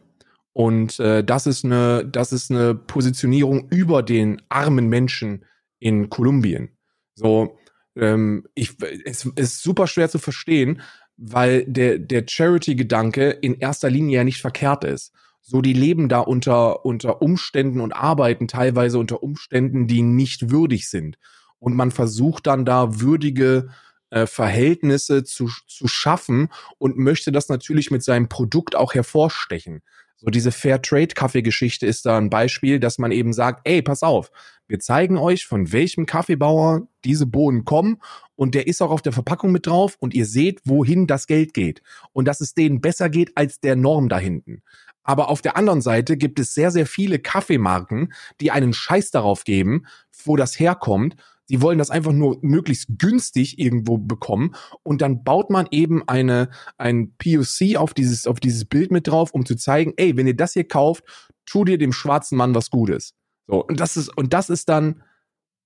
[0.53, 5.45] Und äh, das ist eine, das ist eine Positionierung über den armen Menschen
[5.79, 6.69] in Kolumbien.
[7.15, 7.57] So,
[7.95, 8.75] ähm, ich,
[9.05, 10.81] es ist super schwer zu verstehen,
[11.23, 15.13] weil der, der Charity-Gedanke in erster Linie ja nicht verkehrt ist.
[15.41, 20.89] So, die leben da unter, unter Umständen und arbeiten teilweise unter Umständen, die nicht würdig
[20.89, 21.17] sind.
[21.59, 23.69] Und man versucht dann da würdige
[24.09, 26.49] äh, Verhältnisse zu, zu schaffen
[26.79, 29.83] und möchte das natürlich mit seinem Produkt auch hervorstechen.
[30.23, 34.31] So diese Fair-Trade-Kaffeegeschichte ist da ein Beispiel, dass man eben sagt, ey, pass auf,
[34.67, 37.99] wir zeigen euch, von welchem Kaffeebauer diese Bohnen kommen
[38.35, 41.55] und der ist auch auf der Verpackung mit drauf und ihr seht, wohin das Geld
[41.55, 41.81] geht
[42.13, 44.61] und dass es denen besser geht als der Norm da hinten.
[45.03, 49.43] Aber auf der anderen Seite gibt es sehr, sehr viele Kaffeemarken, die einen Scheiß darauf
[49.43, 49.87] geben,
[50.23, 51.15] wo das herkommt
[51.49, 56.49] die wollen das einfach nur möglichst günstig irgendwo bekommen und dann baut man eben eine
[56.77, 60.35] ein POC auf dieses auf dieses Bild mit drauf, um zu zeigen, ey, wenn ihr
[60.35, 61.03] das hier kauft,
[61.45, 63.13] tu dir dem schwarzen Mann was Gutes.
[63.47, 65.03] So und das ist und das ist dann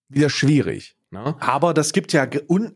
[0.10, 0.96] wieder schwierig.
[1.12, 1.36] Ne?
[1.40, 2.28] Aber das gibt ja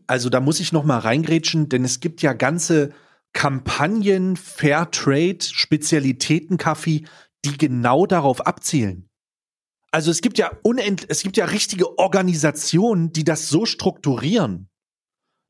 [0.06, 2.90] also da muss ich noch mal reingrätschen, denn es gibt ja ganze
[3.32, 7.04] Kampagnen Fairtrade Spezialitätenkaffee,
[7.44, 9.09] die genau darauf abzielen.
[9.92, 14.68] Also es gibt ja unend, es gibt ja richtige Organisationen, die das so strukturieren.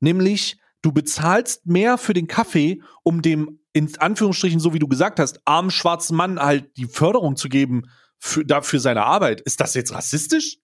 [0.00, 5.20] Nämlich, du bezahlst mehr für den Kaffee, um dem, in Anführungsstrichen, so wie du gesagt
[5.20, 9.42] hast, armen schwarzen Mann halt die Förderung zu geben für, dafür seine Arbeit.
[9.42, 10.58] Ist das jetzt rassistisch?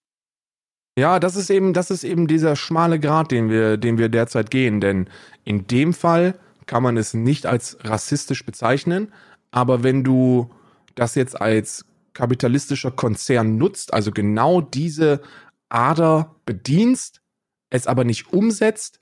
[0.97, 4.49] Ja, das ist eben, das ist eben dieser schmale Grat, den wir, den wir derzeit
[4.49, 4.81] gehen.
[4.81, 5.07] Denn
[5.43, 9.13] in dem Fall kann man es nicht als rassistisch bezeichnen.
[9.51, 10.49] Aber wenn du
[10.95, 11.85] das jetzt als
[12.17, 15.21] kapitalistischer Konzern nutzt, also genau diese
[15.69, 17.21] Ader bedienst,
[17.69, 18.99] es aber nicht umsetzt,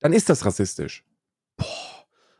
[0.00, 1.04] dann ist das rassistisch.
[1.58, 1.66] Boah.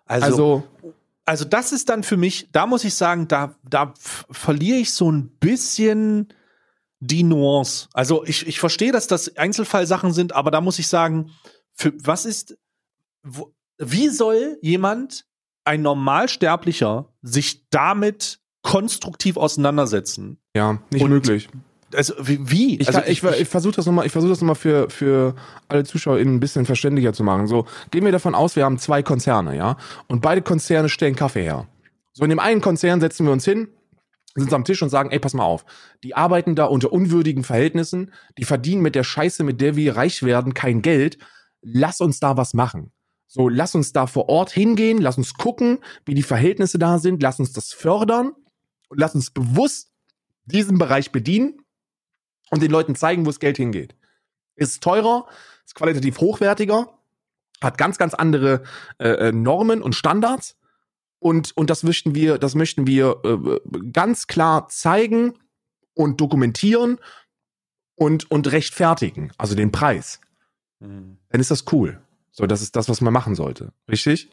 [0.06, 0.94] Also, also,
[1.26, 5.10] also das ist dann für mich, da muss ich sagen, da, da verliere ich so
[5.10, 6.32] ein bisschen
[7.00, 7.88] die Nuance.
[7.92, 11.30] Also ich, ich verstehe, dass das Einzelfallsachen sind, aber da muss ich sagen,
[11.74, 12.56] für was ist,
[13.22, 15.26] wo, wie soll jemand,
[15.64, 20.38] ein Normalsterblicher, sich damit konstruktiv auseinandersetzen.
[20.56, 21.48] Ja, nicht und möglich.
[21.94, 22.80] Also wie?
[22.80, 25.36] Ich, also ich, ich, ich versuche das nochmal, ich versuche das nochmal für, für
[25.68, 27.46] alle ZuschauerInnen ein bisschen verständlicher zu machen.
[27.46, 29.76] So, gehen wir davon aus, wir haben zwei Konzerne, ja?
[30.08, 31.68] Und beide Konzerne stellen Kaffee her.
[32.12, 33.68] So, in dem einen Konzern setzen wir uns hin,
[34.34, 35.64] sind am Tisch und sagen, ey, pass mal auf.
[36.02, 40.22] Die arbeiten da unter unwürdigen Verhältnissen, die verdienen mit der Scheiße, mit der wir reich
[40.24, 41.18] werden, kein Geld.
[41.60, 42.92] Lass uns da was machen.
[43.26, 47.22] So, lass uns da vor Ort hingehen, lass uns gucken, wie die Verhältnisse da sind,
[47.22, 48.32] lass uns das fördern
[48.88, 49.92] und lass uns bewusst
[50.44, 51.62] diesen Bereich bedienen
[52.50, 53.96] und den Leuten zeigen, wo das Geld hingeht.
[54.56, 55.26] Ist teurer,
[55.64, 56.98] ist qualitativ hochwertiger,
[57.62, 58.62] hat ganz, ganz andere
[58.98, 60.56] äh, äh, Normen und Standards.
[61.18, 63.60] Und, und das möchten wir, das möchten wir äh,
[63.92, 65.38] ganz klar zeigen
[65.94, 66.98] und dokumentieren
[67.94, 70.20] und, und rechtfertigen, also den Preis.
[70.80, 71.18] Mhm.
[71.30, 72.00] Dann ist das cool.
[72.30, 73.72] So, das ist das, was man machen sollte.
[73.88, 74.28] Richtig?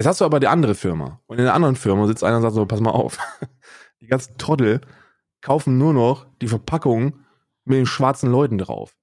[0.00, 1.20] Jetzt hast du aber die andere Firma.
[1.26, 3.18] Und in der anderen Firma sitzt einer und sagt so, pass mal auf.
[4.00, 4.80] Die ganzen Trottel
[5.42, 7.18] kaufen nur noch die Verpackung
[7.66, 8.96] mit den schwarzen Leuten drauf.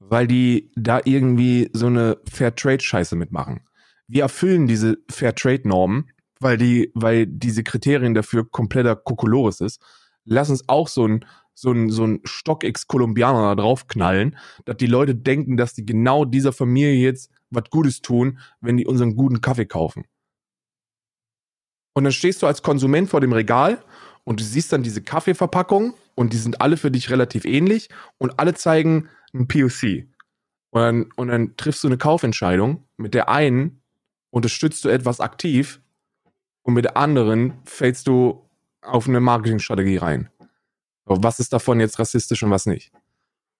[0.00, 3.60] Weil die da irgendwie so eine Fairtrade-Scheiße mitmachen.
[4.08, 6.10] Wir erfüllen diese Fairtrade-Normen,
[6.40, 9.80] weil die, weil diese Kriterien dafür kompletter Kokolores ist.
[10.24, 11.24] Lass uns auch so ein,
[11.54, 16.52] so ein, so ein Stock-X-Kolumbianer da draufknallen, dass die Leute denken, dass die genau dieser
[16.52, 20.06] Familie jetzt was Gutes tun, wenn die unseren guten Kaffee kaufen.
[21.92, 23.82] Und dann stehst du als Konsument vor dem Regal
[24.24, 27.88] und du siehst dann diese Kaffeeverpackung und die sind alle für dich relativ ähnlich
[28.18, 30.06] und alle zeigen ein POC.
[30.70, 32.84] Und dann, und dann triffst du eine Kaufentscheidung.
[32.96, 33.82] Mit der einen
[34.30, 35.80] unterstützt du etwas aktiv
[36.62, 38.46] und mit der anderen fällst du
[38.82, 40.30] auf eine Marketingstrategie rein.
[41.04, 42.92] Was ist davon jetzt rassistisch und was nicht?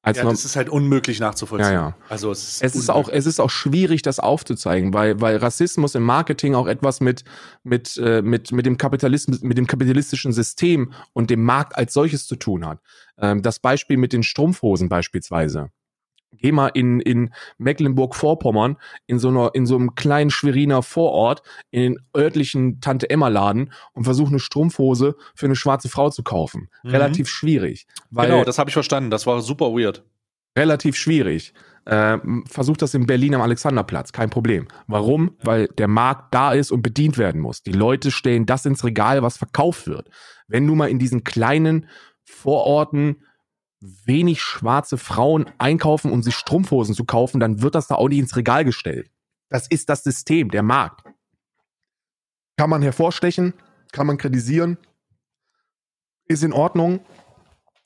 [0.03, 1.75] Also ja, das ist halt unmöglich nachzuvollziehen.
[1.75, 1.97] Ja, ja.
[2.09, 5.95] Also es ist, es ist auch es ist auch schwierig, das aufzuzeigen, weil weil Rassismus
[5.95, 7.25] im Marketing auch etwas mit
[7.65, 12.27] mit äh, mit mit dem Kapitalismus mit dem kapitalistischen System und dem Markt als solches
[12.27, 12.79] zu tun hat.
[13.19, 15.69] Ähm, das Beispiel mit den Strumpfhosen beispielsweise.
[16.33, 18.77] Geh mal in, in Mecklenburg-Vorpommern,
[19.07, 24.29] in so einer, in so einem kleinen Schweriner Vorort, in den örtlichen Tante-Emma-Laden und versuch
[24.29, 26.69] eine Strumpfhose für eine schwarze Frau zu kaufen.
[26.83, 26.91] Mhm.
[26.91, 27.87] Relativ schwierig.
[28.11, 29.11] Weil genau, das habe ich verstanden.
[29.11, 30.05] Das war super weird.
[30.57, 31.53] Relativ schwierig.
[31.85, 34.69] Äh, versuch das in Berlin am Alexanderplatz, kein Problem.
[34.87, 35.37] Warum?
[35.43, 37.63] Weil der Markt da ist und bedient werden muss.
[37.63, 40.09] Die Leute stellen das ins Regal, was verkauft wird.
[40.47, 41.87] Wenn du mal in diesen kleinen
[42.25, 43.23] Vororten
[43.81, 48.19] wenig schwarze Frauen einkaufen, um sich Strumpfhosen zu kaufen, dann wird das da auch nicht
[48.19, 49.11] ins Regal gestellt.
[49.49, 51.05] Das ist das System, der Markt.
[52.57, 53.55] Kann man hervorstechen,
[53.93, 54.77] kann man kritisieren,
[56.27, 57.01] ist in Ordnung.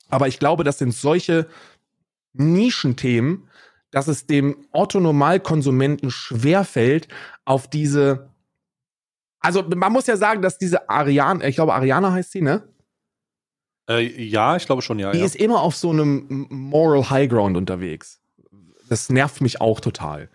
[0.09, 1.47] Aber ich glaube, das sind solche
[2.33, 3.49] Nischenthemen,
[3.91, 7.07] dass es dem Otto-Normalkonsumenten schwerfällt,
[7.45, 8.29] auf diese.
[9.39, 12.67] Also, man muss ja sagen, dass diese Ariane, ich glaube, Ariana heißt sie, ne?
[13.89, 15.11] Äh, ja, ich glaube schon, ja.
[15.11, 15.25] Die ja.
[15.25, 18.21] ist immer auf so einem Moral High Ground unterwegs.
[18.89, 20.29] Das nervt mich auch total.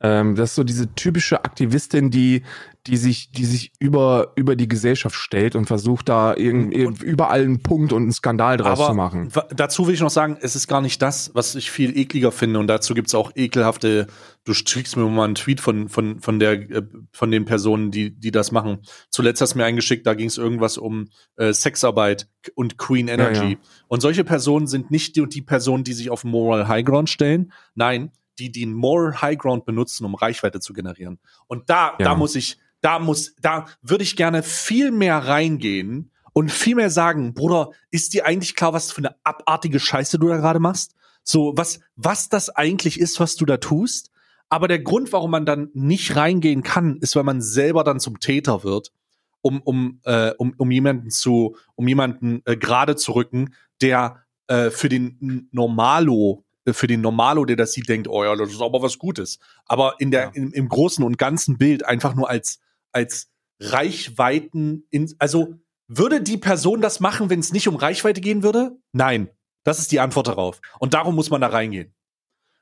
[0.00, 2.42] Ähm, das ist so diese typische Aktivistin, die,
[2.86, 7.62] die sich, die sich über, über die Gesellschaft stellt und versucht da irgendwie überall einen
[7.62, 9.32] Punkt und einen Skandal draus zu machen.
[9.54, 12.60] Dazu will ich noch sagen, es ist gar nicht das, was ich viel ekliger finde
[12.60, 14.06] und dazu gibt es auch ekelhafte,
[14.44, 16.82] du schickst mir mal einen Tweet von, von, von der, äh,
[17.12, 18.80] von den Personen, die, die das machen.
[19.08, 23.42] Zuletzt hast du mir eingeschickt, da ging es irgendwas um äh, Sexarbeit und Queen Energy.
[23.42, 23.56] Ja, ja.
[23.88, 27.52] Und solche Personen sind nicht die, die Personen, die sich auf Moral High Ground stellen.
[27.74, 31.18] Nein, die den Moral High Ground benutzen, um Reichweite zu generieren.
[31.46, 32.06] Und da, ja.
[32.06, 36.90] da muss ich, da muss, da würde ich gerne viel mehr reingehen und viel mehr
[36.90, 40.94] sagen, Bruder, ist dir eigentlich klar, was für eine abartige Scheiße du da gerade machst?
[41.22, 44.10] So, was, was das eigentlich ist, was du da tust?
[44.48, 48.20] Aber der Grund, warum man dann nicht reingehen kann, ist, weil man selber dann zum
[48.20, 48.92] Täter wird,
[49.40, 54.70] um, um, äh, um, um jemanden zu, um jemanden äh, gerade zu rücken, der äh,
[54.70, 58.82] für den Normalo für den Normalo, der das sieht, denkt, oh ja, das ist aber
[58.82, 59.38] was Gutes.
[59.66, 60.30] Aber in der, ja.
[60.34, 62.60] im, im großen und ganzen Bild einfach nur als,
[62.92, 63.28] als
[63.60, 65.54] Reichweiten, in, also
[65.88, 68.76] würde die Person das machen, wenn es nicht um Reichweite gehen würde?
[68.92, 69.30] Nein.
[69.62, 70.60] Das ist die Antwort darauf.
[70.78, 71.92] Und darum muss man da reingehen.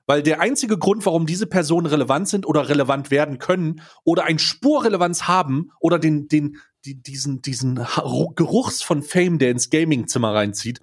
[0.07, 4.39] Weil der einzige Grund, warum diese Personen relevant sind oder relevant werden können oder ein
[4.39, 7.77] Spurrelevanz haben oder den, den, die, diesen, diesen
[8.37, 10.81] Geruchs von Fame, der ins Gaming-Zimmer reinzieht,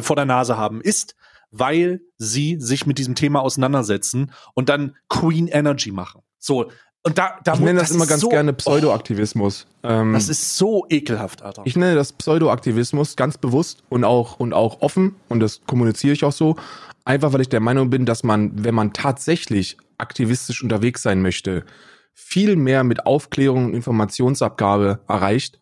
[0.00, 1.14] vor der Nase haben, ist,
[1.50, 6.22] weil sie sich mit diesem Thema auseinandersetzen und dann Queen Energy machen.
[6.38, 6.70] So,
[7.04, 9.66] und da, da ich nenne das, das immer ganz so, gerne Pseudoaktivismus.
[9.82, 11.62] Oh, ähm, das ist so ekelhaft, Alter.
[11.64, 16.24] Ich nenne das Pseudoaktivismus ganz bewusst und auch, und auch offen und das kommuniziere ich
[16.24, 16.56] auch so.
[17.04, 21.64] Einfach weil ich der Meinung bin, dass man, wenn man tatsächlich aktivistisch unterwegs sein möchte,
[22.12, 25.60] viel mehr mit Aufklärung und Informationsabgabe erreicht,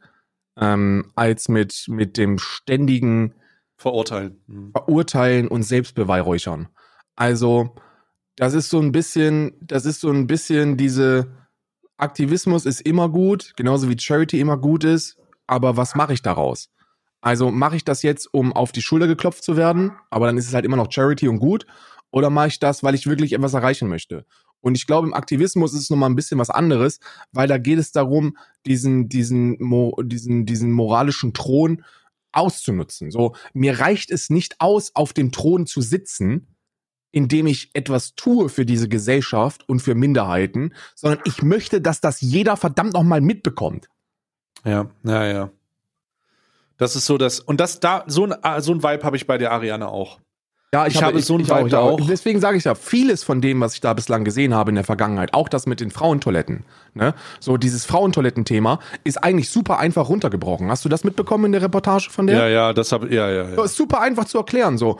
[0.59, 3.35] ähm, als mit, mit dem ständigen
[3.77, 4.43] Verurteilen.
[4.47, 4.73] Mhm.
[4.73, 6.69] Verurteilen und Selbstbeweihräuchern.
[7.15, 7.75] Also,
[8.37, 11.29] das ist so ein bisschen, das ist so ein bisschen diese
[11.99, 15.17] Aktivismus ist immer gut, genauso wie Charity immer gut ist,
[15.47, 16.69] aber was mache ich daraus?
[17.23, 20.47] Also mache ich das jetzt, um auf die Schulter geklopft zu werden, aber dann ist
[20.47, 21.67] es halt immer noch Charity und gut,
[22.11, 24.27] oder mache ich das, weil ich wirklich etwas erreichen möchte?
[24.61, 27.01] Und ich glaube, im Aktivismus ist es nochmal ein bisschen was anderes,
[27.33, 28.37] weil da geht es darum,
[28.67, 29.59] diesen, diesen,
[30.05, 31.83] diesen, diesen moralischen Thron
[32.37, 33.11] auszunutzen.
[33.11, 36.57] So, mir reicht es nicht aus, auf dem Thron zu sitzen,
[37.13, 42.21] indem ich etwas tue für diese Gesellschaft und für Minderheiten, sondern ich möchte, dass das
[42.21, 43.89] jeder verdammt nochmal mitbekommt.
[44.65, 45.51] Ja, ja, ja.
[46.77, 49.39] Das ist so das, und das da, so ein, so ein Vibe habe ich bei
[49.39, 50.21] der Ariane auch.
[50.75, 52.07] Ja, ich, ich habe, habe so ein Vibe auch, auch.
[52.07, 54.85] Deswegen sage ich ja, vieles von dem, was ich da bislang gesehen habe in der
[54.85, 57.15] Vergangenheit, auch das mit den Frauentoiletten, ne?
[57.39, 60.69] So dieses Frauentoilettenthema ist eigentlich super einfach runtergebrochen.
[60.69, 62.37] Hast du das mitbekommen in der Reportage von der?
[62.37, 63.69] Ja, ja, das habe ja, ja, ja.
[63.69, 64.77] super einfach zu erklären.
[64.77, 64.99] So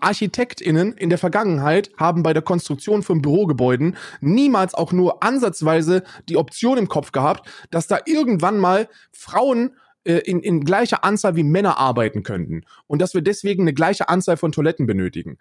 [0.00, 6.38] Architektinnen in der Vergangenheit haben bei der Konstruktion von Bürogebäuden niemals auch nur ansatzweise die
[6.38, 11.42] Option im Kopf gehabt, dass da irgendwann mal Frauen äh, in, in gleicher Anzahl wie
[11.42, 15.38] Männer arbeiten könnten und dass wir deswegen eine gleiche Anzahl von Toiletten benötigen.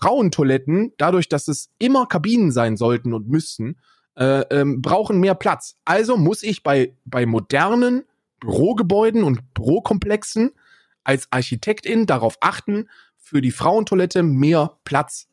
[0.00, 3.76] Frauentoiletten, dadurch, dass es immer Kabinen sein sollten und müssten,
[4.16, 5.76] äh, ähm, brauchen mehr Platz.
[5.84, 8.04] Also muss ich bei, bei modernen
[8.40, 10.52] Bürogebäuden und Bürokomplexen
[11.02, 15.28] als Architektin darauf achten, für die Frauentoilette mehr Platz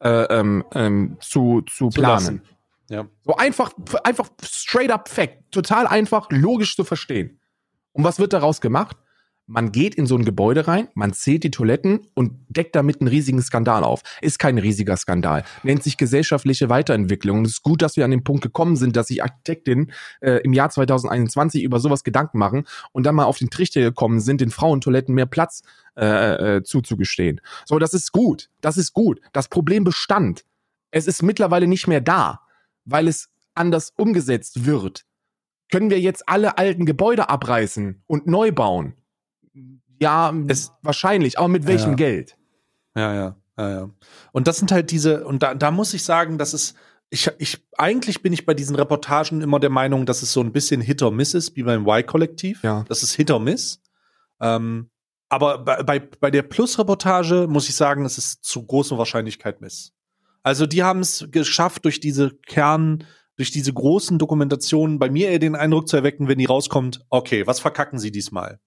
[0.00, 2.42] äh, ähm, ähm, zu, zu planen.
[2.88, 3.06] Ja.
[3.24, 3.72] So einfach,
[4.04, 5.50] einfach straight up Fact.
[5.50, 7.39] Total einfach, logisch zu verstehen.
[7.92, 8.96] Und was wird daraus gemacht?
[9.52, 13.08] Man geht in so ein Gebäude rein, man zählt die Toiletten und deckt damit einen
[13.08, 14.02] riesigen Skandal auf.
[14.20, 15.42] Ist kein riesiger Skandal.
[15.64, 17.38] Nennt sich gesellschaftliche Weiterentwicklung.
[17.38, 19.90] Und es ist gut, dass wir an den Punkt gekommen sind, dass sich Architektinnen
[20.20, 24.20] äh, im Jahr 2021 über sowas Gedanken machen und dann mal auf den Trichter gekommen
[24.20, 25.62] sind, den Frauentoiletten mehr Platz
[25.96, 27.40] äh, äh, zuzugestehen.
[27.64, 28.50] So, das ist gut.
[28.60, 29.20] Das ist gut.
[29.32, 30.44] Das Problem bestand.
[30.92, 32.42] Es ist mittlerweile nicht mehr da,
[32.84, 35.06] weil es anders umgesetzt wird.
[35.70, 38.94] Können wir jetzt alle alten Gebäude abreißen und neu bauen?
[40.00, 41.96] Ja, es, wahrscheinlich, aber mit welchem ja.
[41.96, 42.36] Geld?
[42.96, 43.90] Ja, ja, ja, ja.
[44.32, 46.74] Und das sind halt diese, und da, da muss ich sagen, dass es,
[47.10, 50.52] ich, ich, eigentlich bin ich bei diesen Reportagen immer der Meinung, dass es so ein
[50.52, 52.62] bisschen Hit or Miss ist, wie beim Y-Kollektiv.
[52.62, 52.84] Ja.
[52.88, 53.80] Das ist Hit or Miss.
[54.40, 54.90] Ähm,
[55.28, 59.92] aber bei, bei, bei der Plus-Reportage muss ich sagen, es ist zu großer Wahrscheinlichkeit Miss.
[60.42, 63.04] Also die haben es geschafft, durch diese Kern,
[63.40, 67.46] durch diese großen Dokumentationen bei mir eher den Eindruck zu erwecken, wenn die rauskommt, okay,
[67.46, 68.60] was verkacken sie diesmal?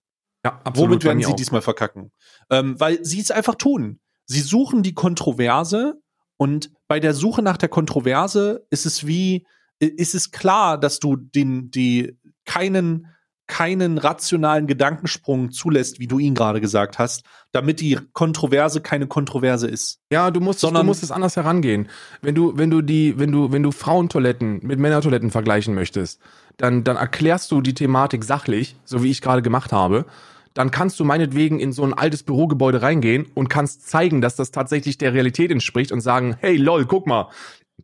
[0.44, 0.90] Ja, absolut.
[0.90, 1.36] Womit werden sie auch.
[1.36, 2.12] diesmal verkacken?
[2.50, 4.00] Ähm, weil sie es einfach tun.
[4.26, 6.02] Sie suchen die Kontroverse
[6.38, 9.46] und bei der Suche nach der Kontroverse ist es wie,
[9.78, 13.14] ist es klar, dass du den, die, keinen,
[13.48, 19.68] keinen rationalen Gedankensprung zulässt, wie du ihn gerade gesagt hast, damit die Kontroverse keine Kontroverse
[19.68, 20.00] ist.
[20.12, 21.90] Ja, du musst, Sondern- du musst es anders herangehen.
[22.22, 26.20] Wenn du, wenn du die, wenn du, wenn du Frauentoiletten mit Männertoiletten vergleichen möchtest,
[26.58, 30.06] dann, dann erklärst du die Thematik sachlich, so wie ich gerade gemacht habe.
[30.54, 34.52] Dann kannst du meinetwegen in so ein altes Bürogebäude reingehen und kannst zeigen, dass das
[34.52, 37.30] tatsächlich der Realität entspricht und sagen, hey lol, guck mal,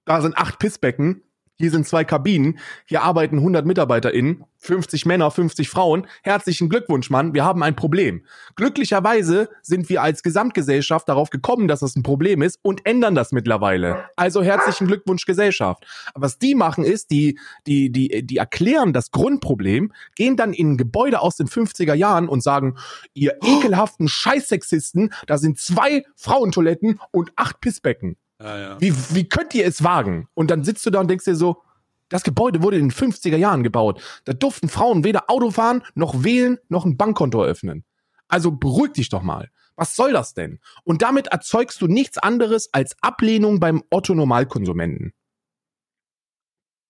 [0.06, 1.23] da sind acht Pissbecken,
[1.60, 6.07] hier sind zwei Kabinen, hier arbeiten 100 MitarbeiterInnen, 50 Männer, 50 Frauen.
[6.23, 8.26] Herzlichen Glückwunsch, Mann, wir haben ein Problem.
[8.56, 13.34] Glücklicherweise sind wir als Gesamtgesellschaft darauf gekommen, dass das ein Problem ist und ändern das
[13.34, 14.06] mittlerweile.
[14.15, 15.86] Also herzlichen Glückwunsch, Gesellschaft.
[16.15, 17.38] Was die machen ist, die,
[17.68, 22.30] die, die, die erklären das Grundproblem, gehen dann in ein Gebäude aus den 50er Jahren
[22.30, 22.77] und sagen,
[23.14, 28.15] ihr ekelhaften Scheißsexisten, da sind zwei Frauentoiletten und acht Pissbecken.
[28.41, 28.82] Ja, ja.
[28.82, 30.28] Wie, wie könnt ihr es wagen?
[30.34, 31.61] Und dann sitzt du da und denkst dir so,
[32.07, 34.02] das Gebäude wurde in den 50er Jahren gebaut.
[34.26, 37.84] Da durften Frauen weder Auto fahren, noch wählen, noch ein Bankkonto eröffnen.
[38.28, 39.49] Also beruhig dich doch mal.
[39.76, 40.60] Was soll das denn?
[40.84, 45.14] Und damit erzeugst du nichts anderes als Ablehnung beim Otto-Normalkonsumenten.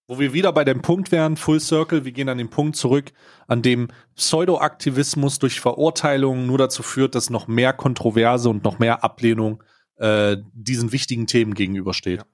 [0.07, 3.11] Wo wir wieder bei dem Punkt wären, Full Circle, wir gehen an den Punkt zurück,
[3.47, 9.03] an dem Pseudoaktivismus durch Verurteilung nur dazu führt, dass noch mehr Kontroverse und noch mehr
[9.03, 12.19] Ablehnung äh, diesen wichtigen Themen gegenübersteht.
[12.19, 12.25] Ja.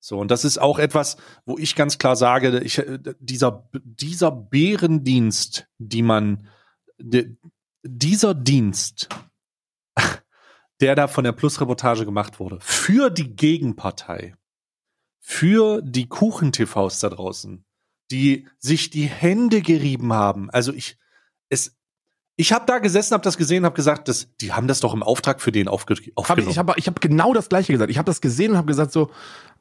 [0.00, 4.30] So, und das ist auch etwas, wo ich ganz klar sage, ich, äh, dieser, dieser
[4.30, 6.46] Bärendienst, die man,
[6.98, 7.36] de,
[7.82, 9.08] dieser Dienst,
[10.80, 14.34] der da von der Plus-Reportage gemacht wurde, für die Gegenpartei,
[15.18, 17.64] für die Kuchen-TVs da draußen,
[18.10, 20.48] die sich die Hände gerieben haben.
[20.50, 20.96] Also ich,
[21.48, 21.76] es,
[22.40, 25.02] ich habe da gesessen, habe das gesehen, habe gesagt, das, die haben das doch im
[25.02, 26.48] Auftrag für den aufge Hab aufgenommen.
[26.48, 27.90] ich ich habe ich hab genau das Gleiche gesagt.
[27.90, 29.10] Ich habe das gesehen und habe gesagt so,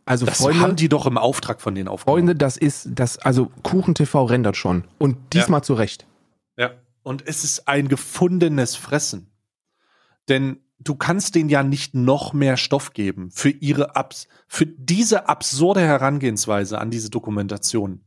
[0.05, 2.19] also das Freunde, haben die doch im Auftrag von denen aufgenommen.
[2.19, 4.83] Freunde, das ist, das, also Kuchen TV rendert schon.
[4.99, 6.05] Und diesmal zu Recht.
[6.55, 6.69] Ja.
[7.01, 9.31] Und es ist ein gefundenes Fressen.
[10.29, 15.27] Denn du kannst denen ja nicht noch mehr Stoff geben für ihre Abs für diese
[15.27, 18.03] absurde Herangehensweise an diese Dokumentation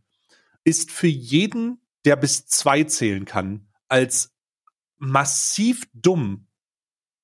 [0.63, 4.31] ist für jeden, der bis zwei zählen kann, als
[5.01, 6.47] massiv dumm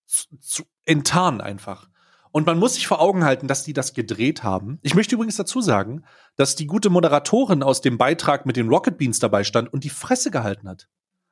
[0.07, 1.89] zu, zu enttarnen einfach.
[2.32, 4.78] Und man muss sich vor Augen halten, dass die das gedreht haben.
[4.82, 6.05] Ich möchte übrigens dazu sagen,
[6.36, 9.90] dass die gute Moderatorin aus dem Beitrag mit den Rocket Beans dabei stand und die
[9.90, 10.89] Fresse gehalten hat.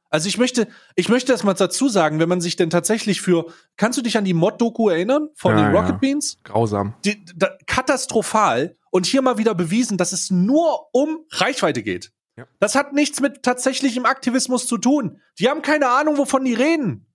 [0.08, 3.46] Also ich möchte, ich möchte das mal dazu sagen, wenn man sich denn tatsächlich für,
[3.76, 5.80] kannst du dich an die Mod-Doku erinnern von Ja, den ja.
[5.80, 6.38] Rocket Beans?
[6.44, 6.94] Grausam.
[7.04, 12.12] Die, da, katastrophal und hier mal wieder bewiesen, dass es nur um Reichweite geht.
[12.36, 12.46] Ja.
[12.58, 15.20] Das hat nichts mit tatsächlichem Aktivismus zu tun.
[15.38, 17.06] Die haben keine Ahnung, wovon die reden.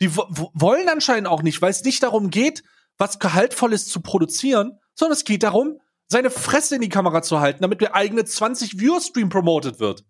[0.00, 2.62] Die wo- wo- wollen anscheinend auch nicht, weil es nicht darum geht,
[2.98, 7.62] was Gehaltvolles zu produzieren, sondern es geht darum, seine Fresse in die Kamera zu halten,
[7.62, 10.04] damit der eigene 20 Viewer-Stream promotet wird.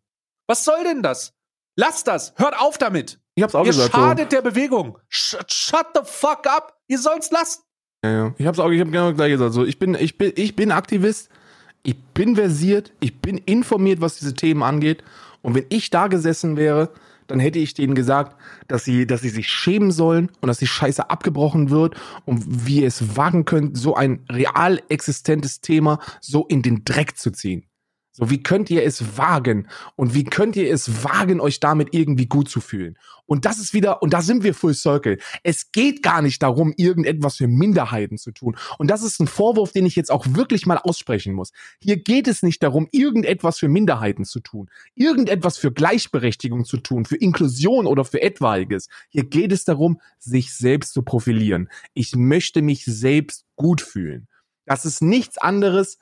[0.49, 1.35] Was soll denn das?
[1.77, 2.35] Lasst das.
[2.37, 3.21] Hört auf damit.
[3.37, 3.95] Ich hab's auch Ihr gesagt.
[3.95, 4.99] schadet der Bewegung.
[5.09, 6.77] Sh shut the fuck up.
[6.89, 7.63] Ihr soll's lassen.
[8.05, 8.11] So.
[8.11, 8.35] Ja, ja.
[8.37, 9.55] Ich hab's auch, ich hab genau gleich gesagt.
[9.55, 11.29] So, ich bin, ich bin, ich bin Aktivist.
[11.83, 12.93] Ich bin versiert.
[13.01, 15.03] Ich bin informiert, was diese Themen angeht.
[15.43, 16.91] Und wenn ich da gesessen wäre,
[17.27, 18.37] dann hätte ich denen gesagt,
[18.69, 21.95] dass sie, dass sie sich schämen sollen und dass die Scheiße abgebrochen wird
[22.25, 27.17] und wie ihr es wagen könnt, so ein real existentes Thema so in den Dreck
[27.17, 27.65] zu ziehen.
[28.15, 29.69] So, wie könnt ihr es wagen?
[29.97, 32.99] Und wie könnt ihr es wagen, euch damit irgendwie gut zu fühlen?
[33.25, 35.19] Und das ist wieder, und da sind wir Full Circle.
[35.43, 38.59] Es geht gar nicht darum, irgendetwas für Minderheiten zu tun.
[38.77, 41.53] Und das ist ein Vorwurf, den ich jetzt auch wirklich mal aussprechen muss.
[41.81, 47.07] Hier geht es nicht darum, irgendetwas für Minderheiten zu tun, irgendetwas für Gleichberechtigung zu tun,
[47.07, 48.89] für Inklusion oder für etwaiges.
[49.09, 51.71] Hier geht es darum, sich selbst zu profilieren.
[51.95, 54.29] Ich möchte mich selbst gut fühlen.
[54.67, 55.99] Das ist nichts anderes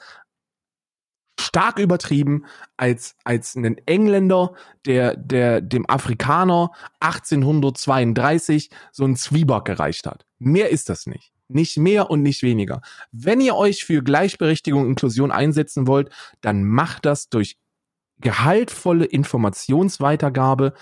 [1.40, 2.44] stark übertrieben
[2.76, 4.54] als, als ein Engländer,
[4.86, 10.26] der, der dem Afrikaner 1832 so ein Zwieback gereicht hat.
[10.38, 11.32] Mehr ist das nicht.
[11.48, 12.80] Nicht mehr und nicht weniger.
[13.10, 16.10] Wenn ihr euch für Gleichberechtigung und Inklusion einsetzen wollt,
[16.40, 17.58] dann macht das durch
[18.20, 20.74] gehaltvolle Informationsweitergabe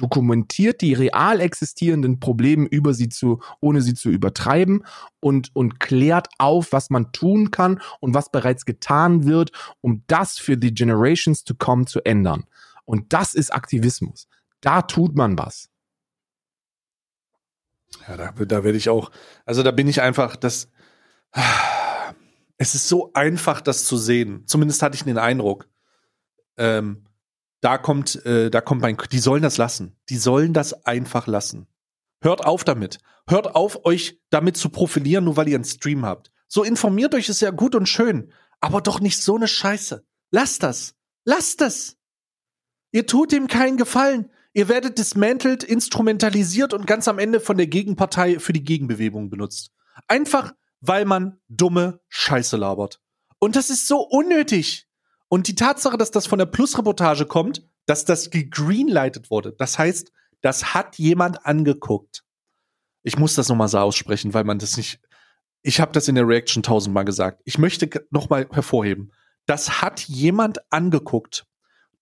[0.00, 4.86] dokumentiert die real existierenden Probleme über sie zu, ohne sie zu übertreiben
[5.20, 9.52] und, und klärt auf, was man tun kann und was bereits getan wird,
[9.82, 12.44] um das für die Generations to come zu ändern.
[12.86, 14.26] Und das ist Aktivismus.
[14.62, 15.68] Da tut man was.
[18.08, 19.10] Ja, da, da werde ich auch,
[19.44, 20.70] also da bin ich einfach, das,
[22.56, 24.44] es ist so einfach, das zu sehen.
[24.46, 25.68] Zumindest hatte ich den Eindruck.
[26.56, 27.04] Ähm,
[27.60, 29.96] da kommt, äh, da kommt mein, die sollen das lassen.
[30.08, 31.66] Die sollen das einfach lassen.
[32.22, 32.98] Hört auf damit.
[33.28, 36.30] Hört auf, euch damit zu profilieren, nur weil ihr einen Stream habt.
[36.48, 40.04] So informiert euch ist ja gut und schön, aber doch nicht so eine Scheiße.
[40.30, 40.94] Lasst das.
[41.24, 41.96] Lasst das.
[42.92, 44.30] Ihr tut ihm keinen Gefallen.
[44.52, 49.70] Ihr werdet dismantelt, instrumentalisiert und ganz am Ende von der Gegenpartei für die Gegenbewegung benutzt.
[50.08, 53.00] Einfach, weil man dumme Scheiße labert.
[53.38, 54.88] Und das ist so unnötig.
[55.30, 60.10] Und die Tatsache, dass das von der Plus-Reportage kommt, dass das gegreenlightet wurde, das heißt,
[60.40, 62.24] das hat jemand angeguckt.
[63.04, 65.00] Ich muss das nochmal so aussprechen, weil man das nicht.
[65.62, 67.42] Ich habe das in der Reaction tausendmal gesagt.
[67.44, 69.12] Ich möchte nochmal hervorheben.
[69.46, 71.46] Das hat jemand angeguckt.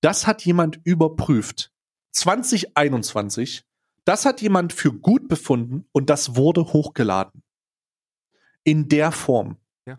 [0.00, 1.70] Das hat jemand überprüft.
[2.12, 3.64] 2021.
[4.06, 7.42] Das hat jemand für gut befunden und das wurde hochgeladen.
[8.64, 9.58] In der Form.
[9.86, 9.98] Ja.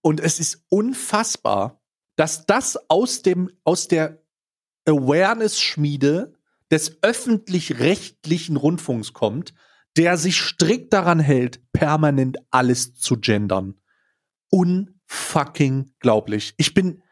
[0.00, 1.75] Und es ist unfassbar,
[2.16, 4.22] dass das aus dem, aus der
[4.86, 6.34] Awareness-Schmiede
[6.70, 9.54] des öffentlich-rechtlichen Rundfunks kommt,
[9.96, 13.74] der sich strikt daran hält, permanent alles zu gendern.
[14.50, 16.54] Unfucking glaublich.
[16.56, 17.02] Ich bin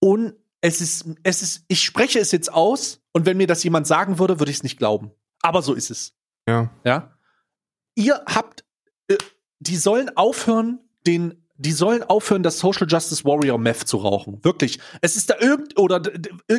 [0.00, 3.86] un, es ist, es ist, ich spreche es jetzt aus und wenn mir das jemand
[3.86, 5.12] sagen würde, würde ich es nicht glauben.
[5.40, 6.14] Aber so ist es.
[6.48, 6.70] Ja.
[6.84, 7.18] Ja.
[7.94, 8.64] Ihr habt,
[9.08, 9.16] äh,
[9.60, 14.44] die sollen aufhören, den die sollen aufhören, das Social Justice Warrior Meth zu rauchen.
[14.44, 14.80] Wirklich.
[15.00, 16.00] Es ist da irgend oder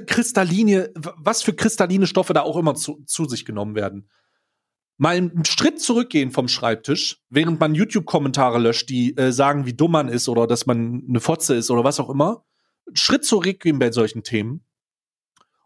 [0.06, 4.10] kristalline, was für kristalline Stoffe da auch immer zu, zu sich genommen werden.
[4.98, 9.92] Mal einen Schritt zurückgehen vom Schreibtisch, während man YouTube-Kommentare löscht, die äh, sagen, wie dumm
[9.92, 12.46] man ist oder dass man eine Fotze ist oder was auch immer.
[12.94, 14.64] Schritt zurückgehen bei solchen Themen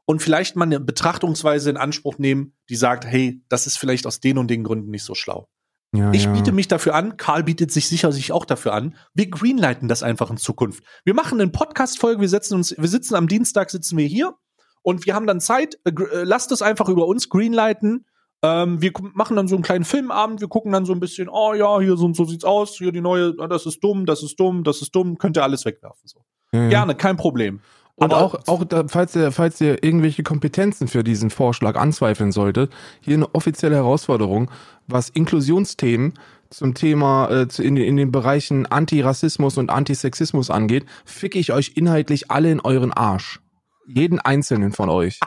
[0.06, 4.20] und vielleicht mal eine Betrachtungsweise in Anspruch nehmen, die sagt, hey, das ist vielleicht aus
[4.20, 5.48] den und den Gründen nicht so schlau.
[5.92, 6.34] Ja, ich ja.
[6.34, 8.96] biete mich dafür an, Karl bietet sich sicher sich auch dafür an.
[9.16, 10.84] Wir greenlighten das einfach in Zukunft.
[11.04, 14.36] Wir machen eine Podcast-Folge, wir setzen uns, wir sitzen am Dienstag, sitzen wir hier
[14.84, 18.06] und wir haben dann Zeit, äh, äh lasst es einfach über uns greenlighten.
[18.42, 21.54] Ähm, wir machen dann so einen kleinen Filmabend, wir gucken dann so ein bisschen, oh
[21.54, 24.40] ja, hier so, so sieht's aus, hier die neue, ah, das ist dumm, das ist
[24.40, 26.08] dumm, das ist dumm, könnt ihr alles wegwerfen.
[26.08, 26.24] So.
[26.54, 27.62] Ja, Gerne, kein Problem.
[28.00, 32.72] Und auch, auch da, falls, ihr, falls ihr irgendwelche Kompetenzen für diesen Vorschlag anzweifeln solltet,
[33.02, 34.50] hier eine offizielle Herausforderung,
[34.88, 36.14] was Inklusionsthemen
[36.50, 42.32] zum Thema äh, in, in den Bereichen Antirassismus und Antisexismus angeht, fick ich euch inhaltlich
[42.32, 43.42] alle in euren Arsch.
[43.86, 45.20] Jeden einzelnen von euch.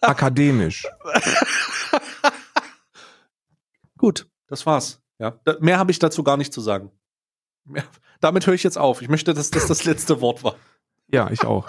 [0.00, 0.86] Akademisch.
[3.98, 5.00] Gut, das war's.
[5.18, 6.90] Ja, mehr habe ich dazu gar nicht zu sagen.
[8.20, 9.02] Damit höre ich jetzt auf.
[9.02, 10.56] Ich möchte, dass das das letzte Wort war.
[11.10, 11.66] Ja, ich auch.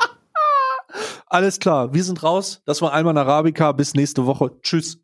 [1.27, 2.61] Alles klar, wir sind raus.
[2.65, 3.71] Das war Alman Arabica.
[3.71, 4.51] Bis nächste Woche.
[4.61, 4.99] Tschüss.